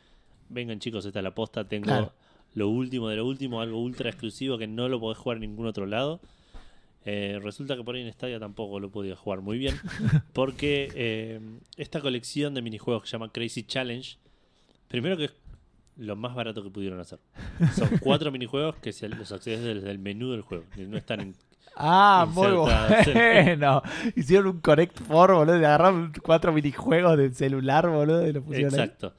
[0.49, 1.65] Vengan chicos, esta es la posta.
[1.65, 2.13] Tengo Claro.
[2.55, 5.67] lo último de lo último, algo ultra exclusivo que no lo podés jugar en ningún
[5.67, 6.21] otro lado.
[7.09, 9.77] Eh, resulta que por ahí en Stadia tampoco lo podía jugar muy bien,
[10.33, 11.41] porque eh,
[11.77, 14.19] esta colección de minijuegos que se llama Crazy Challenge,
[14.89, 15.33] primero que es
[15.97, 17.21] lo más barato que pudieron hacer.
[17.77, 21.35] Son cuatro minijuegos que se los accedes desde el menú del juego, no están en
[21.77, 23.83] Ah, muy bueno.
[24.17, 25.57] Hicieron un Connect 4, boludo.
[25.57, 28.81] Agarraron cuatro minijuegos del celular, boludo, y lo pusieron ahí.
[28.81, 29.13] Exacto.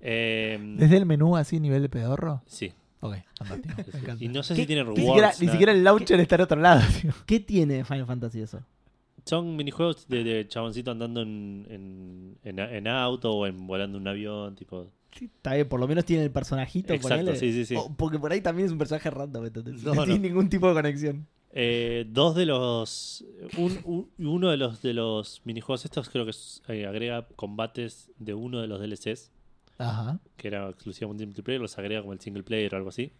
[0.00, 2.42] Eh, ¿Desde el menú así, nivel de pedorro?
[2.46, 2.72] sí.
[3.00, 3.90] Ok, fantástico.
[3.94, 4.24] Me encanta.
[4.24, 5.06] Y no sé ¿Qué- si tiene Ni rewards.
[5.06, 6.82] siquiera, ni siquiera el launcher está en otro lado.
[7.00, 7.12] tío.
[7.26, 8.60] ¿Qué tiene Final Fantasy eso?
[9.24, 14.08] Son minijuegos de, de chaboncito andando en, en, en, en auto o en volando un
[14.08, 14.90] avión, tipo.
[15.12, 16.92] Sí, está bien, por lo menos tiene el personajito.
[16.94, 17.38] Exacto, ponele.
[17.38, 17.74] sí, sí, sí.
[17.76, 19.44] O- porque por ahí también es un personaje random.
[19.82, 20.28] No, No, tiene no.
[20.28, 21.26] ningún tipo de conexión.
[21.52, 23.24] Eh, dos de los.
[23.56, 28.10] un- un- uno de los de los minijuegos estos creo que es- eh, agrega combates
[28.18, 29.30] de uno de los DLCs,
[29.78, 30.18] Ajá.
[30.36, 33.12] que era exclusivamente multiplayer, los agrega como el single player o algo así.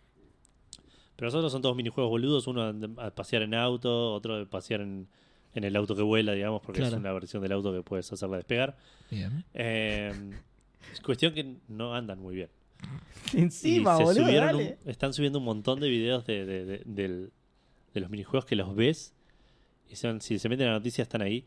[1.17, 4.47] Pero los otros son todos minijuegos boludos, uno de a pasear en auto, otro de
[4.47, 5.09] pasear en,
[5.55, 6.97] en el auto que vuela, digamos, porque Claro.
[6.97, 8.77] es una versión del auto que puedes hacerla despegar.
[9.11, 9.45] Bien.
[9.55, 10.13] Eh,
[10.93, 12.51] es cuestión que no andan muy bien.
[13.35, 14.79] Encima, Y se boludo, subieron dale.
[14.85, 17.33] un- están subiendo un montón de videos de, de- de- del-
[17.95, 19.13] de los minijuegos que los ves.
[19.89, 21.45] Y son, si se meten a la noticia, están ahí.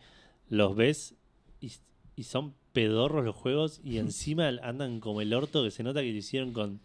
[0.49, 1.15] Los ves
[1.61, 1.71] y,
[2.17, 3.81] y son pedorros los juegos.
[3.83, 6.79] Y encima andan como el orto que se nota que lo hicieron con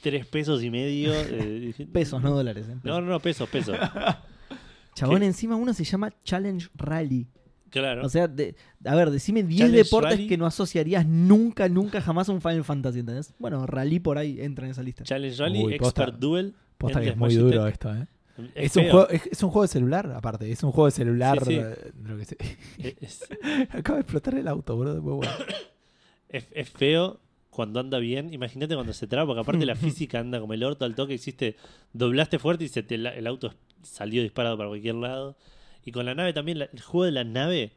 [0.00, 1.12] tres pesos y medio.
[1.14, 2.66] eh, Pesos, no dólares.
[2.68, 2.76] ¿eh?
[2.82, 3.76] No, no, no, pesos, pesos.
[4.94, 5.26] Chabón, ¿Qué?
[5.26, 7.26] encima uno se llama Challenge Rally.
[7.70, 8.04] Claro.
[8.04, 8.54] O sea, de-
[8.84, 10.28] a ver, decime 10 Challenge deportes Rally.
[10.28, 13.32] que no asociarías nunca, nunca jamás a un Final Fantasy, ¿entendés?
[13.38, 15.04] Bueno, Rally por ahí entra en esa lista.
[15.04, 16.54] Challenge Rally, Uy, posta- Expert Duel.
[16.76, 17.72] Posta que es muy duro Tech.
[17.72, 18.06] esto, ¿eh?
[18.54, 20.50] Es, Es un, juego, es, es un juego de celular, aparte.
[20.50, 21.44] Es un juego de celular.
[21.44, 21.56] Sí, sí.
[21.56, 22.36] de lo que sé.
[22.78, 23.28] Es- es-
[23.70, 25.32] Acaba de explotar el auto, muy bueno.
[26.28, 27.20] Es, feo
[27.50, 28.32] cuando anda bien.
[28.32, 31.12] Imagínate cuando se traba, porque aparte la física anda como el orto al toque.
[31.14, 31.56] Existe,
[31.92, 33.52] doblaste fuerte y se te, el auto
[33.82, 35.36] salió disparado para cualquier lado.
[35.84, 37.72] Y con la nave también, la- el juego de la nave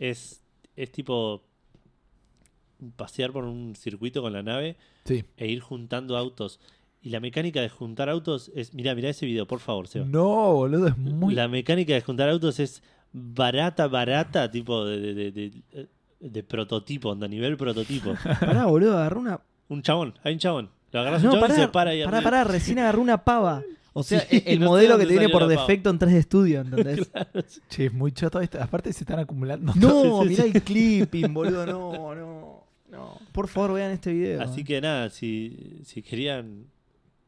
[0.00, 0.42] es,
[0.74, 1.44] es tipo
[2.96, 5.24] pasear por un circuito con la nave Sí.
[5.36, 6.58] e ir juntando autos.
[7.02, 8.72] Y la mecánica de juntar autos es.
[8.74, 10.06] Mira, mira ese video, por favor, Seba.
[10.06, 11.34] No, boludo, es muy.
[11.34, 12.82] La mecánica de juntar autos es
[13.12, 15.52] barata, barata, tipo de, de, de,
[16.20, 18.14] de- prototipo, onda, nivel prototipo.
[18.40, 19.40] Pará, boludo, agarró una.
[19.68, 20.70] Un chabón, hay un chabón.
[20.92, 23.62] Lo agarras un chabón pará, y se para ahí pará, pará, recién agarró una pava.
[23.94, 27.10] O sea, Sí, el no modelo que te viene por defecto en 3D Studio, ¿entendés?
[27.68, 28.62] Che, es muy choto esto.
[28.62, 29.72] Aparte se están acumulando.
[29.74, 30.50] No, Sí, sí, mirá sí.
[30.54, 33.18] el clipping, boludo, no, no, no.
[33.32, 34.40] Por favor, vean este video.
[34.42, 36.66] Así que nada, si, si querían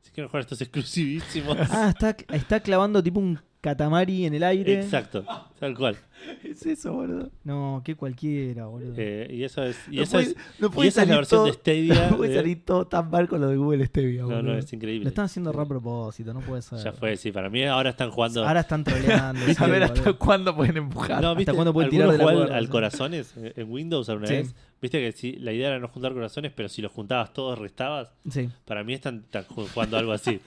[0.04, 1.56] si quieren jugar estos exclusivísimos.
[1.70, 4.74] Ah, está, está clavando tipo un Katamari en el aire.
[4.80, 5.24] Exacto,
[5.58, 5.96] tal cual.
[6.42, 7.30] Es eso, boludo.
[7.42, 8.94] No, que cualquiera, boludo.
[8.96, 9.76] Eh, y eso es.
[9.90, 12.08] Y No eso puede- es, no y esa es la versión todo- de Stadia.
[12.10, 14.42] No puede de- salir todo tan mal con lo de Google Stevia, no, boludo.
[14.42, 15.04] no, es increíble.
[15.04, 16.78] Lo están haciendo re a propósito, no puede ser.
[16.78, 17.30] Ya fue, sí.
[17.30, 18.46] Para mí ahora están jugando.
[18.46, 19.40] Ahora están troleando.
[19.44, 20.18] A sí, ver hasta boludo.
[20.18, 21.20] cuándo pueden empujar.
[21.20, 21.52] No, ¿viste?
[21.52, 24.34] cuándo pueden ¿Alguno tirar de la al, corazones en Windows alguna Sí.
[24.34, 24.54] vez?
[24.80, 28.12] Viste que si la idea era no juntar corazones, pero si los juntabas todos restabas.
[28.30, 30.40] Sí, Para mí están, están ju- jugando algo así.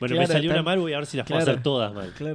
[0.00, 2.12] bueno, me salió una mal, voy a ver si las puedo hacer todas mal.
[2.16, 2.33] claro.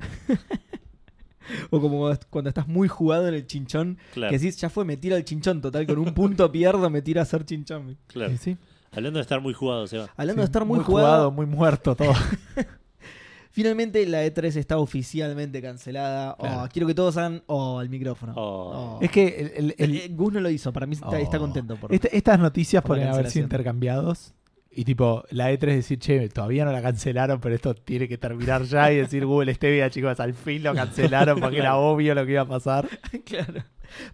[1.70, 4.96] o como cuando estás muy jugado en el chinchón, Claro, que decís, ya fue, me
[4.96, 7.96] tira el chinchón, total, con un punto pierdo, me tira a hacer chinchón.
[8.06, 8.32] claro.
[8.38, 8.56] Sí.
[8.92, 10.08] Hablando de estar muy jugado, Seba.
[10.16, 12.12] Hablando Sí, de estar muy, jugado, jugado, muy muerto todo.
[13.52, 16.32] finalmente la E3 está oficialmente cancelada.
[16.38, 16.68] Oh, Claro.
[16.72, 18.32] quiero que todos hagan oh al micrófono.
[18.36, 18.96] Oh.
[18.98, 18.98] Oh.
[19.00, 21.14] es que el- el- el- Eh, Gus no lo hizo, para mí está, Oh.
[21.14, 21.76] está contento.
[21.76, 21.92] Por...
[21.94, 24.34] Este- estas noticias por pueden haber sido intercambiados.
[24.72, 28.62] Y tipo, la E3 decir, che, todavía no la cancelaron, pero esto tiene que terminar
[28.62, 28.92] ya.
[28.92, 32.42] Y decir, Google Stevia, chicos, al fin lo cancelaron porque era obvio lo que iba
[32.42, 32.88] a pasar.
[33.24, 33.64] claro.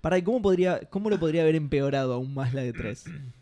[0.00, 3.02] Para, ¿y cómo, podría, ¿cómo lo podría haber empeorado aún más la E3?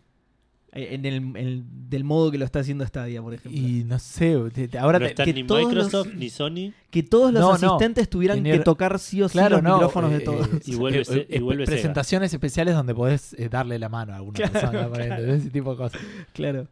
[0.76, 3.60] Eh, En el, en- del modo que lo está haciendo Stadia, por ejemplo.
[3.60, 6.72] Y no sé, te- te- ahora no están que ni todos Microsoft los- ni Sony.
[6.90, 7.54] Que todos los No, no.
[7.76, 9.74] asistentes tuvieran Tener- que tocar sí o sí Claro, los no.
[9.74, 10.48] micrófonos de eh, todos.
[10.66, 11.76] Y vuelve eh, y vuelve Sega.
[11.76, 14.88] presentaciones especiales donde podés eh, darle la mano a alguna Claro, persona.
[14.88, 15.14] por claro.
[15.14, 16.00] ejemplo, Ese tipo de cosas.
[16.32, 16.66] claro.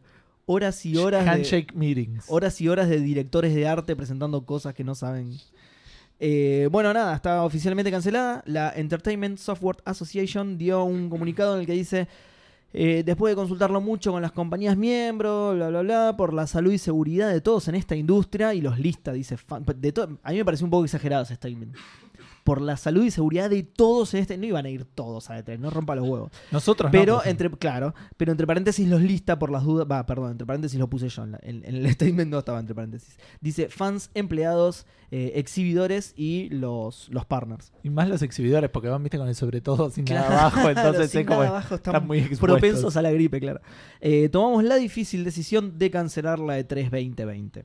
[0.45, 2.25] Horas y horas de, meetings.
[2.27, 5.31] horas y horas de directores de arte presentando cosas que no saben.
[6.19, 8.43] Eh, bueno, nada, está oficialmente cancelada.
[8.45, 12.07] La Entertainment Software Association dio un comunicado en el que dice,
[12.73, 16.71] eh, después de consultarlo mucho con las compañías miembros, bla, bla, bla, por la salud
[16.73, 20.37] y seguridad de todos en esta industria, y los lista, dice, fan- de a mí
[20.37, 21.75] me pareció un poco exagerado ese statement.
[22.43, 24.37] Por la salud y seguridad de todos en este...
[24.37, 26.31] No iban a ir todos a E3, no rompa los huevos.
[26.51, 27.45] Nosotros no, Pero por ejemplo.
[27.47, 29.87] entre, claro, pero entre paréntesis los lista por las dudas.
[29.89, 31.23] Va, perdón, entre paréntesis lo puse yo.
[31.23, 33.17] En, la- en- en el statement no estaba entre paréntesis.
[33.39, 37.71] Dice fans, empleados, eh, exhibidores y los, los partners.
[37.83, 40.69] Y más los exhibidores, porque van, viste, con el sobre todo sin nada abajo.
[40.69, 41.39] Entonces sin es como.
[41.43, 42.47] nada abajo están, están muy expuestos.
[42.47, 43.61] propensos a la gripe, claro.
[44.01, 47.63] Eh, tomamos la difícil decisión de cancelar la E E3 2020.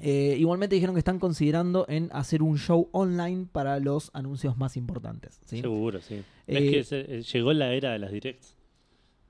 [0.00, 4.76] Eh, igualmente dijeron que están considerando en hacer un show online para los anuncios más
[4.76, 5.40] importantes.
[5.44, 5.60] ¿sí?
[5.60, 6.22] Seguro, sí.
[6.46, 8.54] Eh, es que se- eh, llegó la era de las directs.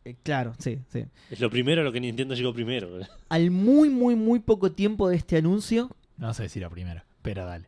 [0.04, 1.04] Eh, claro, sí, sí.
[1.30, 2.88] Es lo primero lo que Nintendo llegó primero.
[3.28, 7.44] Al muy, muy, muy poco tiempo de este anuncio, No sé si lo primero, pero
[7.46, 7.66] dale.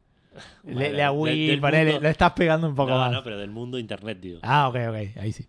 [0.64, 3.12] Le, le a del- Will, del ponele, mundo- lo estás pegando un poco no, más.
[3.12, 4.38] no, pero del mundo internet, digo.
[4.42, 5.46] Ah, ok, ok, ahí sí.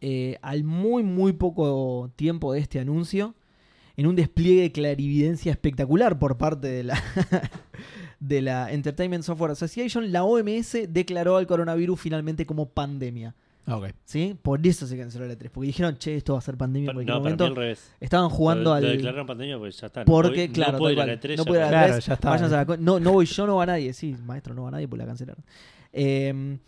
[0.00, 3.34] eh, al muy, muy poco tiempo de este anuncio,
[3.96, 7.02] en un despliegue de clarividencia espectacular por parte de la,
[8.20, 13.34] de la Entertainment Software Association, la OMS declaró al coronavirus finalmente como pandemia.
[13.66, 13.88] Ok.
[14.04, 14.36] ¿Sí?
[14.42, 16.94] Por eso se canceló la 3, porque dijeron, che, esto va a ser pandemia en
[16.94, 17.44] cualquier no, para mí momento.
[17.46, 17.94] al revés.
[17.98, 18.82] Estaban jugando lo, al...
[18.82, 20.04] Lo declararon pandemia pues ya está.
[20.04, 21.30] Porque, claro, no puedo ir a la cual.
[21.30, 22.34] E3, No puedo ir a Claro, E3, ya está.
[22.34, 23.92] a la no, no voy yo, no va nadie.
[23.94, 25.42] Sí, maestro, no va nadie, pues la cancelaron.
[25.92, 26.58] Eh,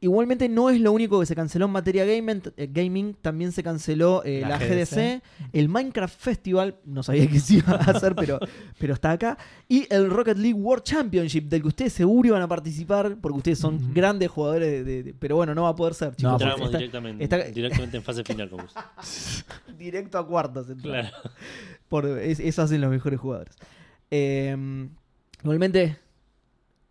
[0.00, 3.62] igualmente no es lo único que se canceló en materia gaming, eh, gaming también se
[3.62, 5.22] canceló eh, la, La GDC, GDC.
[5.54, 8.38] el Minecraft Festival, no sabía que se iba a hacer, pero,
[8.78, 9.38] pero está acá,
[9.68, 13.58] y el Rocket League World Championship, del que ustedes seguro iban a participar, porque ustedes
[13.58, 16.40] son grandes jugadores, de, de- de- pero bueno, no va a poder ser, chicos.
[16.40, 18.60] No, está directamente, está- directamente en fase final con
[19.78, 20.66] directo a cuartos.
[20.82, 21.08] Claro.
[21.88, 23.56] Por, es- eso hacen los mejores jugadores.
[24.10, 24.54] Eh,
[25.42, 25.96] igualmente,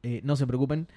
[0.04, 0.88] eh, no se preocupen,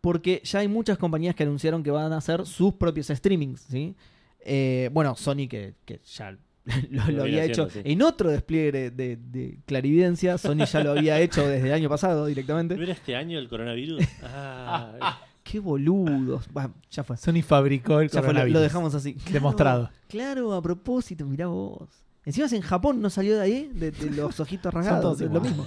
[0.00, 3.60] porque ya hay muchas compañías que anunciaron que van a hacer sus propios streamings.
[3.62, 3.94] ¿sí?
[4.40, 6.30] Eh, bueno, Sony que, que ya
[6.90, 7.92] lo, lo Lo había hecho haciendo, sí.
[7.92, 10.38] en otro despliegue de, de clarividencia.
[10.38, 12.74] Sony ya lo había hecho desde el año pasado ¿No directamente.
[12.74, 14.02] era este año el coronavirus?
[14.22, 16.46] Ah, Qué boludos.
[16.52, 17.16] Bah, ya fue.
[17.16, 18.54] Sony fabricó el Ya fue, lo, coronavirus.
[18.54, 19.14] lo dejamos así.
[19.24, 19.90] Claro, Demostrado.
[20.08, 21.88] Claro, a propósito, mirá vos.
[22.24, 25.30] Encima en Japón no salió de ahí, de, de los ojitos Son rasgados, todos es
[25.30, 25.66] lo mismo.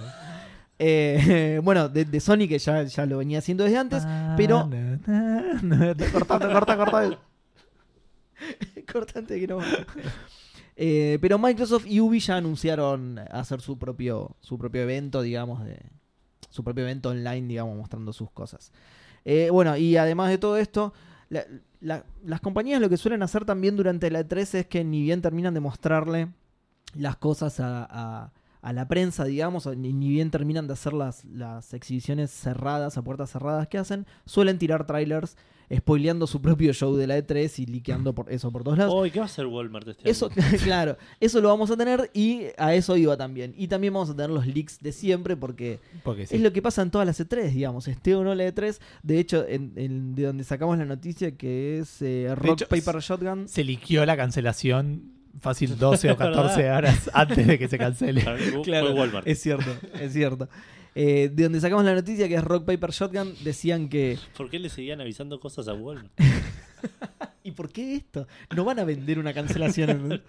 [0.86, 4.03] Eh, bueno, de, de Sony que ya, ya lo venía haciendo desde antes,
[4.36, 7.19] pero- Na, na, na, na, Cortando, corta, corta.
[8.91, 9.59] cortante que no.
[10.75, 15.79] Eh, pero Microsoft y Ubi ya anunciaron hacer su propio, su propio evento, digamos, de
[16.49, 18.71] su propio evento online, digamos, mostrando sus cosas.
[19.25, 20.93] Eh, bueno, y además de todo esto,
[21.29, 21.45] la-
[21.79, 25.21] la- las compañías lo que suelen hacer también durante la E3 es que ni bien
[25.21, 26.27] terminan de mostrarle
[26.95, 28.31] las cosas a, a-
[28.64, 33.03] a la prensa, digamos, ni, ni bien terminan de hacer las, las exhibiciones cerradas, a
[33.03, 35.38] puertas cerradas que hacen, suelen tirar trailers
[35.74, 38.93] spoileando su propio show de la E3 y liqueando por eso por todos lados.
[38.95, 40.57] oh, ¿y qué va a hacer Walmart este Eso, año?
[40.64, 43.55] claro, eso lo vamos a tener y a eso iba también.
[43.57, 46.36] Y también vamos a tener los leaks de siempre porque Porque sí.
[46.36, 48.78] es lo que pasa en todas las E3, digamos, esté o no la E3.
[49.01, 53.01] De hecho, en, en- de donde sacamos la noticia que es eh, Rock, hecho, Paper,
[53.01, 53.47] Shotgun.
[53.47, 56.36] Se liquió la cancelación fácil 12 o Es verdad.
[56.36, 58.23] 14 horas antes de que se cancele.
[58.63, 59.27] Claro, Walmart.
[59.27, 59.69] Es cierto,
[59.99, 60.49] es cierto.
[60.95, 64.17] Eh, de donde sacamos la noticia que es Rock Paper Shotgun, decían que.
[64.38, 66.11] ¿Por qué le seguían avisando cosas a Walmart?
[67.43, 68.27] ¿Y por qué esto?
[68.55, 70.21] No van a vender una cancelación.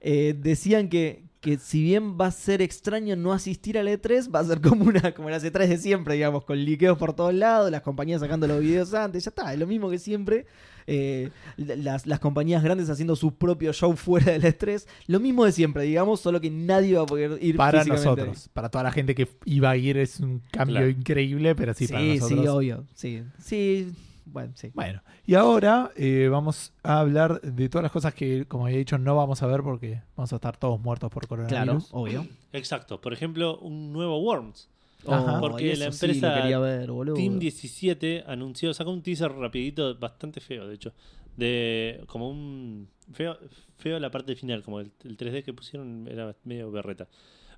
[0.00, 4.40] Eh, decían que, que si bien va a ser extraño no asistir al E3, va
[4.40, 7.70] a ser como una como las E3 de siempre, digamos, con liqueos por todos lados,
[7.70, 10.46] las compañías sacando los videos antes, ya está, es lo mismo que siempre.
[10.90, 11.28] Eh,
[11.58, 15.82] las, las compañías grandes haciendo sus propios shows fuera del E3, lo mismo de siempre,
[15.82, 19.28] digamos, solo que nadie va a poder ir Para nosotros, para toda la gente que
[19.44, 20.88] iba a ir es un cambio Claro.
[20.88, 22.48] increíble, pero sí, Sí, para sí, nosotros.
[22.48, 22.84] obvio.
[22.94, 23.92] Sí, sí,
[24.24, 24.70] bueno, sí.
[24.74, 28.96] Bueno, y ahora eh, vamos a hablar de todas las cosas que, como había dicho,
[28.98, 31.88] no vamos a ver porque vamos a estar todos muertos por Claro, coronavirus.
[31.92, 32.26] obvio.
[32.52, 33.00] Exacto.
[33.00, 34.68] Por ejemplo, un nuevo Worms.
[35.06, 35.40] Ajá.
[35.40, 37.14] Porque la sí empresa quería ver, boludo.
[37.14, 40.92] Team 17 anunció, sacó un teaser rapidito, bastante feo, de hecho.
[41.36, 42.88] De como un...
[43.12, 43.38] Feo,
[43.76, 47.08] feo la parte final, como el, el 3D que pusieron era medio berreta.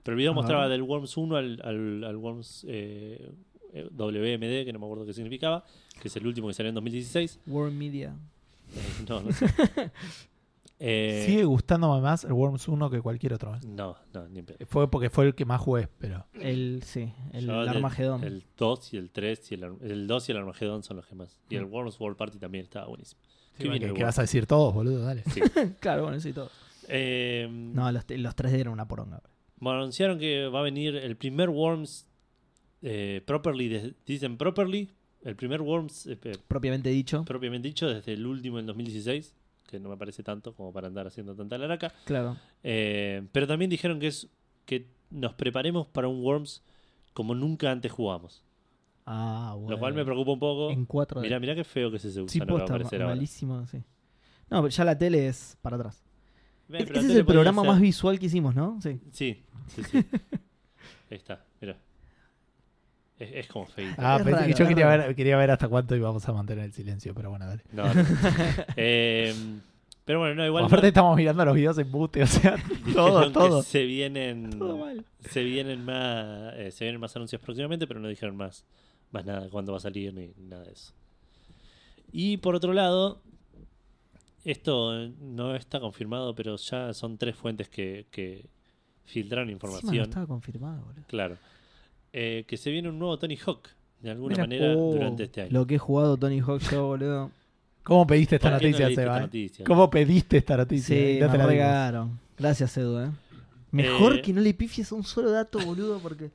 [0.02, 0.40] Pero el video Ajá.
[0.40, 3.32] mostraba del Worms 1 al, al, al Worms eh,
[3.72, 5.64] eh, WMD, que no me acuerdo qué significaba,
[6.00, 7.40] que es el último que salió en 2016.
[7.46, 8.14] World Media.
[8.74, 9.46] Eh, no, no sé.
[10.82, 13.54] Eh, Sigue gustándome más el Worms 1 que cualquier otro.
[13.54, 13.60] ¿eh?
[13.66, 14.42] No, no, ni.
[14.66, 16.26] Fue porque fue el que más jugué, pero.
[16.32, 18.24] El, sí, el Yo Armagedón.
[18.24, 21.14] El 2 y el 3 y el, el 2 y el Armagedón son los que
[21.14, 21.38] más.
[21.50, 21.72] Y el Mm.
[21.72, 23.20] Worms World Party también estaba buenísimo.
[23.22, 23.28] Sí,
[23.58, 24.06] Qué bueno, bien el ¿Qué Worms.
[24.16, 25.00] vas a decir todos, boludo?
[25.04, 25.22] Dale.
[25.34, 25.40] Sí.
[25.80, 26.48] Claro, bueno, sí, todo.
[26.88, 29.20] Eh, No, los, los 3D eran una poronga.
[29.58, 32.06] Bueno, anunciaron que va a venir el primer Worms
[32.80, 34.90] eh, properly, de- dicen properly,
[35.22, 36.16] el primer Worms eh,
[36.48, 37.22] Propiamente dicho.
[37.26, 39.34] propiamente dicho desde el último en 2016,
[39.70, 41.92] que no me parece tanto como para andar haciendo tanta laraca.
[42.04, 42.36] Claro.
[42.62, 44.28] Eh, pero también dijeron que es
[44.66, 46.62] que nos preparemos para un Worms
[47.12, 48.42] como nunca antes jugamos.
[49.06, 49.70] Ah, bueno.
[49.70, 50.70] Lo cual me preocupa un poco.
[50.70, 51.22] En 4D.
[51.22, 53.06] Mirá, mirá qué feo que es ese sí, que va a ahora.
[53.06, 53.78] malísimo, sí.
[54.48, 56.02] No, pero ya la tele es para atrás.
[56.68, 58.78] Ven, E- pero Ese es el programa más visual que hicimos, ¿no?
[58.80, 59.00] Sí.
[59.10, 59.98] Sí, sí, sí.
[61.10, 61.76] Ahí está, mira.
[63.20, 63.94] Es, es como feito.
[63.98, 66.64] Ah, Es pensé raro, que yo quería ver, quería ver hasta cuánto íbamos a mantener
[66.64, 67.62] el silencio, pero bueno, dale.
[67.72, 68.02] No, no.
[68.76, 69.32] Eh,
[70.04, 70.64] pero bueno, no, igual.
[70.64, 72.56] Aparte no- estamos mirando los videos en mute, o sea,
[72.94, 73.62] todo, todo.
[73.62, 75.04] Se vienen, Todo mal.
[75.28, 78.64] se vienen más, eh, se vienen más anuncios próximamente, pero no dijeron más,
[79.12, 80.92] más nada, cuándo va a salir ni nada de eso.
[82.12, 83.20] Y por otro lado,
[84.44, 88.46] esto no está confirmado, pero ya son tres fuentes que, que
[89.04, 90.04] filtraron Encima no información.
[90.04, 91.04] estaba confirmado, boludo.
[91.06, 91.36] Claro.
[92.12, 93.68] Eh, que se viene un nuevo Tony Hawk,
[94.00, 95.50] de alguna Mira, manera, oh, durante este año.
[95.52, 97.30] Lo que he jugado Tony Hawk yo, boludo.
[97.82, 99.14] ¿Cómo pediste esta ¿Por qué no noticia, leíste Seba?
[99.14, 99.26] esta eh?
[99.26, 99.64] noticia?
[99.64, 100.96] ¿Cómo pediste esta noticia?
[100.96, 102.20] Sí, no me te la regaron.
[102.38, 103.10] Gracias, Edu, eh.
[103.70, 106.30] Mejor Eh, que no le pifies a un solo dato, boludo, porque...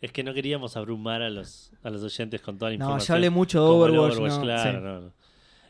[0.00, 3.08] Es que no queríamos abrumar a los, a los oyentes con toda la No, información.
[3.08, 4.40] ya hablé mucho de el Overwatch, ¿no?
[4.42, 4.84] claro, Sí.
[4.84, 5.12] no, no.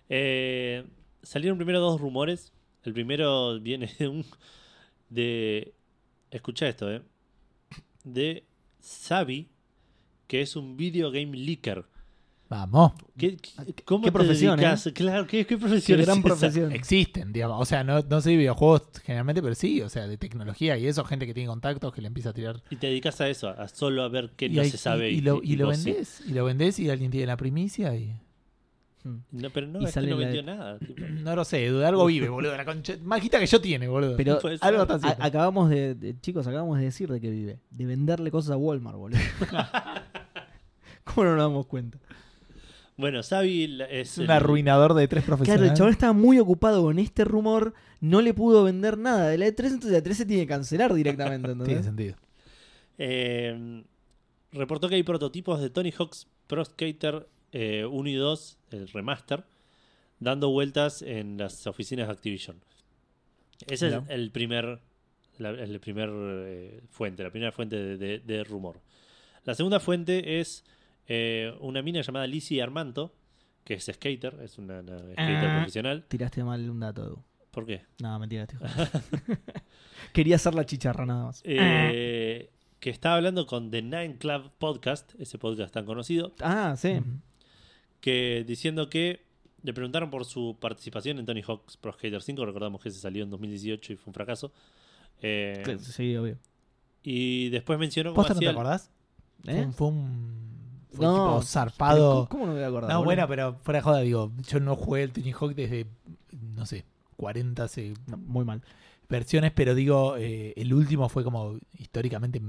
[0.09, 0.85] Eh,
[1.23, 2.53] salieron primero dos rumores.
[2.85, 4.25] El primero viene de un.
[5.11, 5.73] de.
[6.31, 7.03] Escucha esto, eh.
[8.05, 8.45] De
[8.87, 9.49] Sabi,
[10.27, 11.85] que es un video game leaker.
[12.49, 12.93] Vamos.
[13.19, 14.89] ¿Qué, qué- Ah, qué- ¿Cómo qué te profesión, dedicas?
[14.95, 16.27] Claro, ¿qué, qué profesión Qué es gran esa?
[16.29, 16.71] profesión.
[16.73, 17.61] Existen, digamos.
[17.61, 20.87] O sea, no, no sé de videojuegos generalmente, pero sí, o sea, de tecnología y
[20.87, 22.63] eso, gente que tiene contactos que le empieza a tirar.
[22.71, 25.11] Y te dedicas a eso, a solo a ver qué y no hay- se sabe.
[25.11, 25.85] Y, y lo, y lo sí.
[25.91, 28.15] vendés, y lo vendés y alguien tiene la primicia y.
[29.07, 29.21] Hmm.
[29.31, 30.79] No, pero no, Y es que sale no vendió nada.
[30.87, 31.01] tipo.
[31.07, 32.57] No lo sé, de algo vive, boludo.
[32.57, 32.97] La concha,
[33.39, 34.17] que yo tiene, boludo.
[34.17, 35.25] Pero algo está haciendo.
[35.25, 37.61] acabamos de, de- Chicos, acabamos de decir de que vive.
[37.71, 39.19] De venderle cosas a Walmart, boludo.
[41.05, 41.99] ¿Cómo no nos damos cuenta?
[42.97, 44.19] Bueno, la- es.
[44.19, 45.71] un el- arruinador de tres Claro, profesionales.
[45.73, 47.75] el chabón estaba muy ocupado con este rumor.
[48.01, 50.93] No le pudo vender nada de la E3, entonces la E3 se tiene que cancelar
[50.95, 51.49] directamente.
[51.49, 51.85] Tiene ¿entendés?
[51.85, 52.17] sentido.
[52.99, 53.85] Eh,
[54.53, 59.45] reportó que hay prototipos de Tony Hawk's Pro Skater eh, 1 y 2, el remaster,
[60.21, 62.61] dando vueltas en las oficinas de Activision.
[63.67, 64.81] Ese es el primer,
[65.39, 68.81] la el primer eh, fuente, la primera fuente de, de- de rumor.
[69.45, 70.65] La segunda fuente es
[71.09, 73.15] eh, una mina llamada Lizzie Armanto,
[73.65, 75.57] que es skater, es una, una skater Ah.
[75.59, 76.05] profesional.
[76.09, 77.23] Tiraste mal un dato, Edu.
[77.51, 77.83] ¿Por qué?
[78.01, 78.85] No, mentira, jugando.
[80.13, 81.41] Quería hacer la chicharra nada más.
[81.45, 87.01] Eh, que está hablando con The Nine Club Podcast, ese podcast tan conocido, Ah, sí.
[88.07, 89.21] Que diciendo que
[89.65, 93.25] le preguntaron por su participación en Tony Hawk's Pro Skater 5, recordamos que se salió
[93.25, 94.53] en 2018 y fue un fracaso.
[95.23, 96.39] Eh, Sí, obvio.
[97.03, 98.93] y después mencionó cómo ¿Posta no te acordás?
[99.43, 99.65] Fue ¿Eh?
[99.65, 100.47] un- Fue un.
[100.93, 102.15] Fue No, tipo zarpado.
[102.15, 102.91] ¿cómo, cómo no me voy a acordar?
[102.93, 105.87] No, bueno, pero fuera de joda, digo, yo no jugué el Tony Hawk desde,
[106.55, 106.85] no sé,
[107.17, 108.63] 40 hace No, muy mal.
[109.09, 112.41] versiones, pero digo, eh, el último fue como históricamente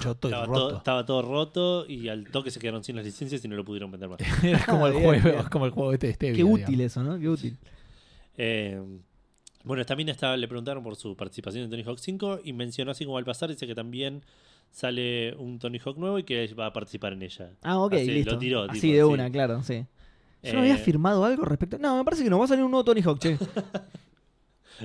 [0.00, 0.68] choto y estaba, roto.
[0.68, 3.64] todo, estaba todo roto y al toque se quedaron sin las licencias y no lo
[3.64, 4.20] pudieron vender más.
[4.44, 5.44] Era como el Bien, juego, bien.
[5.50, 6.92] como el juego este de Stevia, Qué útil digamos.
[6.92, 7.18] eso, ¿no?
[7.18, 7.58] Qué útil.
[8.36, 8.80] Eh,
[9.64, 12.90] bueno, esta mina estaba, le preguntaron por su participación en Tony Hawk 5 y mencionó
[12.92, 14.22] así como al pasar, dice que también
[14.70, 17.50] sale un Tony Hawk nuevo y que va a participar en ella.
[17.62, 18.32] Ah, ok, Así, listo.
[18.32, 19.02] Lo tiró, Así tipo, de sí.
[19.04, 19.86] una, claro, sí.
[20.42, 21.78] ¿Yo no Eh, había firmado algo respecto?
[21.78, 22.38] No, me parece que no.
[22.38, 23.38] Va a salir un nuevo Tony Hawk, che.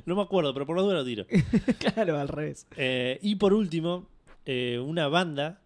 [0.06, 1.26] No me acuerdo, pero por lo duro lo tiro.
[1.94, 2.68] claro, al revés.
[2.78, 4.08] Eh, y por último,
[4.46, 5.62] eh, una banda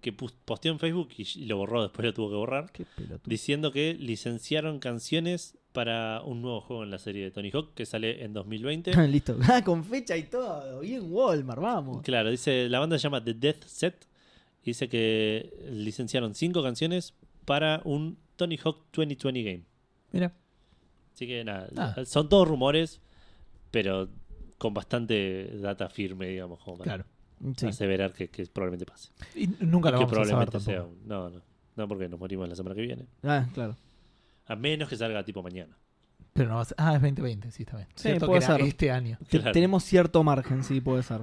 [0.00, 2.86] que posteó en Facebook y, lo borró, después lo tuvo que borrar, Qué
[3.24, 7.84] diciendo que licenciaron canciones para un nuevo juego en la serie de Tony Hawk que
[7.84, 9.08] sale en 2020.
[9.08, 9.36] Listo.
[9.48, 10.80] Ah, con fecha y todo.
[10.80, 12.02] Bien, Walmart, vamos.
[12.02, 14.06] Claro, dice, la banda se llama The Death Set.
[14.64, 17.14] Dice que licenciaron cinco canciones
[17.44, 19.64] para un Tony Hawk 2020 game.
[20.12, 20.32] Mira.
[21.14, 22.04] Así que nada, Ah.
[22.04, 23.00] son todos rumores,
[23.82, 24.08] pero
[24.58, 27.04] con bastante data firme, digamos, como para Claro.
[27.56, 27.66] Sí.
[27.66, 29.10] aseverar que, que probablemente pase.
[29.36, 31.40] Y nunca Y lo que vamos a saber probablemente sea un- No, no.
[31.76, 33.06] No, porque nos morimos la semana que viene.
[33.22, 33.76] Ah, claro.
[34.46, 35.76] A menos que salga tipo mañana.
[36.32, 36.74] Pero no va a ser.
[36.80, 37.88] Ah, es 2020, sí, está bien.
[37.94, 38.60] Sí, Cierto puede que ser.
[38.62, 39.16] este año.
[39.30, 39.52] Claro.
[39.52, 41.20] Tenemos cierto margen, sí, puede ser.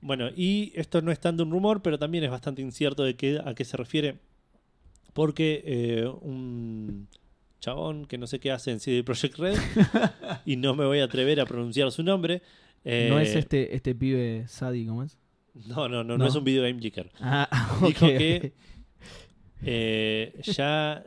[0.00, 3.40] Bueno, y esto no es tanto un rumor, pero también es bastante incierto de qué,
[3.44, 4.18] a qué se refiere.
[5.12, 7.08] Porque eh, un
[7.66, 9.58] chabón que no sé qué hace en CD Projekt Red
[10.44, 12.40] y no me voy a atrever a pronunciar su nombre.
[12.84, 15.18] eh, ¿No es este, este pibe Sadi, ¿cómo es?
[15.66, 16.26] No, no, no, no, No.
[16.26, 17.10] es un video game leaker.
[17.20, 17.48] Ah,
[17.84, 18.52] Dijo ok, que-
[19.64, 21.04] Eh, ya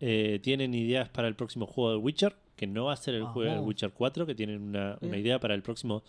[0.00, 3.24] eh, tienen ideas para el próximo juego de Witcher, que no va a ser el
[3.24, 3.60] juego de.
[3.60, 6.02] Witcher 4, que tienen una, una idea para el próximo.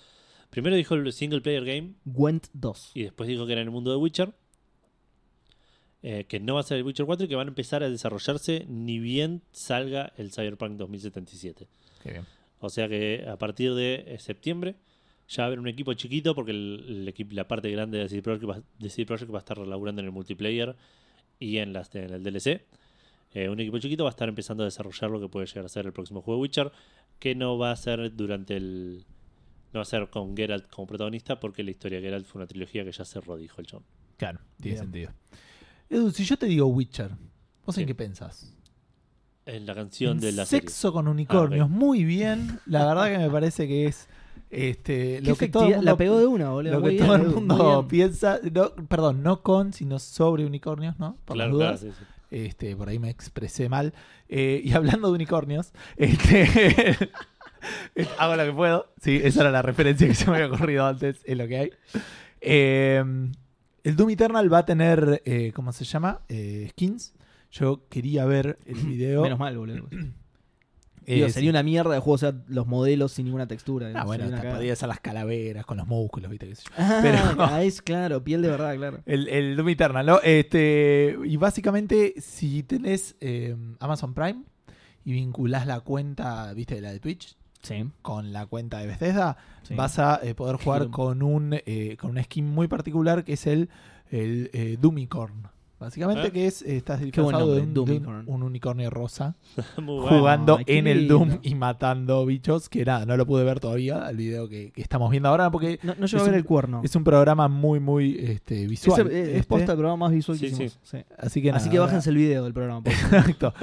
[0.49, 2.91] Primero dijo el single player game Gwent 2.
[2.95, 4.31] y después dijo que era en el mundo de Witcher.
[6.03, 7.89] Eh, que no va a ser el Witcher 4 y que van a empezar a
[7.89, 11.67] desarrollarse ni bien salga el Cyberpunk 2077.
[12.03, 12.25] Qué bien.
[12.59, 14.75] O sea que a partir de eh, septiembre
[15.29, 18.09] ya va a haber un equipo chiquito porque el, el equipo, la parte grande de
[18.09, 20.75] CD, Projekt va, de CD Projekt va a estar laburando en el multiplayer
[21.39, 22.61] y en, las, en el DLC.
[23.33, 25.69] Eh, un equipo chiquito va a estar empezando a desarrollar lo que puede llegar a
[25.69, 26.71] ser el próximo juego de Witcher,
[27.19, 29.05] que no va a ser durante el...
[29.73, 32.47] No va a ser con Geralt como protagonista porque la historia de Geralt fue una
[32.47, 33.83] trilogía que ya cerró, dijo el John.
[34.17, 34.83] Claro, tiene Bien.
[34.83, 35.11] sentido.
[35.93, 37.11] Edu, si yo te digo Witcher,
[37.65, 38.53] ¿vos en qué pensás?
[39.45, 40.67] En la canción En de la serie.
[40.69, 41.71] Sexo con unicornios, Ah, ok.
[41.71, 42.59] muy bien.
[42.65, 44.07] La verdad que me parece que es
[44.49, 46.71] este, Qué lo que todo el efectividad, mundo, la pegó de una, boludo.
[46.73, 47.87] lo muy que bien, todo el Edu, mundo bien.
[47.89, 48.39] piensa.
[48.51, 51.17] no, perdón, no con, sino sobre unicornios, ¿no?
[51.25, 51.79] Por Claro, las claro, dudas.
[51.81, 52.05] sí, sí.
[52.31, 53.93] Este, por ahí me expresé mal.
[54.29, 57.09] Eh, y hablando de unicornios, este,
[58.17, 58.93] hago lo que puedo.
[59.01, 61.69] Sí, esa era la referencia que se me había ocurrido antes, es lo que hay.
[62.41, 63.03] Eh,
[63.83, 66.21] el Doom Eternal va a tener, eh, ¿cómo se llama?
[66.29, 67.13] Eh, skins.
[67.51, 69.21] Yo quería ver el video.
[69.23, 69.87] Menos mal, boludo.
[69.91, 70.11] Eh,
[71.05, 71.33] Digo, sí.
[71.33, 73.91] sería una mierda de juego, o sea, los modelos sin ninguna textura.
[73.93, 74.55] Ah, bueno, cagada.
[74.55, 76.47] podía ser las calaveras con los músculos, ¿viste?
[76.47, 76.71] qué sé yo.
[76.77, 78.99] Ah, Pero- ah, es claro, piel de verdad, claro.
[79.05, 80.19] El, el Doom Eternal, ¿no?
[80.23, 84.43] Este, y básicamente, si tenés eh, Amazon Prime
[85.03, 86.75] y vinculás la cuenta, ¿viste?
[86.75, 87.89] De la de Twitch Sí.
[88.01, 89.73] con la cuenta de Bethesda, sí.
[89.73, 93.47] vas a eh, poder jugar con un eh, con una skin muy particular que es
[93.47, 93.69] el,
[94.11, 95.47] el eh, Doomicorn.
[95.83, 96.31] Básicamente ¿Eh?
[96.31, 98.23] que es, eh, estás disfrazado de, nombre, un, de un- Doomicorn.
[98.27, 99.35] un unicornio rosa
[99.77, 100.07] bueno.
[100.07, 101.19] jugando en el lindo.
[101.19, 104.81] Doom y matando bichos, que nada, no lo pude ver todavía, el video que, que
[104.81, 106.81] estamos viendo ahora, porque No, no llegó a ver un- el cuerno.
[106.83, 109.11] es un programa muy, muy este, Es, visual.
[109.11, 109.43] es este.
[109.43, 110.79] posta el programa más visual que Sí, hicimos.
[110.83, 110.97] sí.
[111.17, 112.81] Así que, Así que bájense el video del programa.
[112.85, 113.53] Exacto.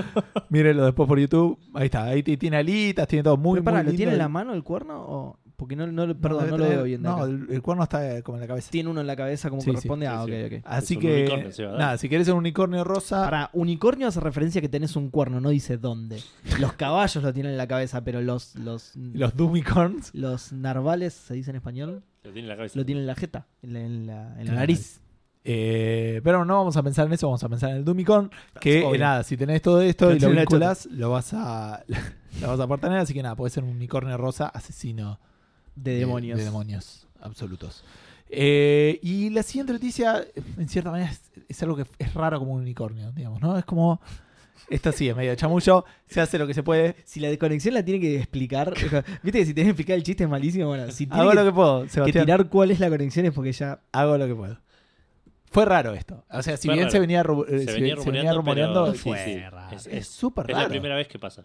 [0.48, 1.58] Mírenlo después por YouTube.
[1.74, 2.04] Ahí está.
[2.04, 3.96] Ahí tiene alitas, tiene todo muy, Pero muy ¿lo lindo.
[3.96, 5.00] tiene en la mano el cuerno?
[5.06, 5.36] O...
[5.60, 7.02] Porque no, no, perdón, no lo tener- veo bien.
[7.02, 7.24] de No, acá.
[7.26, 8.70] el, el cuerno está eh, como en la cabeza.
[8.70, 10.06] Tiene uno en la cabeza como Sí, sí, corresponde.
[10.08, 10.62] ah, sí, ok, ok.
[10.64, 14.62] Así Es un que, nada, si querés un unicornio rosa, Para unicornio hace referencia a
[14.62, 16.20] que tenés un cuerno, no dice dónde.
[16.58, 20.14] Los caballos lo tienen en la cabeza, pero los los, los Doomicorns.
[20.14, 22.78] los narvales, se dice en español, Lo tiene en la cabeza.
[22.78, 24.58] lo tienen en la jeta, en la, en la- en la Claro.
[24.58, 25.00] nariz.
[25.42, 28.30] Eh, pero no vamos a pensar en eso, vamos a pensar en el Doomicorn.
[28.60, 31.82] Que eh, nada, si tenés todo esto Pero y lo vinculás, lo vas a
[32.42, 32.98] lo vas a poder tener.
[32.98, 35.18] Así que nada, puede ser un unicornio rosa asesino
[35.82, 36.38] De demonios.
[36.38, 37.82] De, demonios absolutos.
[38.28, 40.24] Eh, y la siguiente noticia,
[40.56, 43.56] en cierta manera, es, es algo que es raro como un unicornio, digamos, ¿no?
[43.58, 44.00] Es como.
[44.68, 46.94] Esta sí, es medio chamullo, se hace lo que se puede.
[47.04, 48.72] Si la conexión la tiene que explicar,
[49.22, 51.36] viste que si tenés que explicar el chiste es malísimo, bueno, si tiene Hago que,
[51.36, 52.24] lo que puedo, que Sebastián.
[52.26, 53.80] tirar cuál es la conexión es porque ya...
[53.90, 54.60] Hago lo que puedo.
[55.50, 56.24] Fue raro esto.
[56.30, 56.92] O sea, si Fue bien raro.
[56.92, 59.38] se venía, ru- eh, Se si venía se rumoreando, rumoreando, pero sí, fue sí.
[59.40, 59.76] raro.
[59.76, 60.62] Es- Es es- súper Es raro.
[60.62, 61.44] la primera vez que pasa.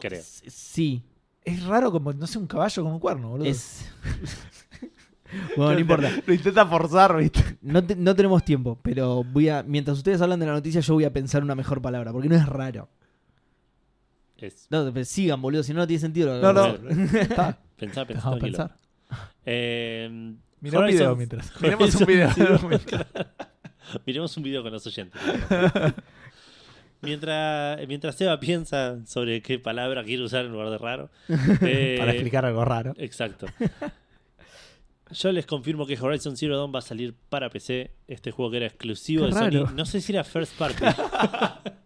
[0.00, 0.22] Creo.
[0.22, 1.02] Sí,
[1.44, 3.48] Es raro como, no sé, un caballo con un cuerno, boludo.
[3.48, 3.90] es...
[5.56, 6.10] bueno, no importa.
[6.26, 7.58] Lo intenta forzar, ¿viste?
[7.62, 10.94] No, te- no tenemos tiempo, pero voy a mientras ustedes hablan de la noticia yo
[10.94, 12.88] voy a pensar una mejor palabra, porque no es raro.
[14.36, 16.40] Es, No, pero sigan, boludo, si no no tiene sentido.
[16.42, 16.74] No, no.
[17.76, 18.58] Pensá, dejamos tranquilo.
[18.58, 18.76] pensar.
[19.44, 21.52] Eh, Mirá un video mientras.
[21.60, 22.30] Miremos un video.
[24.06, 25.20] Miremos un video con los oyentes.
[27.02, 31.10] Mientras, mientras Seba piensa sobre qué palabra quiere usar en lugar de raro.
[31.62, 32.94] eh, Para explicar algo raro.
[32.96, 33.46] Exacto.
[35.10, 37.90] Yo les confirmo que Horizon Zero Dawn va a salir para PC.
[38.08, 39.66] Este juego que era exclusivo Qué de raro.
[39.66, 39.74] Sony.
[39.76, 40.84] No sé si era First Party.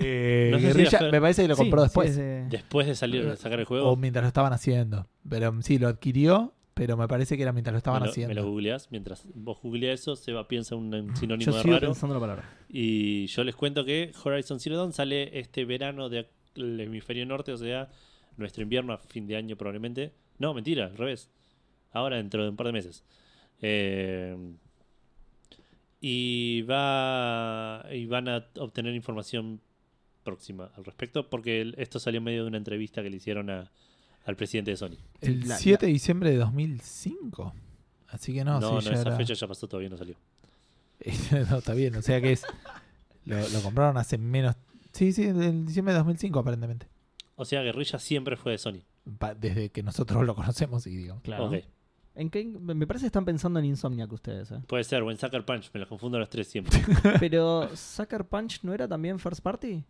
[0.00, 2.16] Eh, No sé si Guerrilla, era- me parece que lo compró sí, después.
[2.50, 3.96] después de salir de sacar el O juego.
[3.96, 5.08] mientras lo estaban haciendo.
[5.28, 8.10] Pero mm, sí, lo adquirió, pero me parece que era mientras lo estaban me, lo,
[8.12, 8.34] haciendo.
[8.34, 8.90] me lo googleás.
[8.90, 11.88] Mientras vos googleás eso, Seba piensa un, un sinónimo Yo de sigo raro.
[11.88, 12.50] pensando la palabra.
[12.70, 16.26] Y yo les cuento que Horizon Zero Dawn sale este verano del
[16.56, 17.90] hemisferio norte, o sea,
[18.36, 20.12] nuestro invierno a fin de año probablemente.
[20.38, 21.30] No, mentira, al revés.
[21.92, 23.04] Ahora dentro de un par de meses.
[23.60, 24.36] Eh,
[26.00, 29.60] y va y van a obtener información
[30.22, 33.70] próxima al respecto porque esto salió en medio de una entrevista que le hicieron a-
[34.28, 34.96] al presidente de Sony.
[35.20, 37.54] El La- 7 de diciembre de 2005.
[38.08, 40.16] Así que no, No, no, sí, ya esa era- fecha ya pasó, todavía no salió.
[41.50, 41.94] no, está bien.
[41.96, 42.42] O sea que es.
[43.24, 44.54] Lo, lo compraron hace menos.
[44.92, 46.88] Sí, sí, el diciembre de 2005 aparentemente.
[47.36, 48.80] O sea, Guerrilla siempre fue de Sony.
[49.18, 51.20] Pa- Desde que nosotros lo conocemos y digo.
[51.22, 51.50] Claro.
[52.14, 54.50] ¿En qué- me parece que están pensando en Insomniac ustedes.
[54.50, 54.60] ¿eh?
[54.66, 56.78] Puede ser, o en Sucker Punch, me los confundo a los tres siempre.
[57.20, 59.84] Pero Sucker Punch no era también First Party.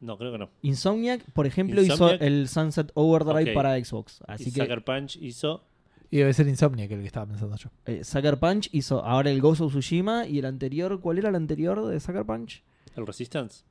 [0.00, 0.48] No, creo que no.
[0.62, 4.22] Insomniac, por ejemplo, Insomniac- hizo el Sunset Overdrive para Xbox.
[4.26, 5.62] Así y que Sucker Punch hizo.
[6.10, 7.70] Y debe ser Insomnia, que es el que estaba pensando yo.
[7.86, 11.34] eh, Sucker Punch hizo ahora el Ghost of Tsushima y el anterior, ¿cuál era el
[11.36, 12.62] anterior de Sucker Punch?
[12.96, 13.64] ¿El Resistance?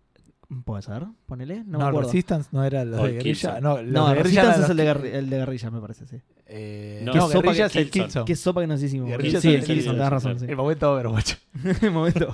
[0.65, 2.07] Puede ser, ponele, no, No, me acuerdo.
[2.09, 3.59] Resistance no era O de el Guerrilla.
[3.61, 6.17] No, No, de el Resistance es el de, el de Guerrilla, me parece, sí.
[6.47, 8.25] Eh, No, no, Qué sopa Guerrilla que- es el Killzone.
[8.25, 9.09] Qué sopa que nos hicimos.
[9.09, 10.45] Guerrilla sí, es el el Killzone, Killzone, tenés razón, sí.
[10.49, 11.33] El momento Overwatch.
[11.91, 12.31] momento.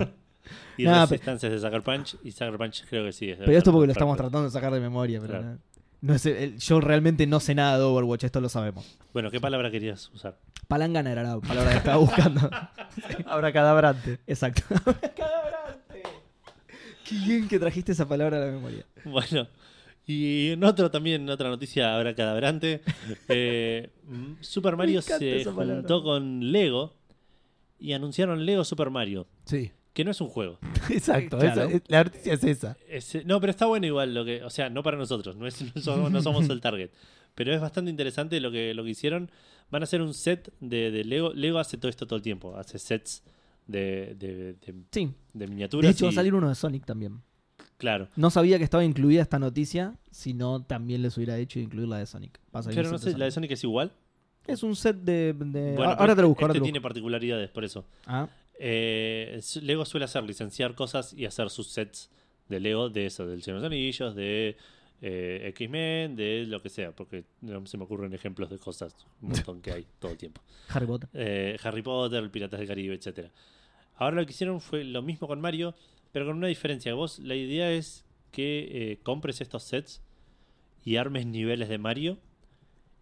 [0.77, 2.17] Y el Nada, Resistance es de Sucker Punch.
[2.23, 3.29] Y Sucker Punch creo que sí.
[3.29, 5.57] Es de Pero esto porque lo estamos tratando de sacar de memoria, pero Claro.
[6.01, 8.97] no, no el- yo realmente no sé nada de Overwatch, esto lo sabemos.
[9.13, 10.37] Bueno, ¿qué palabra querías usar?
[10.67, 12.49] Palangana era la palabra que estaba buscando.
[13.27, 14.19] Ahora cadabrante.
[14.27, 14.63] Exacto.
[17.07, 18.83] Qué bien que trajiste esa palabra a la memoria.
[19.03, 19.47] Bueno,
[20.07, 22.81] y en otro también, en otra noticia ahora cadabrante,
[23.29, 25.75] eh, mm, Super Mario se palabra.
[25.75, 26.93] juntó con Lego
[27.79, 30.59] y anunciaron Lego Super Mario, Sí, que no es un juego.
[30.91, 31.39] exacto.
[31.39, 31.63] Claro.
[31.63, 32.77] esa- es- la noticia es esa.
[32.87, 35.59] Es- no, pero está bueno igual lo que, o sea, no para nosotros, no, es,
[35.75, 36.91] no somos, no somos el target,
[37.33, 39.31] pero es bastante interesante lo que, lo que hicieron.
[39.71, 41.33] Van a hacer un set de, de Lego.
[41.33, 43.23] Lego hace todo esto todo el tiempo, hace sets
[43.65, 45.11] de, de, de- Sí.
[45.33, 45.89] de De miniaturas.
[45.91, 47.21] hecho, va a y- salir uno de Sonic también.
[47.77, 48.07] Claro.
[48.15, 51.97] No sabía que estaba incluida esta noticia, si no también les hubiera hecho incluir la
[51.97, 52.39] de Sonic.
[52.73, 53.91] Pero no sé, la de Sonic es igual.
[54.47, 55.33] Es un set de...
[55.33, 56.83] de- Bueno, ahora te lo busco, ahora este te lo tiene busco.
[56.89, 57.85] particularidades, por eso.
[58.05, 58.27] Ah,
[58.59, 62.09] Eh, Lego suele hacer licenciar cosas y hacer sus sets
[62.47, 64.57] de Lego de eso, del Señor de los Anillos, de
[65.01, 69.29] eh, X-Men, de lo que sea, porque no se me ocurren ejemplos de cosas, un
[69.29, 70.41] montón que hay todo el tiempo.
[70.69, 71.09] Harry Potter.
[71.13, 73.31] Eh, Harry Potter, Piratas del Caribe, etcétera.
[73.95, 75.75] Ahora lo que hicieron fue lo mismo con Mario,
[76.11, 76.93] pero con una diferencia.
[76.93, 80.01] Vos, la idea es que compres estos sets
[80.83, 82.17] y armes niveles de Mario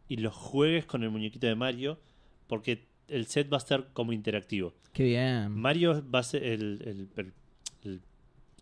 [0.07, 1.99] y los juegues con el muñequito de Mario,
[2.47, 4.73] porque el set va a ser como interactivo.
[4.91, 5.51] Qué bien.
[5.51, 7.33] Mario va a ser el, el- el-
[7.83, 8.01] el-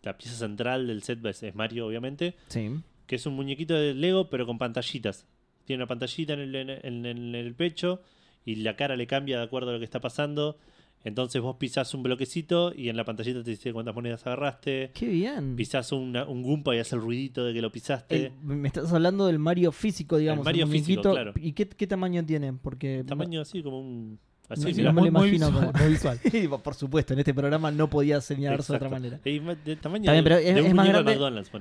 [0.04, 2.70] la pieza central del set es, Mario, obviamente, Sí.
[3.06, 5.28] que es un muñequito de Lego, pero con pantallitas.
[5.66, 8.02] Tiene una pantallita en el, en, en- en el pecho
[8.46, 10.58] y la cara le cambia de acuerdo a lo que está pasando.
[11.04, 14.92] Entonces vos pisás un bloquecito y en la pantallita te dice cuántas monedas agarraste.
[14.94, 15.56] Qué bien.
[15.56, 18.28] Pisás una- un Goompa y hace el ruidito de que lo pisaste.
[18.28, 20.46] El- me estás hablando del Mario físico, digamos.
[20.46, 21.34] Mario físico, claro.
[21.38, 22.54] ¿Y qué, qué tamaño tiene?
[22.54, 23.04] Porque.
[23.08, 24.20] Tamaño así como un...
[24.52, 26.20] Así, No, sí, no me lo muy, muy imagino visual, como- muy visual.
[26.34, 29.20] Y, Por supuesto, en este programa no podía señalarse de otra manera.
[29.26, 31.18] Y de tamaño de- pero es- de un es más grande-.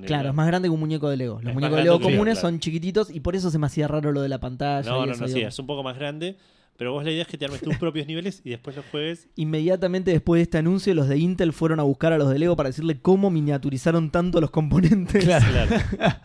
[0.07, 1.35] Claro, es más grande que un muñeco de Lego.
[1.41, 2.49] Los Es muñecos de Lego comunes claro.
[2.55, 4.91] son chiquititos y por eso se me hacía raro lo de la pantalla.
[4.91, 6.37] No, y no, eso, no, sí, es un poco más grande.
[6.77, 9.29] Pero vos la idea es que te armes tus propios niveles y después los juegues.
[9.37, 12.57] Inmediatamente después de este anuncio, los de Intel fueron a buscar a los de Lego
[12.57, 15.25] para decirle cómo miniaturizaron tanto los componentes.
[15.25, 15.45] Claro.
[15.51, 16.17] Claro.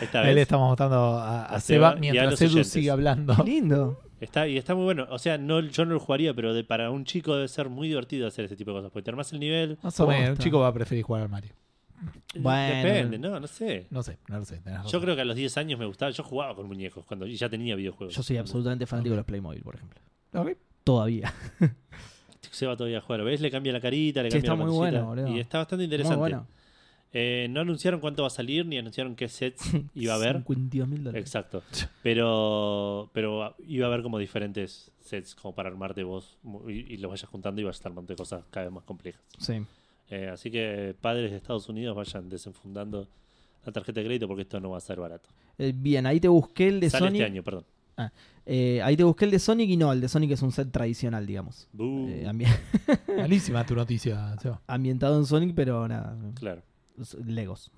[0.00, 3.36] Esta Ahí le estamos mostrando a, a A Seba Seba mientras Edu sigue hablando.
[3.36, 4.00] Qué lindo.
[4.24, 5.06] Está, y está muy bueno.
[5.10, 7.88] O sea, no, yo no lo jugaría, pero de- para un chico debe ser muy
[7.88, 8.90] divertido hacer este tipo de cosas.
[8.90, 9.78] Porque te armas el nivel.
[9.82, 11.52] Más o menos, un chico va a preferir jugar al Mario.
[12.36, 12.74] Bueno.
[12.88, 13.86] Depende, no, no sé.
[13.90, 14.58] No sé, no lo sé.
[14.58, 14.92] tenés razón.
[14.92, 16.10] Yo creo que a los 10 años me gustaba.
[16.10, 18.14] Yo jugaba con muñecos cuando y ya tenía videojuegos.
[18.14, 20.00] Yo soy absolutamente fanático de los Playmobil, por ejemplo.
[20.34, 20.50] Ok.
[20.82, 21.32] Todavía.
[22.50, 23.22] Se va todavía a jugar.
[23.24, 23.40] ¿Ves?
[23.40, 25.28] Le cambia la carita, le Sí, cambia está la muy bueno, boludo.
[25.28, 26.18] Y está bastante interesante.
[26.18, 26.46] Muy bueno.
[27.16, 29.62] Eh, no anunciaron cuánto va a salir ni anunciaron qué sets
[29.94, 30.38] iba a haber.
[30.38, 31.24] 52 mil dólares.
[31.24, 31.62] Exacto.
[32.02, 36.36] Pero, pero iba a haber como diferentes sets como para armarte vos
[36.68, 39.22] y, y los vayas juntando y vas a estar armando cosas cada vez más complejas.
[39.38, 39.62] Sí.
[40.10, 43.08] Eh, así que padres de Estados Unidos vayan desenfundando
[43.64, 45.28] la tarjeta de crédito porque esto no va a ser barato.
[45.56, 47.20] Eh, bien, ahí te busqué el de Sale Sonic.
[47.22, 47.64] este año, perdón.
[48.44, 50.70] Eh, ahí te busqué el de Sonic y no, el de Sonic es un set
[50.70, 51.68] tradicional, digamos.
[51.78, 52.28] Eh,
[53.16, 54.60] Malísima tu noticia, Seba.
[54.66, 56.16] ambientado en Sonic, pero nada.
[56.34, 56.62] claro.
[57.24, 57.70] Legos.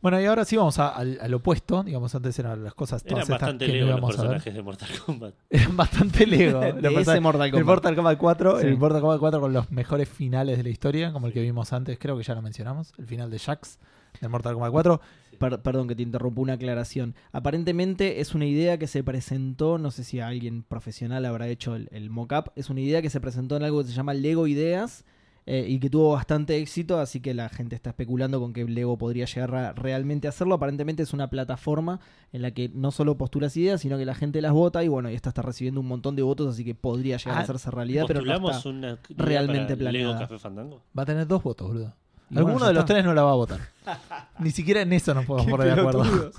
[0.00, 1.82] Bueno, y ahora sí vamos a- al, al opuesto.
[1.82, 4.62] Digamos, antes eran las cosas Eran todas estas bastante que no Lego los personajes de
[4.62, 5.34] Mortal Kombat.
[5.50, 6.60] Eran bastante Lego.
[6.80, 7.66] De ese Mortal El Kombat.
[7.66, 8.66] Mortal Kombat 4, Sí.
[8.68, 11.72] el Mortal Kombat 4 con los mejores finales de la historia, como el que vimos
[11.74, 13.78] antes, creo que ya lo mencionamos, el final de Jax
[14.20, 15.00] del Mortal Kombat 4.
[15.38, 17.14] Per- perdón que te interrumpo, una aclaración.
[17.30, 21.90] Aparentemente es una idea que se presentó, no sé si alguien profesional habrá hecho el,
[21.92, 25.04] el mock-up, es una idea que se presentó en algo que se llama Lego Ideas
[25.48, 28.98] eh, y que tuvo bastante éxito, así que la gente está especulando con que Lego
[28.98, 30.56] podría llegar a realmente hacerlo.
[30.56, 32.00] Aparentemente es una plataforma
[32.32, 35.08] en la que no solo postulas ideas, sino que la gente las vota y bueno,
[35.08, 37.70] y esta está recibiendo un montón de votos, así que podría llegar Ah, a hacerse
[37.70, 38.68] realidad, pero no está.
[38.68, 40.18] una realmente para Lego planeada.
[40.28, 40.82] Café Fandango.
[40.98, 41.94] Va a tener dos votos, boludo.
[42.28, 42.94] Y Alguno bueno, de los está.
[42.94, 43.60] tres no la va a votar.
[44.40, 46.30] Ni siquiera en eso nos podemos poner de acuerdo.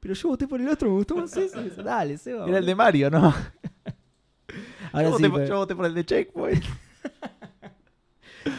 [0.00, 1.70] Pero yo voté por el otro, me gustó más ese.
[1.84, 2.46] Dale, Seba.
[2.48, 3.32] Era el de Mario, ¿no?
[4.92, 6.64] Ahora yo, sí, voté, por- pe- yo voté por el de Checkpoint.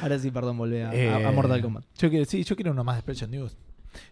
[0.02, 1.86] Ahora sí, perdón, volvé a, Eh, a Mortal Kombat.
[1.98, 3.58] Yo quiero, sí, yo quiero uno más de Spreadshot News.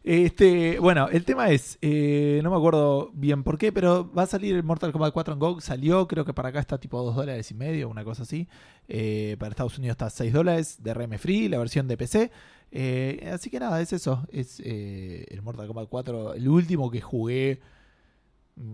[0.03, 4.27] Este, bueno, el tema es, eh, no me acuerdo bien por qué, pero va a
[4.27, 5.61] salir el Mortal Kombat 4 en GOG.
[5.61, 8.47] Salió, creo que para acá está tipo 2 dólares y medio, una cosa así.
[8.87, 12.31] Eh, para Estados Unidos está 6 dólares de RM Free, la versión de PC.
[12.71, 14.25] Eh, así que nada, es eso.
[14.31, 17.61] Es eh, el Mortal Kombat 4, el último que jugué
[18.55, 18.73] mm,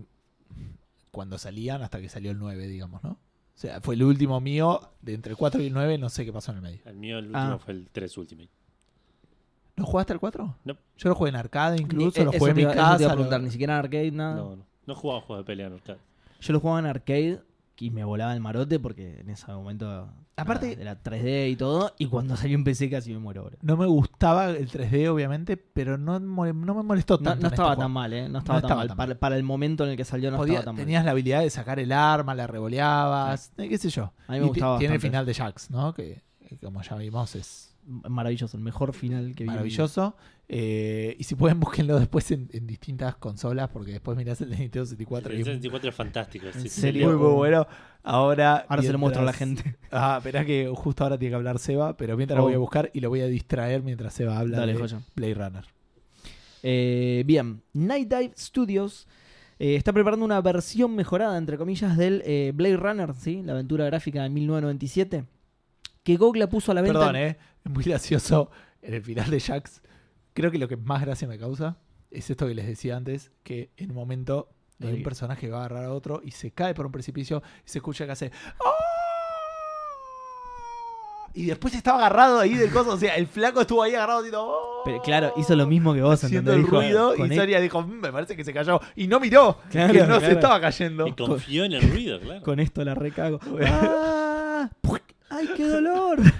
[1.10, 3.18] cuando salían hasta que salió el 9, digamos, ¿no?
[3.54, 6.24] O sea, fue el último mío de entre el 4 y el 9, no sé
[6.24, 6.80] qué pasó en el medio.
[6.84, 7.42] El mío, el Ah.
[7.44, 8.48] último fue el 3 Ultimate.
[9.76, 10.56] ¿No jugaste al 4?
[10.64, 10.76] No.
[10.96, 12.80] Yo lo jugué en arcade incluso, Ni- lo eso jugué en te mi iba- eso
[12.80, 13.04] te iba casa.
[13.04, 14.12] a lo- preguntar, ni siquiera en arcade, Ah.
[14.12, 14.34] nada.
[14.36, 14.66] No, no.
[14.86, 15.98] No jugaba juegos de pelea en arcade.
[16.40, 17.40] Yo lo jugaba en arcade
[17.78, 21.92] y me volaba el marote porque en ese momento Aparte- nada, era 3D y todo.
[21.98, 23.56] Y cuando salió en PC casi me muero ahora.
[23.60, 27.40] No me gustaba el 3D, obviamente, pero no, me- no me molestó No, tanto.
[27.42, 28.28] no en estaba este tan mal, ¿eh?
[28.28, 28.88] No estaba tan estaba mal.
[28.88, 30.84] tan Para, para el momento en el que salió no Podía- estaba tan mal.
[30.84, 34.12] tenías la habilidad de sacar el arma, la revoleabas, eh, qué sé yo.
[34.28, 35.92] A mí me Y gustaba Tiene el final de Jax, ¿no?
[35.92, 39.50] Que, que como ya vimos es Maravilloso, el mejor final que vi.
[39.50, 40.16] maravilloso.
[40.48, 44.58] Eh, y si pueden, búsquenlo después en, en distintas consolas, porque después mirás el de
[44.58, 46.46] Nintendo 64 El es 64 es fantástico.
[46.46, 47.08] ¿En sí, sí, serio?
[47.08, 47.66] muy, muy bueno.
[48.04, 49.76] Ahora, Ahora se lo muestro a la gente.
[49.90, 52.46] Ah, esperá que justo ahora tiene que hablar Seba, pero mientras lo Oh.
[52.46, 55.00] voy a buscar y lo voy a distraer mientras Seba habla Dale, de joya.
[55.14, 55.64] Blade Runner.
[56.62, 59.06] Eh, bien, Night Dive Studios
[59.58, 63.42] eh, está preparando una versión mejorada, entre comillas, del eh, Blade Runner, ¿sí?
[63.42, 65.24] la aventura gráfica de 1997,
[66.02, 66.98] que GOG la puso a la venta.
[66.98, 67.38] Perdón, eh.
[67.64, 68.50] Es muy gracioso
[68.82, 69.82] en el final de Jax.
[70.34, 71.76] Creo que lo que más gracia me causa
[72.10, 74.48] es esto que les decía antes, que en un momento
[74.80, 77.42] hay un personaje que va a agarrar a otro y se cae por un precipicio
[77.64, 78.32] y se escucha que hace...
[78.64, 78.70] "Ah",
[81.34, 82.90] Y después estaba agarrado ahí del coso.
[82.90, 84.52] O sea, el flaco estuvo ahí agarrado haciendo...
[84.54, 87.80] "Ah", Pero, claro, hizo lo mismo que vos, Haciendo el ruido y e- Sonia dijo,
[87.82, 88.80] "Mm, me parece que se cayó.
[88.96, 91.06] Y no miró, Claro, que no se estaba cayendo.
[91.06, 92.42] Y confió en el ruido, claro.
[92.42, 93.38] Con esto la recago.
[93.64, 94.18] ¡Ah!
[95.32, 96.20] ¡Ay, qué dolor!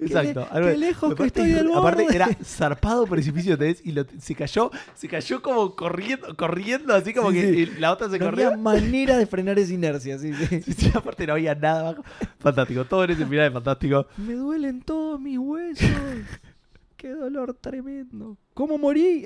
[0.00, 0.48] Exacto.
[0.52, 1.78] Qué, lejos que estoy del borde.
[2.02, 3.80] aparte era zarpado precipicio ¿entendés?
[3.84, 7.72] y lo- se cayó, se cayó como corriendo, corriendo así como Sí, que sí.
[7.78, 8.46] la otra se no corrió.
[8.48, 10.62] había manera de frenar esa inercia, sí, sí.
[10.62, 12.04] Sí, sí, aparte no había nada abajo.
[12.40, 14.06] Fantástico, todo en ese final es fantástico.
[14.16, 15.88] Me duelen todos mis huesos.
[16.96, 18.36] Qué dolor tremendo.
[18.54, 19.24] ¿Cómo morí?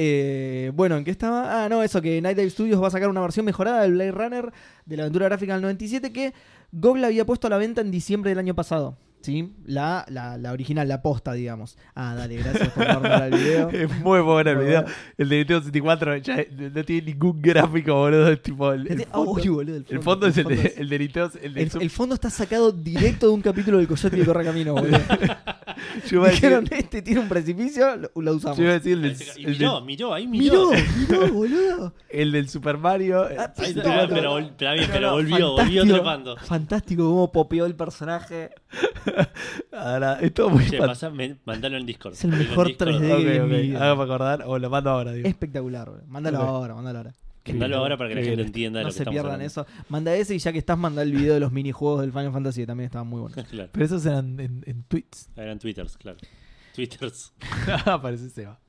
[0.00, 1.64] Eh, bueno, ¿en qué estaba?
[1.64, 4.12] Ah, no, eso, que Night Dive Studios va a sacar una versión mejorada del Blade
[4.12, 4.52] Runner
[4.86, 6.34] de la aventura gráfica del 97 que
[6.70, 8.96] GOG la había puesto a la venta en diciembre del año pasado.
[9.20, 9.52] ¿Sí?
[9.66, 11.76] La, la, la original, la posta, digamos.
[11.94, 13.68] Ah, dale, gracias por darme al video.
[13.72, 14.82] Es muy bueno el video.
[14.82, 14.96] bueno.
[15.18, 16.36] El de Nintendo 64 ya
[16.72, 18.30] no tiene ningún gráfico, boludo.
[18.30, 20.68] Es tipo el, el Este- fondo, Uy, boludo, el el fondo es el de, fondo
[20.70, 21.30] es- el de Nintendo.
[21.42, 24.74] El de el- el fondo está sacado directo de un capítulo del Coyote de Correcamino,
[24.74, 24.98] boludo.
[26.10, 28.56] yo a decir, Dijeron, este tiene un precipicio, lo, lo usamos.
[28.56, 30.70] yo iba a decir el, del- Y el miró, miró, ahí miró.
[30.70, 31.94] Miró, miró, boludo.
[32.08, 33.28] el del Super Mario.
[33.28, 34.02] el Ah, Ahí 64.
[34.02, 36.36] está, pero, pero, pero no, volvió, volvió trepando.
[36.36, 38.50] Fantástico cómo popeó el personaje.
[39.72, 42.12] Ahora, es todo muy Che, pasa, me- mandalo en Discord.
[42.14, 42.88] Es el en mejor Discord.
[42.88, 43.12] 3D.
[43.14, 43.48] Ok, en ok.
[43.48, 43.84] mi vida.
[43.84, 45.12] Hágame acordar o lo mando ahora.
[45.12, 45.26] Digo.
[45.28, 46.06] Espectacular, boludo.
[46.06, 46.44] Mándalo Ok.
[46.48, 47.14] ahora, mándalo ahora.
[47.46, 48.46] Mandalo ahora para que la Qué gente bien.
[48.48, 49.46] entienda de No lo que se estamos pierdan hablando.
[49.46, 49.66] eso.
[49.88, 52.60] Manda ese y ya que estás, manda el video de los minijuegos del Final Fantasy
[52.60, 53.46] que también estaban muy buenos.
[53.50, 55.30] claro, Pero esos eran en, en tweets.
[55.34, 56.18] eran twitters, claro.
[56.74, 57.32] Twitters.
[57.86, 58.60] Aparece Seba.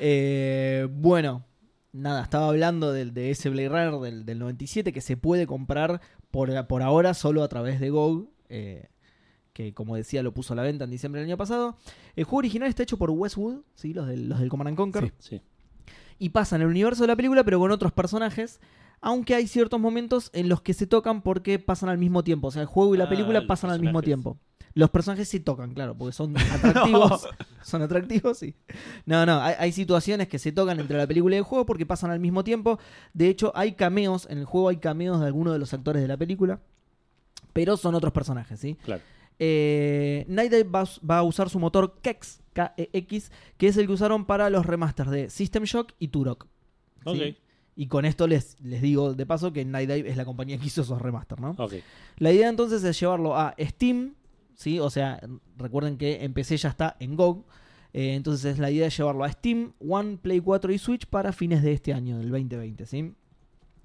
[0.00, 1.44] Eh, bueno,
[1.92, 6.00] nada, estaba hablando del, de ese Blade Runner del, del 97 que se puede comprar
[6.30, 8.28] por, por ahora solo a través de GOG.
[8.48, 8.88] eh,
[9.58, 11.76] que como decía lo puso a la venta en diciembre del año pasado.
[12.14, 13.92] El juego original está hecho por Westwood, ¿sí?
[13.92, 15.12] los, del, los del Command and Conquer.
[15.18, 15.38] Sí.
[15.38, 15.42] Sí.
[16.20, 18.60] y pasa en el universo de la película, pero con otros personajes.
[19.00, 22.48] Aunque hay ciertos momentos en los que se tocan porque pasan al mismo tiempo.
[22.48, 24.38] O sea, el juego y la Ah, película pasan al mismo tiempo.
[24.74, 27.26] Los personajes sí tocan, claro, porque son atractivos.
[27.62, 28.54] Son atractivos, sí.
[29.06, 31.84] No, no, hay, hay situaciones que se tocan entre la película y el juego porque
[31.84, 32.78] pasan al mismo tiempo.
[33.12, 36.06] De hecho, hay cameos, en el juego hay cameos de algunos de los actores de
[36.06, 36.60] la película,
[37.52, 38.76] pero son otros personajes, ¿sí?
[38.84, 39.02] Claro.
[39.38, 43.76] Eh, Night Dive va, a us- va a usar su motor KEX, KEX, que es
[43.76, 46.46] el que usaron para los remasters de System Shock y Turok.
[47.76, 50.66] Y con esto les, les digo de paso que Night Dive es la compañía que
[50.66, 51.54] hizo esos remasters, ¿no?
[52.16, 54.14] La idea entonces es llevarlo a Steam,
[54.56, 54.80] ¿sí?
[54.80, 55.20] O sea,
[55.56, 57.44] recuerden que en PC ya está en GOG.
[57.92, 61.32] eh, entonces es la idea de llevarlo a Steam, One, Play 4 y Switch para
[61.32, 63.14] fines de este año, del 2020, ¿sí?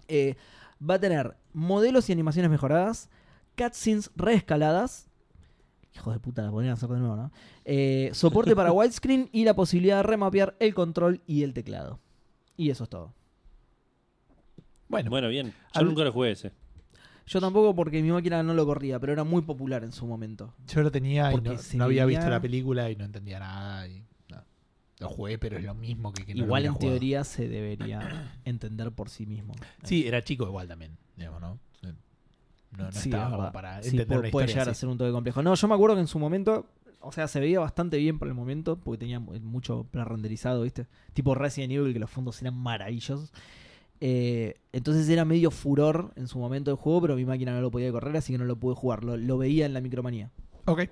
[0.08, 0.36] Eh,
[0.82, 3.10] va a tener modelos y animaciones mejoradas,
[3.56, 5.08] cutscenes reescaladas.
[5.96, 7.32] Hijo de puta, la podrían hacer de nuevo, ¿no?
[7.66, 12.00] Eh, soporte para widescreen y la posibilidad de remapear el control y el teclado.
[12.58, 13.14] Y eso es todo.
[14.88, 15.48] Bueno, Bueno, bien.
[15.74, 16.52] Yo Al- nunca lo jugué ese.
[17.26, 20.54] Yo tampoco porque mi máquina no lo corría, pero era muy popular en su momento.
[20.68, 23.06] yo lo tenía y porque no, se no había veía- visto la película y no
[23.06, 23.88] entendía nada.
[23.88, 24.44] Y, no.
[25.00, 26.92] Lo jugué, pero es lo mismo que, que no igual en jugado.
[26.92, 29.54] teoría se debería entender por sí mismo.
[29.84, 31.60] Sí, era chico igual también, digamos, ¿no?
[32.78, 34.76] No, no Sí, estaba es como para Sí, entender puede, una puede historia llegar a
[34.76, 35.44] ser un toque complejo.
[35.44, 36.66] No, yo me acuerdo que en su momento,
[37.02, 40.88] o sea, se veía bastante bien por el momento, porque tenía mu- mucho pre-renderizado, ¿viste?
[41.14, 43.32] Tipo Resident Evil, que los fondos eran maravillosos.
[44.02, 47.72] Eh, entonces era medio furor en su momento de juego, pero mi máquina no lo
[47.72, 49.04] podía correr, así que no lo pude jugar.
[49.04, 50.30] Lo, lo veía en la micromanía.
[50.66, 50.90] Ok.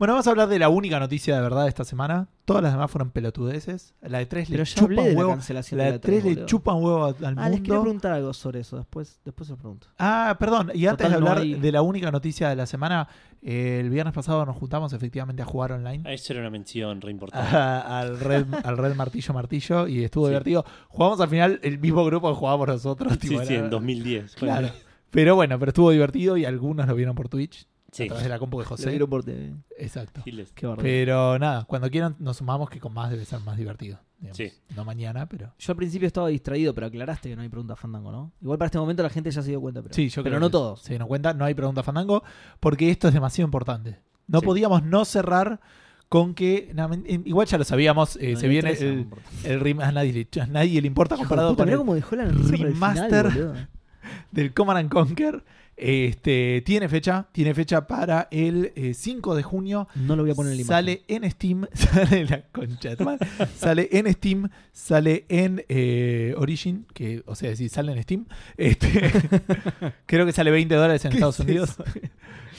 [0.00, 2.26] Bueno, vamos a hablar de la única noticia de verdad de esta semana.
[2.46, 3.94] Todas las demás fueron pelotudeces.
[4.00, 5.30] La de 3 Pero le ya chupa hablé un de la huevo.
[5.32, 6.46] cancelación La de de la 3 3, le boludo.
[6.46, 7.82] chupa un huevo al Ah, les quería mundo.
[7.82, 9.88] preguntar algo sobre eso, después, después se lo pregunto.
[9.98, 10.70] Ah, perdón.
[10.74, 13.08] Y antes Total, de no hablar hay- de la única noticia de la semana,
[13.42, 16.02] eh, el viernes pasado nos juntamos efectivamente a jugar online.
[16.06, 17.54] Ah, Eso era una mención re importante.
[17.54, 20.30] al red al red martillo martillo y estuvo Sí.
[20.30, 23.70] divertido jugamos al final el mismo grupo que jugábamos nosotros sí, tipo, sí, era- en
[23.70, 24.34] 2010.
[24.34, 24.74] claro Bueno,
[25.10, 28.04] pero bueno pero estuvo divertido y algunos lo vieron por Twitch Sí.
[28.04, 29.54] a través de la compu de Lo José miro por TV.
[29.78, 30.52] exacto Giles.
[30.52, 30.82] Qué bárbaro.
[30.82, 34.36] pero nada cuando quieran nos sumamos que con más debe ser más divertido digamos.
[34.36, 34.52] Sí.
[34.76, 38.12] no mañana pero Yo al principio estaba distraído, pero aclaraste que no hay pregunta fandango,
[38.12, 38.32] ¿no?
[38.42, 40.40] Igual para este momento la gente ya se dio cuenta, pero, sí yo pero creo
[40.40, 40.80] no que todos.
[40.82, 42.22] se dieron cuenta no hay pregunta fandango
[42.60, 44.46] porque esto es demasiado importante no Sí.
[44.46, 45.60] podíamos no cerrar
[46.08, 46.90] con que na-
[47.24, 49.06] igual ya lo sabíamos eh, No, se viene el,
[49.44, 51.74] el rem- a nadie le, a nadie le importa Hijo de comparado puta, con mirá
[51.74, 53.24] el, cómo dejó la noticia para el final, remaster.
[53.32, 53.54] boludo.
[54.32, 55.44] del Command and Conquer.
[55.82, 59.88] Este, tiene fecha, tiene fecha para el eh, 5 de junio.
[59.94, 60.76] No lo voy a poner en la imagen.
[60.76, 63.18] Sale en Steam, sale en la concha de
[63.56, 68.26] sale en Steam, sale en eh, Origin, que, o sea, si sale en Steam,
[68.58, 69.10] este,
[70.06, 71.76] creo que sale 20 dólares en ¿Qué Estados es Unidos.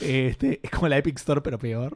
[0.00, 1.94] Este, es como la Epic Store, pero peor.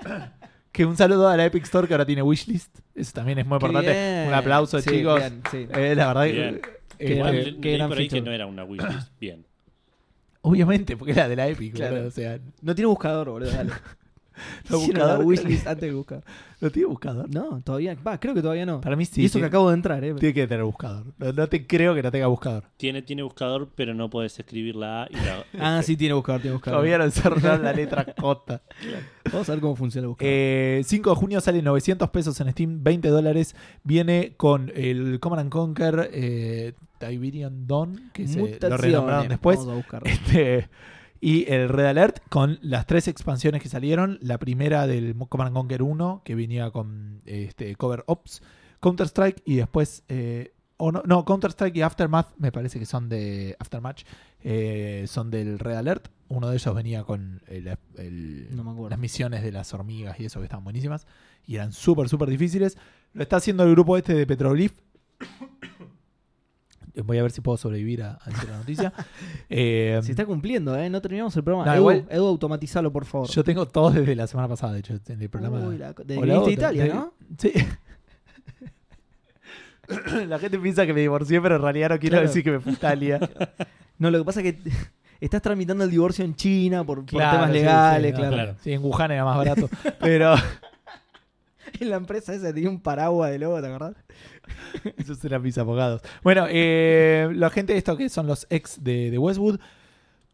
[0.72, 2.78] que un saludo a la Epic Store que ahora tiene wishlist.
[2.94, 3.92] Eso también es muy Qué importante.
[3.92, 4.28] bien.
[4.28, 5.18] Un aplauso, Sí, chicos.
[5.18, 5.66] bien, sí.
[5.74, 6.60] Eh, la verdad Bien.
[6.60, 6.82] que.
[6.98, 8.20] Este, Igual leí por ahí que feature.
[8.20, 9.08] no era una wishlist.
[9.18, 9.44] Bien.
[10.42, 11.92] Obviamente, porque era de la Epic, Claro.
[11.94, 13.70] boludo, o sea, No tiene buscador, boludo, dale.
[14.68, 16.22] no, Hicieron la wishlist antes de buscar.
[16.60, 17.28] no tiene buscador.
[17.32, 17.96] No, todavía.
[18.06, 18.80] Va, creo que todavía no.
[18.80, 19.22] Para mí sí.
[19.22, 20.14] y eso que acabo de entrar, eh.
[20.14, 21.06] tiene que tener buscador.
[21.18, 22.64] No, no te creo que no tenga buscador.
[22.76, 25.44] Tiene, tiene buscador, pero no puedes escribir la A y la
[25.78, 26.78] Ah, sí, tiene buscador, tiene buscador.
[26.78, 28.62] Todavía no desarrollaron la letra J.
[29.32, 30.32] Vamos a ver cómo funciona el buscador.
[30.32, 33.56] Eh, 5 de junio sale 900 pesos en Steam, 20 dólares.
[33.84, 39.58] Viene con el Command and Conquer eh, Tiberian Dawn, que se, lo renombraron después.
[39.58, 40.08] Vamos a buscarlo.
[40.08, 40.68] Este,
[41.22, 44.18] y el Red Alert con las tres expansiones que salieron.
[44.20, 48.42] La primera del Command and Conquer 1, que venía con este, Cover Ops,
[48.80, 50.02] Counter Strike y después.
[50.08, 54.02] eh, o no, no, Counter Strike y Aftermath me parece que son de Aftermatch.
[54.42, 56.08] eh, son del Red Alert.
[56.28, 60.46] Uno de ellos venía con el- No las misiones de las hormigas y eso que
[60.46, 61.06] estaban buenísimas.
[61.46, 62.76] Y eran súper, súper difíciles.
[63.12, 64.72] Lo está haciendo el grupo este de Petroglyph.
[67.04, 68.92] Voy a ver si puedo sobrevivir a, a decir la noticia.
[69.48, 70.90] Eh, Se está cumpliendo, ¿eh?
[70.90, 71.66] No terminamos el programa.
[71.66, 73.28] No, Edu, igual- Edu, automatizalo, por favor.
[73.28, 75.58] Yo tengo todo desde la semana pasada, de hecho, en el programa.
[75.66, 76.52] Uy, la- viniste a otra.
[76.52, 77.14] Italia, De- ¿no?
[77.38, 77.52] Sí.
[80.26, 82.28] la gente piensa que me divorcié, pero en realidad no quiero Claro.
[82.28, 83.20] decir que me fui a Italia.
[83.98, 84.70] No, lo que pasa es que
[85.20, 88.34] estás tramitando el divorcio en China por, temas sí, legales, sí, no, claro.
[88.34, 88.56] claro.
[88.60, 89.68] Sí, en Wuhan era más barato.
[90.00, 90.34] Pero
[91.78, 93.94] En la empresa esa tenía un paraguas de lobo, ¿te acordás?
[94.96, 96.02] esos eran mis abogados.
[96.22, 99.58] Bueno, eh, la gente de esto que son los ex de, de Westwood.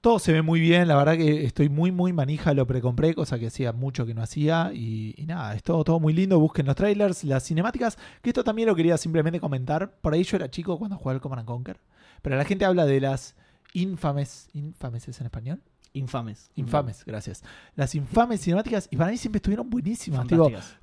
[0.01, 3.36] Todo se ve muy bien, la verdad que estoy muy, muy manija, lo precompré, cosa
[3.36, 4.70] que hacía mucho que no hacía.
[4.73, 6.39] Y, nada, es todo, muy lindo.
[6.39, 9.90] Busquen los trailers, las cinemáticas, que esto también lo quería simplemente comentar.
[10.01, 11.81] Por ahí yo era chico cuando jugaba el Command and Conquer.
[12.23, 13.35] Pero la gente habla de las
[13.73, 14.49] infames.
[14.53, 15.62] ¿Infames es en español?
[15.94, 16.51] Infames.
[16.55, 17.43] Infames, gracias.
[17.74, 20.27] Las infames cinemáticas, y para mí siempre estuvieron buenísimas.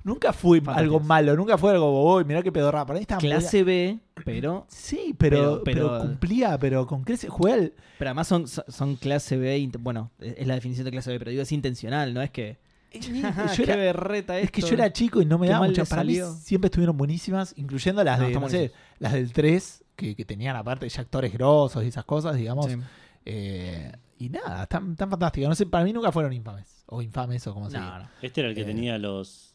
[0.02, 0.78] Nunca fue Fantásticas.
[0.78, 2.84] algo malo, nunca fue algo bobo, y mirá qué pedorra.
[2.84, 7.28] Para mí estaban Clase B, pero, Sí, pero, pero- pero, pero- cumplía, pero con crece.
[7.28, 9.70] Jugué al- pero además son, son clase B.
[9.78, 12.58] Bueno, es la definición de clase B, pero digo, es intencional, no es que.
[13.00, 15.84] yo era- berreta es que yo era chico y no me daba mucha.
[15.84, 20.14] Para mí siempre estuvieron buenísimas, incluyendo las No, de, no sé, las del 3, que,
[20.14, 22.66] que tenían aparte ya actores grosos y esas cosas, digamos.
[22.66, 22.76] Sí.
[23.24, 25.48] Eh, y nada, están, están fantásticas.
[25.48, 26.84] No sé, para mí nunca fueron infames.
[26.86, 27.98] O infames o como se No, diga.
[28.00, 28.08] no.
[28.22, 28.64] Este era el que Eh.
[28.66, 29.54] tenía los.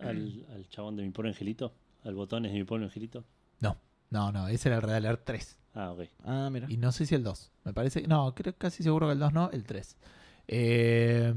[0.00, 1.72] Al, al chabón de mi pobre angelito.
[2.04, 3.24] Al botones de mi pobre angelito.
[4.08, 5.58] No, no, ese era el Red Alert 3.
[5.74, 6.02] Ah, ok.
[6.24, 6.68] Ah, mira.
[6.70, 7.50] Y no sé si el 2.
[7.64, 8.06] Me parece.
[8.06, 9.96] No, creo casi seguro que el 2 no, el 3.
[10.46, 11.34] Eh,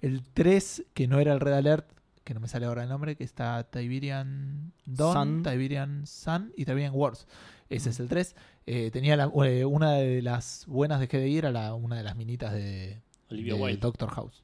[0.00, 1.90] el 3, que no era el Red Alert,
[2.22, 5.42] que no me sale ahora el nombre, que está Tiberian Dawn, Sun.
[5.42, 7.26] Tiberian Sun y Tiberian Wars.
[7.68, 8.36] Ese es el 3.
[8.66, 12.16] Eh, tenía la- eh, una de las buenas de GDI, era la, una de las
[12.16, 13.80] minitas de, Olivia de Wilde.
[13.80, 14.42] Doctor House.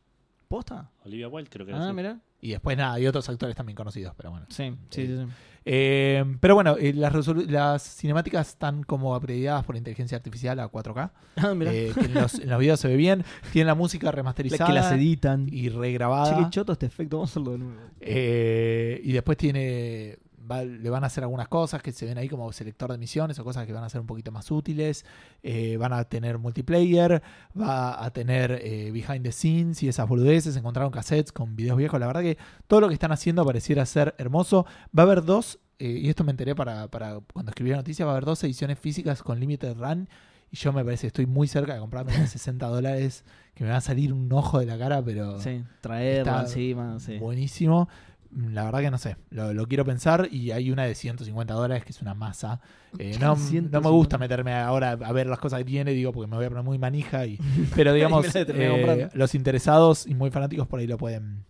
[0.48, 0.90] ¿Posta?
[1.04, 1.80] Olivia Wilde, creo que era.
[1.82, 1.94] Ah, así.
[1.94, 2.20] mira.
[2.40, 4.46] Y después nada, hay otros actores también conocidos, pero bueno.
[4.48, 5.16] Sí, sí, sí.
[5.16, 5.26] sí.
[5.64, 7.12] Eh, pero bueno, eh, las,
[7.48, 11.10] las cinemáticas están como aprediadas por inteligencia artificial a 4K.
[11.36, 13.24] Ah, eh, que en, los, en los videos se ve bien.
[13.52, 15.46] Tiene la música La- remasterizada que las editan.
[15.50, 16.44] y Che, regrabada.
[16.44, 17.18] qué choto este efecto.
[17.18, 17.80] Vamos a hacerlo de nuevo.
[18.00, 20.18] Eh, y después tiene.
[20.50, 23.38] Va- le van a hacer algunas cosas que se ven ahí como selector de misiones
[23.38, 25.04] o cosas que van a ser un poquito más útiles.
[25.42, 27.22] Eh, van a tener multiplayer,
[27.60, 30.56] va a tener eh, behind the scenes y esas boludeces.
[30.56, 31.98] Encontraron cassettes con videos viejos.
[32.00, 34.66] La verdad que todo lo que están haciendo pareciera ser hermoso.
[34.98, 38.04] Va a haber dos, eh, y esto me enteré para, para cuando escribí la noticia,
[38.04, 40.08] va a haber dos ediciones físicas con Limited Run.
[40.50, 43.22] Y yo me parece que estoy muy cerca de comprarme de 60 dólares,
[43.54, 46.98] que me va a salir un ojo de la cara, pero Sí, traerlo encima.
[47.00, 47.18] Sí.
[47.18, 47.88] buenísimo.
[48.36, 51.84] La verdad que no sé, lo, lo quiero pensar y hay una de 150 dólares
[51.84, 52.60] que es una masa.
[52.98, 53.88] Eh, no, no me 150.
[53.88, 56.64] gusta meterme ahora a ver las cosas que tiene, digo, porque me voy a poner
[56.64, 57.24] muy manija.
[57.26, 57.38] Y,
[57.74, 61.44] pero digamos, eh, los interesados y muy fanáticos por ahí lo pueden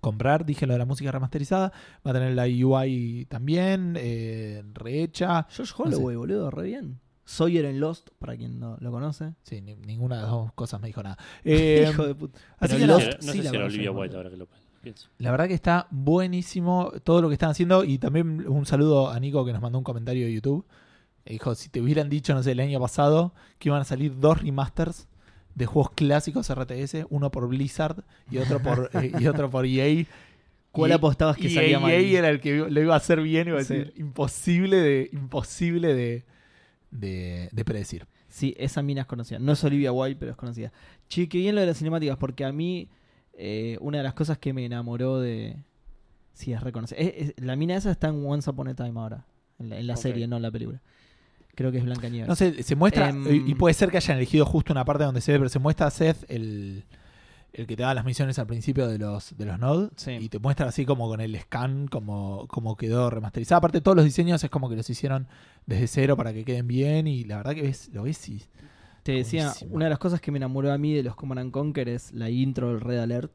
[0.00, 0.44] comprar.
[0.46, 1.72] Dije lo de la música remasterizada.
[2.06, 5.46] Va a tener la UI también, eh, rehecha.
[5.54, 7.00] Josh Holloway, boludo, re bien.
[7.24, 9.34] Sawyer en Lost, para quien no lo conoce.
[9.42, 11.16] Sí, ni- ninguna de las dos cosas me dijo nada.
[11.44, 12.38] Eh, Hijo de puta.
[12.58, 13.90] así Pero que no sé, Lost no sí sé la si era Olivia.
[13.92, 14.46] Wilde ahora que lo
[14.82, 15.08] pienso.
[15.18, 19.18] La verdad que está buenísimo todo lo que están haciendo y también un saludo a
[19.20, 20.64] Nico que nos mandó un comentario de YouTube.
[21.24, 24.18] Eh, Dijo, si te hubieran dicho, no sé, el año pasado que iban a salir
[24.18, 25.08] dos remasters
[25.54, 30.04] de juegos clásicos RTS, uno por Blizzard y otro por, eh, y otro por EA.
[30.70, 31.90] ¿Cuál Y- apostabas que y salía mal?
[31.92, 33.74] EA era el que lo iba a hacer bien, iba a Sí.
[33.74, 36.24] decir, imposible de, imposible de,
[36.90, 38.06] de, de predecir.
[38.28, 39.38] Sí, esa mina es conocida.
[39.38, 40.72] No es Olivia Wilde, pero es conocida.
[41.08, 42.88] Che, qué bien lo de las cinemáticas, porque a mí
[43.34, 45.56] eh, una de las cosas que me enamoró de...
[46.34, 46.98] Sí, es reconocer.
[47.00, 49.26] es- es- la mina esa está en Once Upon a Time ahora.
[49.58, 50.80] En la, en la serie, no en la película.
[51.54, 52.28] Creo que es Blanca Nieves.
[52.28, 55.04] No sé, se muestra, Em, y y puede ser que hayan elegido justo una parte
[55.04, 56.84] donde se ve, pero se muestra a Seth, el,
[57.52, 60.12] el que te da las misiones al principio de los, de los nodes, Sí.
[60.12, 63.58] y te muestra así como con el scan, como, como quedó remasterizado.
[63.58, 65.28] Aparte, todos los diseños es como que los hicieron
[65.66, 68.42] desde cero para que queden bien, y la verdad que ves, lo ves y
[69.02, 69.74] Te decía, buenísimo.
[69.74, 72.12] una de las cosas que me enamoró a mí de los Command and Conquer es
[72.12, 73.32] la intro del Red Alert.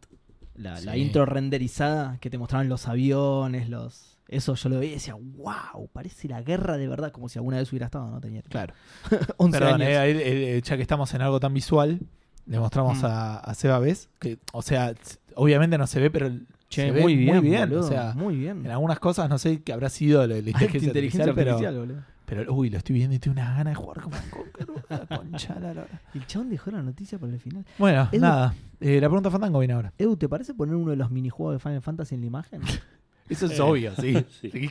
[0.56, 4.18] La, intro renderizada que te mostraban los aviones, los...
[4.28, 7.58] Eso yo lo veía y decía, wow, parece la guerra de verdad, como si alguna
[7.58, 8.20] vez hubiera estado, ¿no?
[8.20, 8.74] Tenía claro.
[9.38, 9.90] 11 Perdón, años.
[9.94, 12.00] eh, eh, ya que estamos en algo tan visual,
[12.46, 13.06] le mostramos Mm.
[13.06, 14.94] a, a Seba Bes, que, o sea,
[15.36, 16.30] obviamente no se ve, pero
[16.70, 17.70] Che, se ve muy bien, muy bien.
[17.70, 18.66] boludo, o sea, muy bien.
[18.66, 22.17] en algunas cosas no sé qué habrá sido la, inteligencia, inteligencia artificial, artificial, pero.
[22.30, 25.62] Pero uy, lo estoy viendo y tengo una gana de jugar como un concha de
[25.62, 26.02] la lora.
[26.14, 27.66] El chabón dejó la noticia para el final.
[27.78, 29.94] Bueno, Edu- nada, eh, la pregunta Fandango viene ahora.
[29.98, 32.62] Edu, ¿te parece poner uno de los minijuegos de Final Fantasy en la imagen?
[33.30, 34.14] Eso es Eh, obvio, sí.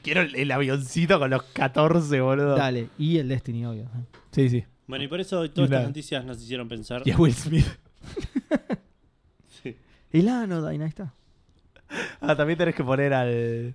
[0.02, 2.56] Quiero el, el avioncito con los 14, boludo.
[2.56, 3.88] Dale, y el Destiny, obvio.
[4.32, 4.64] Sí, sí.
[4.86, 7.02] Bueno, y por eso todas Una- estas noticias nos hicieron pensar.
[7.06, 7.66] Y a Will Smith.
[9.62, 9.76] Sí.
[10.12, 11.14] El Anodyne, ahí está.
[12.20, 13.74] Ah, también tenés que poner al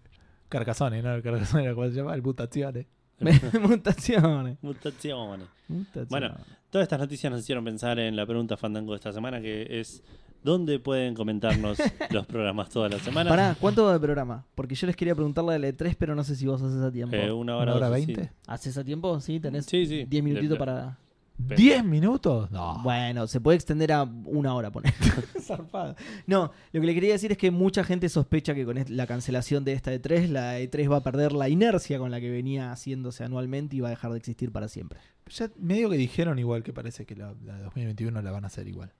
[0.49, 1.13] Carcassonne, ¿no?
[1.15, 2.87] El Carcassonne era cuál se llama, el Mutazione.
[3.61, 4.57] Mutaciones.
[4.61, 5.47] Mutaciones.
[5.67, 6.09] Mutaciones.
[6.09, 6.35] Bueno,
[6.69, 10.01] Todas estas noticias nos hicieron pensar en la pregunta Fandango de esta semana, que es
[10.41, 11.77] ¿dónde pueden comentarnos
[12.11, 13.29] los programas toda la semana?
[13.29, 14.45] Pará, ¿cuánto va de programa?
[14.55, 17.13] Porque yo les quería preguntarle de E3, pero no sé si vos haces a tiempo.
[17.15, 18.15] Eh, una hora, ¿Una hora sí.
[18.47, 19.19] ¿Haces a tiempo?
[19.19, 20.05] Sí, tenés Sí, sí.
[20.05, 20.97] 10 minutitos De- para...
[21.47, 22.49] ¿10 minutos?
[22.51, 22.79] No.
[22.83, 24.93] Bueno, se puede extender a una hora, poner.
[25.41, 25.95] Zarpado.
[26.27, 29.63] No, lo que le quería decir es que mucha gente sospecha que con la cancelación
[29.65, 33.23] de esta E3, la E3 va a perder la inercia con la que venía haciéndose
[33.23, 34.99] anualmente y va a dejar de existir para siempre.
[35.29, 38.47] Ya medio que dijeron igual que parece que la, la de 2021 la van a
[38.47, 38.91] hacer igual.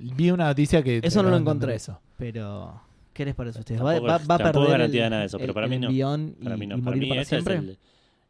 [0.00, 1.00] Vi una noticia que...
[1.02, 1.74] Eso no lo encontré.
[1.74, 2.00] Eso.
[2.16, 2.80] Pero,
[3.12, 3.80] ¿qué les parece a ustedes?
[3.80, 5.68] ¿Va, Tampoco va- va a perder garantía el, de nada de eso, pero el- para
[5.68, 5.90] mí no.
[5.90, 6.00] y,
[6.42, 7.54] Para mí no, para mí ese siempre?
[7.56, 7.78] es el,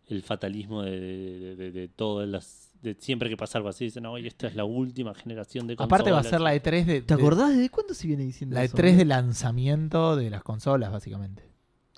[0.08, 2.63] el fatalismo de, de, de- de todas las...
[2.84, 5.74] De siempre que pasa algo así, dicen, no, y esta es la última generación de
[5.78, 6.54] Aparte va a ser consolas".
[6.64, 7.00] la E3 de...
[7.02, 8.76] ¿Te acordás de cuándo se viene diciendo La eso?
[8.76, 11.42] E3 de lanzamiento de las consolas, básicamente.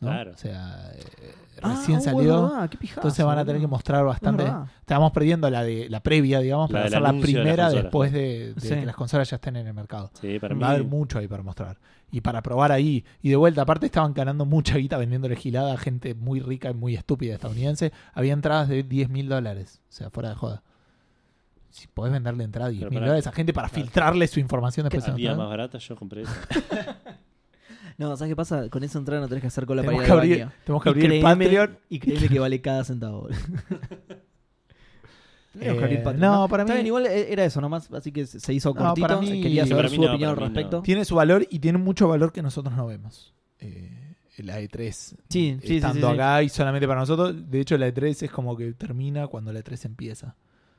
[0.00, 0.08] ¿no?
[0.08, 0.32] Claro.
[0.32, 1.32] O sea, eh,
[1.62, 2.42] Ah, recién oh, salió.
[2.48, 4.44] verdad, qué pijazo, Entonces van a tener que mostrar bastante.
[4.80, 8.12] Estábamos perdiendo la de la previa, digamos, La para hacer la de primera consolas, después
[8.12, 8.68] de, de Sí.
[8.74, 10.10] que las consolas ya estén en el mercado.
[10.20, 10.60] Sí, para mí...
[10.60, 11.78] Va a haber mucho ahí para mostrar.
[12.12, 13.04] Y para probar ahí.
[13.22, 16.74] Y de vuelta, aparte estaban ganando mucha guita vendiéndole gilada a gente muy rica y
[16.74, 17.90] muy estúpida estadounidense.
[18.12, 19.80] Había entradas de 10 mil dólares.
[19.88, 20.62] O sea, fuera de joda.
[21.76, 23.82] Si podés venderle entrada a 10 Pero mil dólares a gente para Claro.
[23.84, 26.32] filtrarle su información después de la Había más barata, yo compré eso.
[27.98, 28.68] No, ¿sabes qué pasa?
[28.68, 30.52] Con esa entrada no tenés que hacer cola para ir al abrir, baño.
[30.66, 31.78] tenemos que Y abrir el créeme- Patreon.
[31.88, 33.28] Y créeme que vale cada centavo.
[35.58, 38.12] Tenemos que abrir Eh, no, para Está mí- bien, igual eh, era eso nomás, así
[38.12, 39.06] que se hizo No, cortito.
[39.06, 40.46] para mí- Quería saber para mí su no, opinión al mí no.
[40.48, 40.82] respecto.
[40.82, 43.34] Tiene su valor y tiene mucho valor que nosotros no vemos.
[43.60, 44.92] Eh, la E3.
[44.92, 46.20] Sí, sí, sí, Estando sí, sí.
[46.20, 47.34] acá y solamente para nosotros.
[47.50, 50.36] De hecho, la E3 es como que termina cuando la E3 empieza.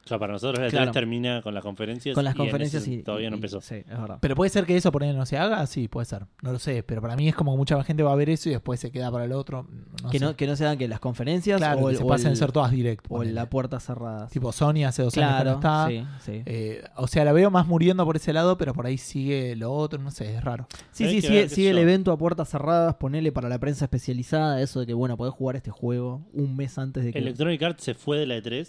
[0.07, 0.91] O sea, para nosotros la Claro.
[0.91, 2.15] 3 termina con las conferencias.
[2.15, 3.59] Con las y conferencias y Todavía no y- empezó.
[3.61, 4.19] Sí, es verdad.
[4.21, 6.25] Pero puede ser que eso por ahí no se haga, sí, puede ser.
[6.41, 6.81] No lo sé.
[6.83, 8.89] Pero para mí es como que mucha gente va a ver eso y después se
[8.91, 9.67] queda para el otro.
[10.03, 10.25] No que, sé.
[10.25, 12.27] no, que no se hagan que las conferencias claro, o, que el, se o pasen
[12.27, 13.05] el- a ser todas direct.
[13.05, 13.33] o ponele.
[13.33, 14.27] la puerta cerrada.
[14.29, 15.87] Tipo Sony hace dos años que no está.
[15.89, 16.41] sí, sí.
[16.45, 19.73] Eh, o sea, la veo más muriendo por ese lado, pero por ahí sigue lo
[19.73, 20.67] otro, no sé, es raro.
[20.91, 24.79] Sí, sí, sigue, sigue el evento a puertas cerradas, ponele para la prensa especializada, eso
[24.79, 27.19] de que, bueno, podés jugar este juego un mes antes de que...
[27.19, 28.67] Electronic Arts se fue de la E3,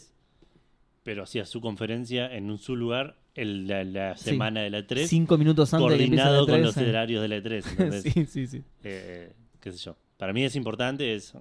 [1.03, 4.31] pero hacía su conferencia en un su lugar el- la, la Sí.
[4.31, 6.89] semana de la E3, Cinco minutos antes de coordinado la con E3, los eh.
[6.89, 7.65] horarios de la E3.
[7.71, 8.03] ¿entendés?
[8.03, 8.63] sí, sí, sí.
[8.85, 9.97] Eh, qué sé yo.
[10.17, 11.33] Para mí es importante, es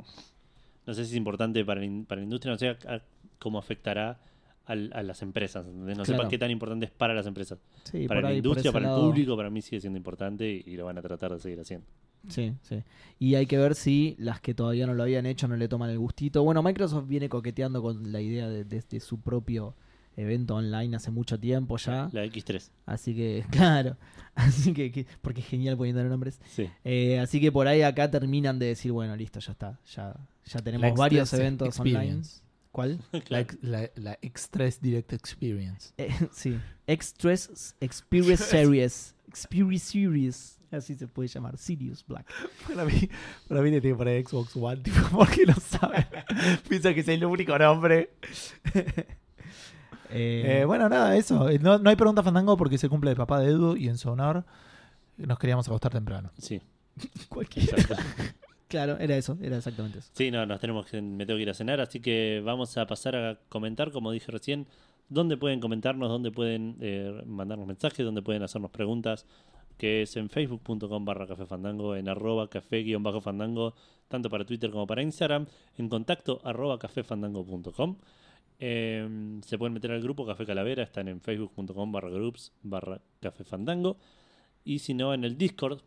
[0.86, 3.02] no sé si es importante para, para la industria, no sé a-
[3.40, 4.20] cómo afectará
[4.66, 5.66] a las empresas.
[5.66, 6.24] No sé Claro.
[6.24, 7.58] pa- qué tan importante es para las empresas.
[7.86, 10.76] Sí, para la ahí, industria, para el público, para mí sigue siendo importante y, y
[10.76, 11.88] lo van a tratar de seguir haciendo.
[12.28, 12.84] Sí, sí.
[13.20, 15.90] Y hay que ver si las que todavía no lo habían hecho no le toman
[15.90, 16.44] el gustito.
[16.44, 19.76] Bueno, Microsoft viene coqueteando con la idea de, de- de su propio
[20.18, 22.10] evento online hace mucho tiempo ya.
[22.12, 22.70] La X3.
[22.86, 23.98] Así que, claro.
[24.36, 26.40] Así que, que- porque es genial poniendo nombres.
[26.56, 26.70] Sí.
[26.84, 29.80] Eh, así que por ahí acá terminan de decir, bueno, listo, ya está.
[29.96, 30.16] Ya,
[30.46, 32.22] ya tenemos varios X3 eventos online.
[32.72, 33.00] ¿Cuál?
[33.12, 33.48] La, Claro.
[33.62, 35.94] la, la X3 Direct Experience.
[35.98, 36.58] Eh, sí.
[36.88, 39.16] X3 Experience Series.
[39.28, 40.57] Experience Series.
[40.72, 41.58] Así se puede llamar.
[41.58, 42.28] Sirius Black.
[42.68, 42.94] Para mí,
[43.48, 46.08] para mí le tiene que poner Xbox One, tipo, porque no sabe.
[46.70, 48.12] Piensa que es el único nombre.
[50.10, 51.50] Eh, Eh, bueno, nada, eso.
[51.50, 53.98] Eh, No, no hay pregunta fandango porque se cumple el papá de Edu y en
[53.98, 54.46] su honor
[55.18, 56.32] nos queríamos acostar temprano.
[56.38, 56.62] Sí.
[57.30, 57.78] cualquiera.
[58.68, 59.38] Claro, era eso.
[59.42, 60.10] Era exactamente eso.
[60.14, 62.86] Sí, no, nos tenemos que, me tengo que ir a cenar, así que vamos a
[62.86, 64.68] pasar a comentar, como dije recién,
[65.10, 69.26] dónde pueden comentarnos, dónde pueden eh, mandarnos mensajes, dónde pueden hacernos preguntas,
[69.78, 73.76] que es en facebook.com barra café fandango, en arroba café guion bajo fandango,
[74.08, 75.48] tanto para Twitter como para Instagram,
[75.78, 77.98] en contacto arroba cafefandango.com.
[78.60, 83.44] Eh, se pueden meter al grupo Café Calavera, están en facebook.com barra groups barra café
[83.44, 83.98] fandango.
[84.64, 85.82] Y si no, en el Discord,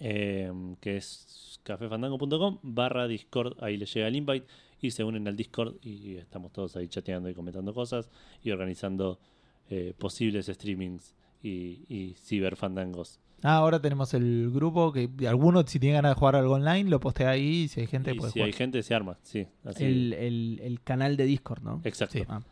[0.00, 4.46] eh, que es cafefandango.com barra Discord, ahí les llega el invite
[4.80, 8.10] y se unen al Discord y estamos todos ahí chateando y comentando cosas
[8.42, 9.20] y organizando
[9.68, 13.18] eh, posibles streamings y, y ciberfandangos.
[13.42, 17.00] Ah, ahora tenemos el grupo que alguno, si tiene ganas de jugar algo online, lo
[17.00, 17.62] postea ahí.
[17.62, 18.46] y Si hay gente, Y puede si jugar.
[18.48, 19.46] hay gente, se arma, sí.
[19.64, 19.84] así.
[19.84, 21.80] El, el, el canal de Discord, ¿no?
[21.84, 22.18] Exacto.
[22.18, 22.24] Sí.
[22.28, 22.42] Ah,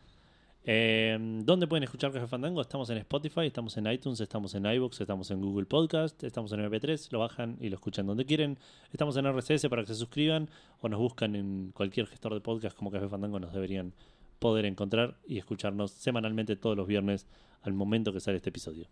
[0.71, 2.61] Eh, ¿Dónde pueden escuchar Café Fandango?
[2.61, 6.61] Estamos en Spotify, estamos en iTunes, estamos en iVoox, estamos en Google Podcast, estamos en
[6.61, 8.59] MP3, lo bajan y lo escuchan donde quieren.
[8.93, 10.49] Estamos en RCS para que se suscriban
[10.81, 13.93] o nos buscan en cualquier gestor de podcast como Café Fandango, nos deberían
[14.39, 17.27] poder encontrar y escucharnos semanalmente todos los viernes
[17.63, 18.87] al momento que sale este episodio.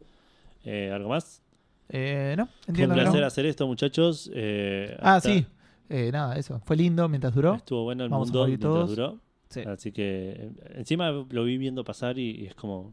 [0.64, 1.42] Eh, ¿Algo más?
[1.88, 3.04] Eh, no, Fue un entiendo que no.
[3.06, 4.30] placer hacer esto, muchachos.
[4.34, 5.46] Eh, Ah, sí.
[5.88, 6.60] Eh, nada, eso.
[6.64, 7.54] Fue lindo mientras duró.
[7.54, 8.90] Estuvo bueno el Vamos mundo mientras todos.
[8.90, 9.20] duró.
[9.48, 9.60] sí.
[9.60, 12.92] Así que encima lo vi viendo pasar y, y es como.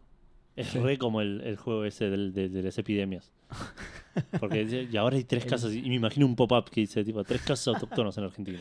[0.55, 0.77] Es Sí.
[0.77, 3.31] re como el, el juego ese del- de, de las epidemias.
[4.39, 7.41] Porque y ahora hay tres casos, y me imagino un pop-up que dice tipo tres
[7.41, 8.59] casos autóctonos en Argentina.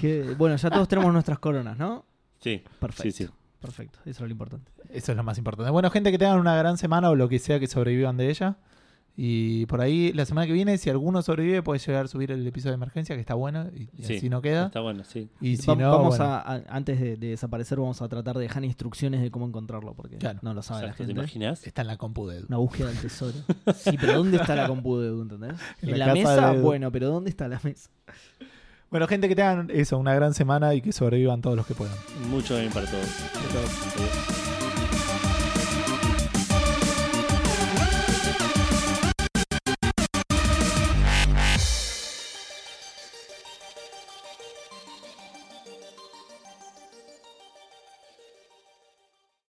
[0.00, 2.04] Que, bueno, ya todos tenemos nuestras coronas, ¿no?
[2.40, 3.02] Sí, Perfecto.
[3.04, 3.28] sí, sí.
[3.60, 3.98] Perfecto.
[4.04, 4.70] Eso es lo importante.
[4.90, 5.70] Eso es lo más importante.
[5.70, 8.56] Bueno, gente, que tengan una gran semana o lo que sea que sobrevivan de ella.
[9.20, 12.46] Y por ahí, la semana que viene, si alguno sobrevive, puede llegar a subir el
[12.46, 13.66] episodio de emergencia, que está bueno.
[13.74, 14.66] Y, y Sí, así no queda.
[14.66, 15.28] Está bueno, sí.
[15.40, 18.36] Y si Va- no, vamos bueno, a, a- antes de, de desaparecer, vamos a tratar
[18.36, 20.38] de dejar instrucciones de cómo encontrarlo, porque Claro.
[20.42, 21.20] no lo sabe Exacto, la ¿Te gente.
[21.20, 21.66] imaginas?
[21.66, 22.46] está en la compu de Edu.
[22.46, 23.34] Una búsqueda del tesoro.
[23.74, 25.54] Sí, pero ¿dónde está la compu de Edu, entendés?
[25.82, 27.90] En En, la mesa, de bueno, pero ¿dónde está la mesa?
[28.90, 31.94] Bueno, gente, que tengan eso, una gran semana y que sobrevivan todos los que puedan.
[32.30, 33.06] Mucho bien para todos.
[33.06, 34.04] De todo.
[34.04, 34.37] Adiós.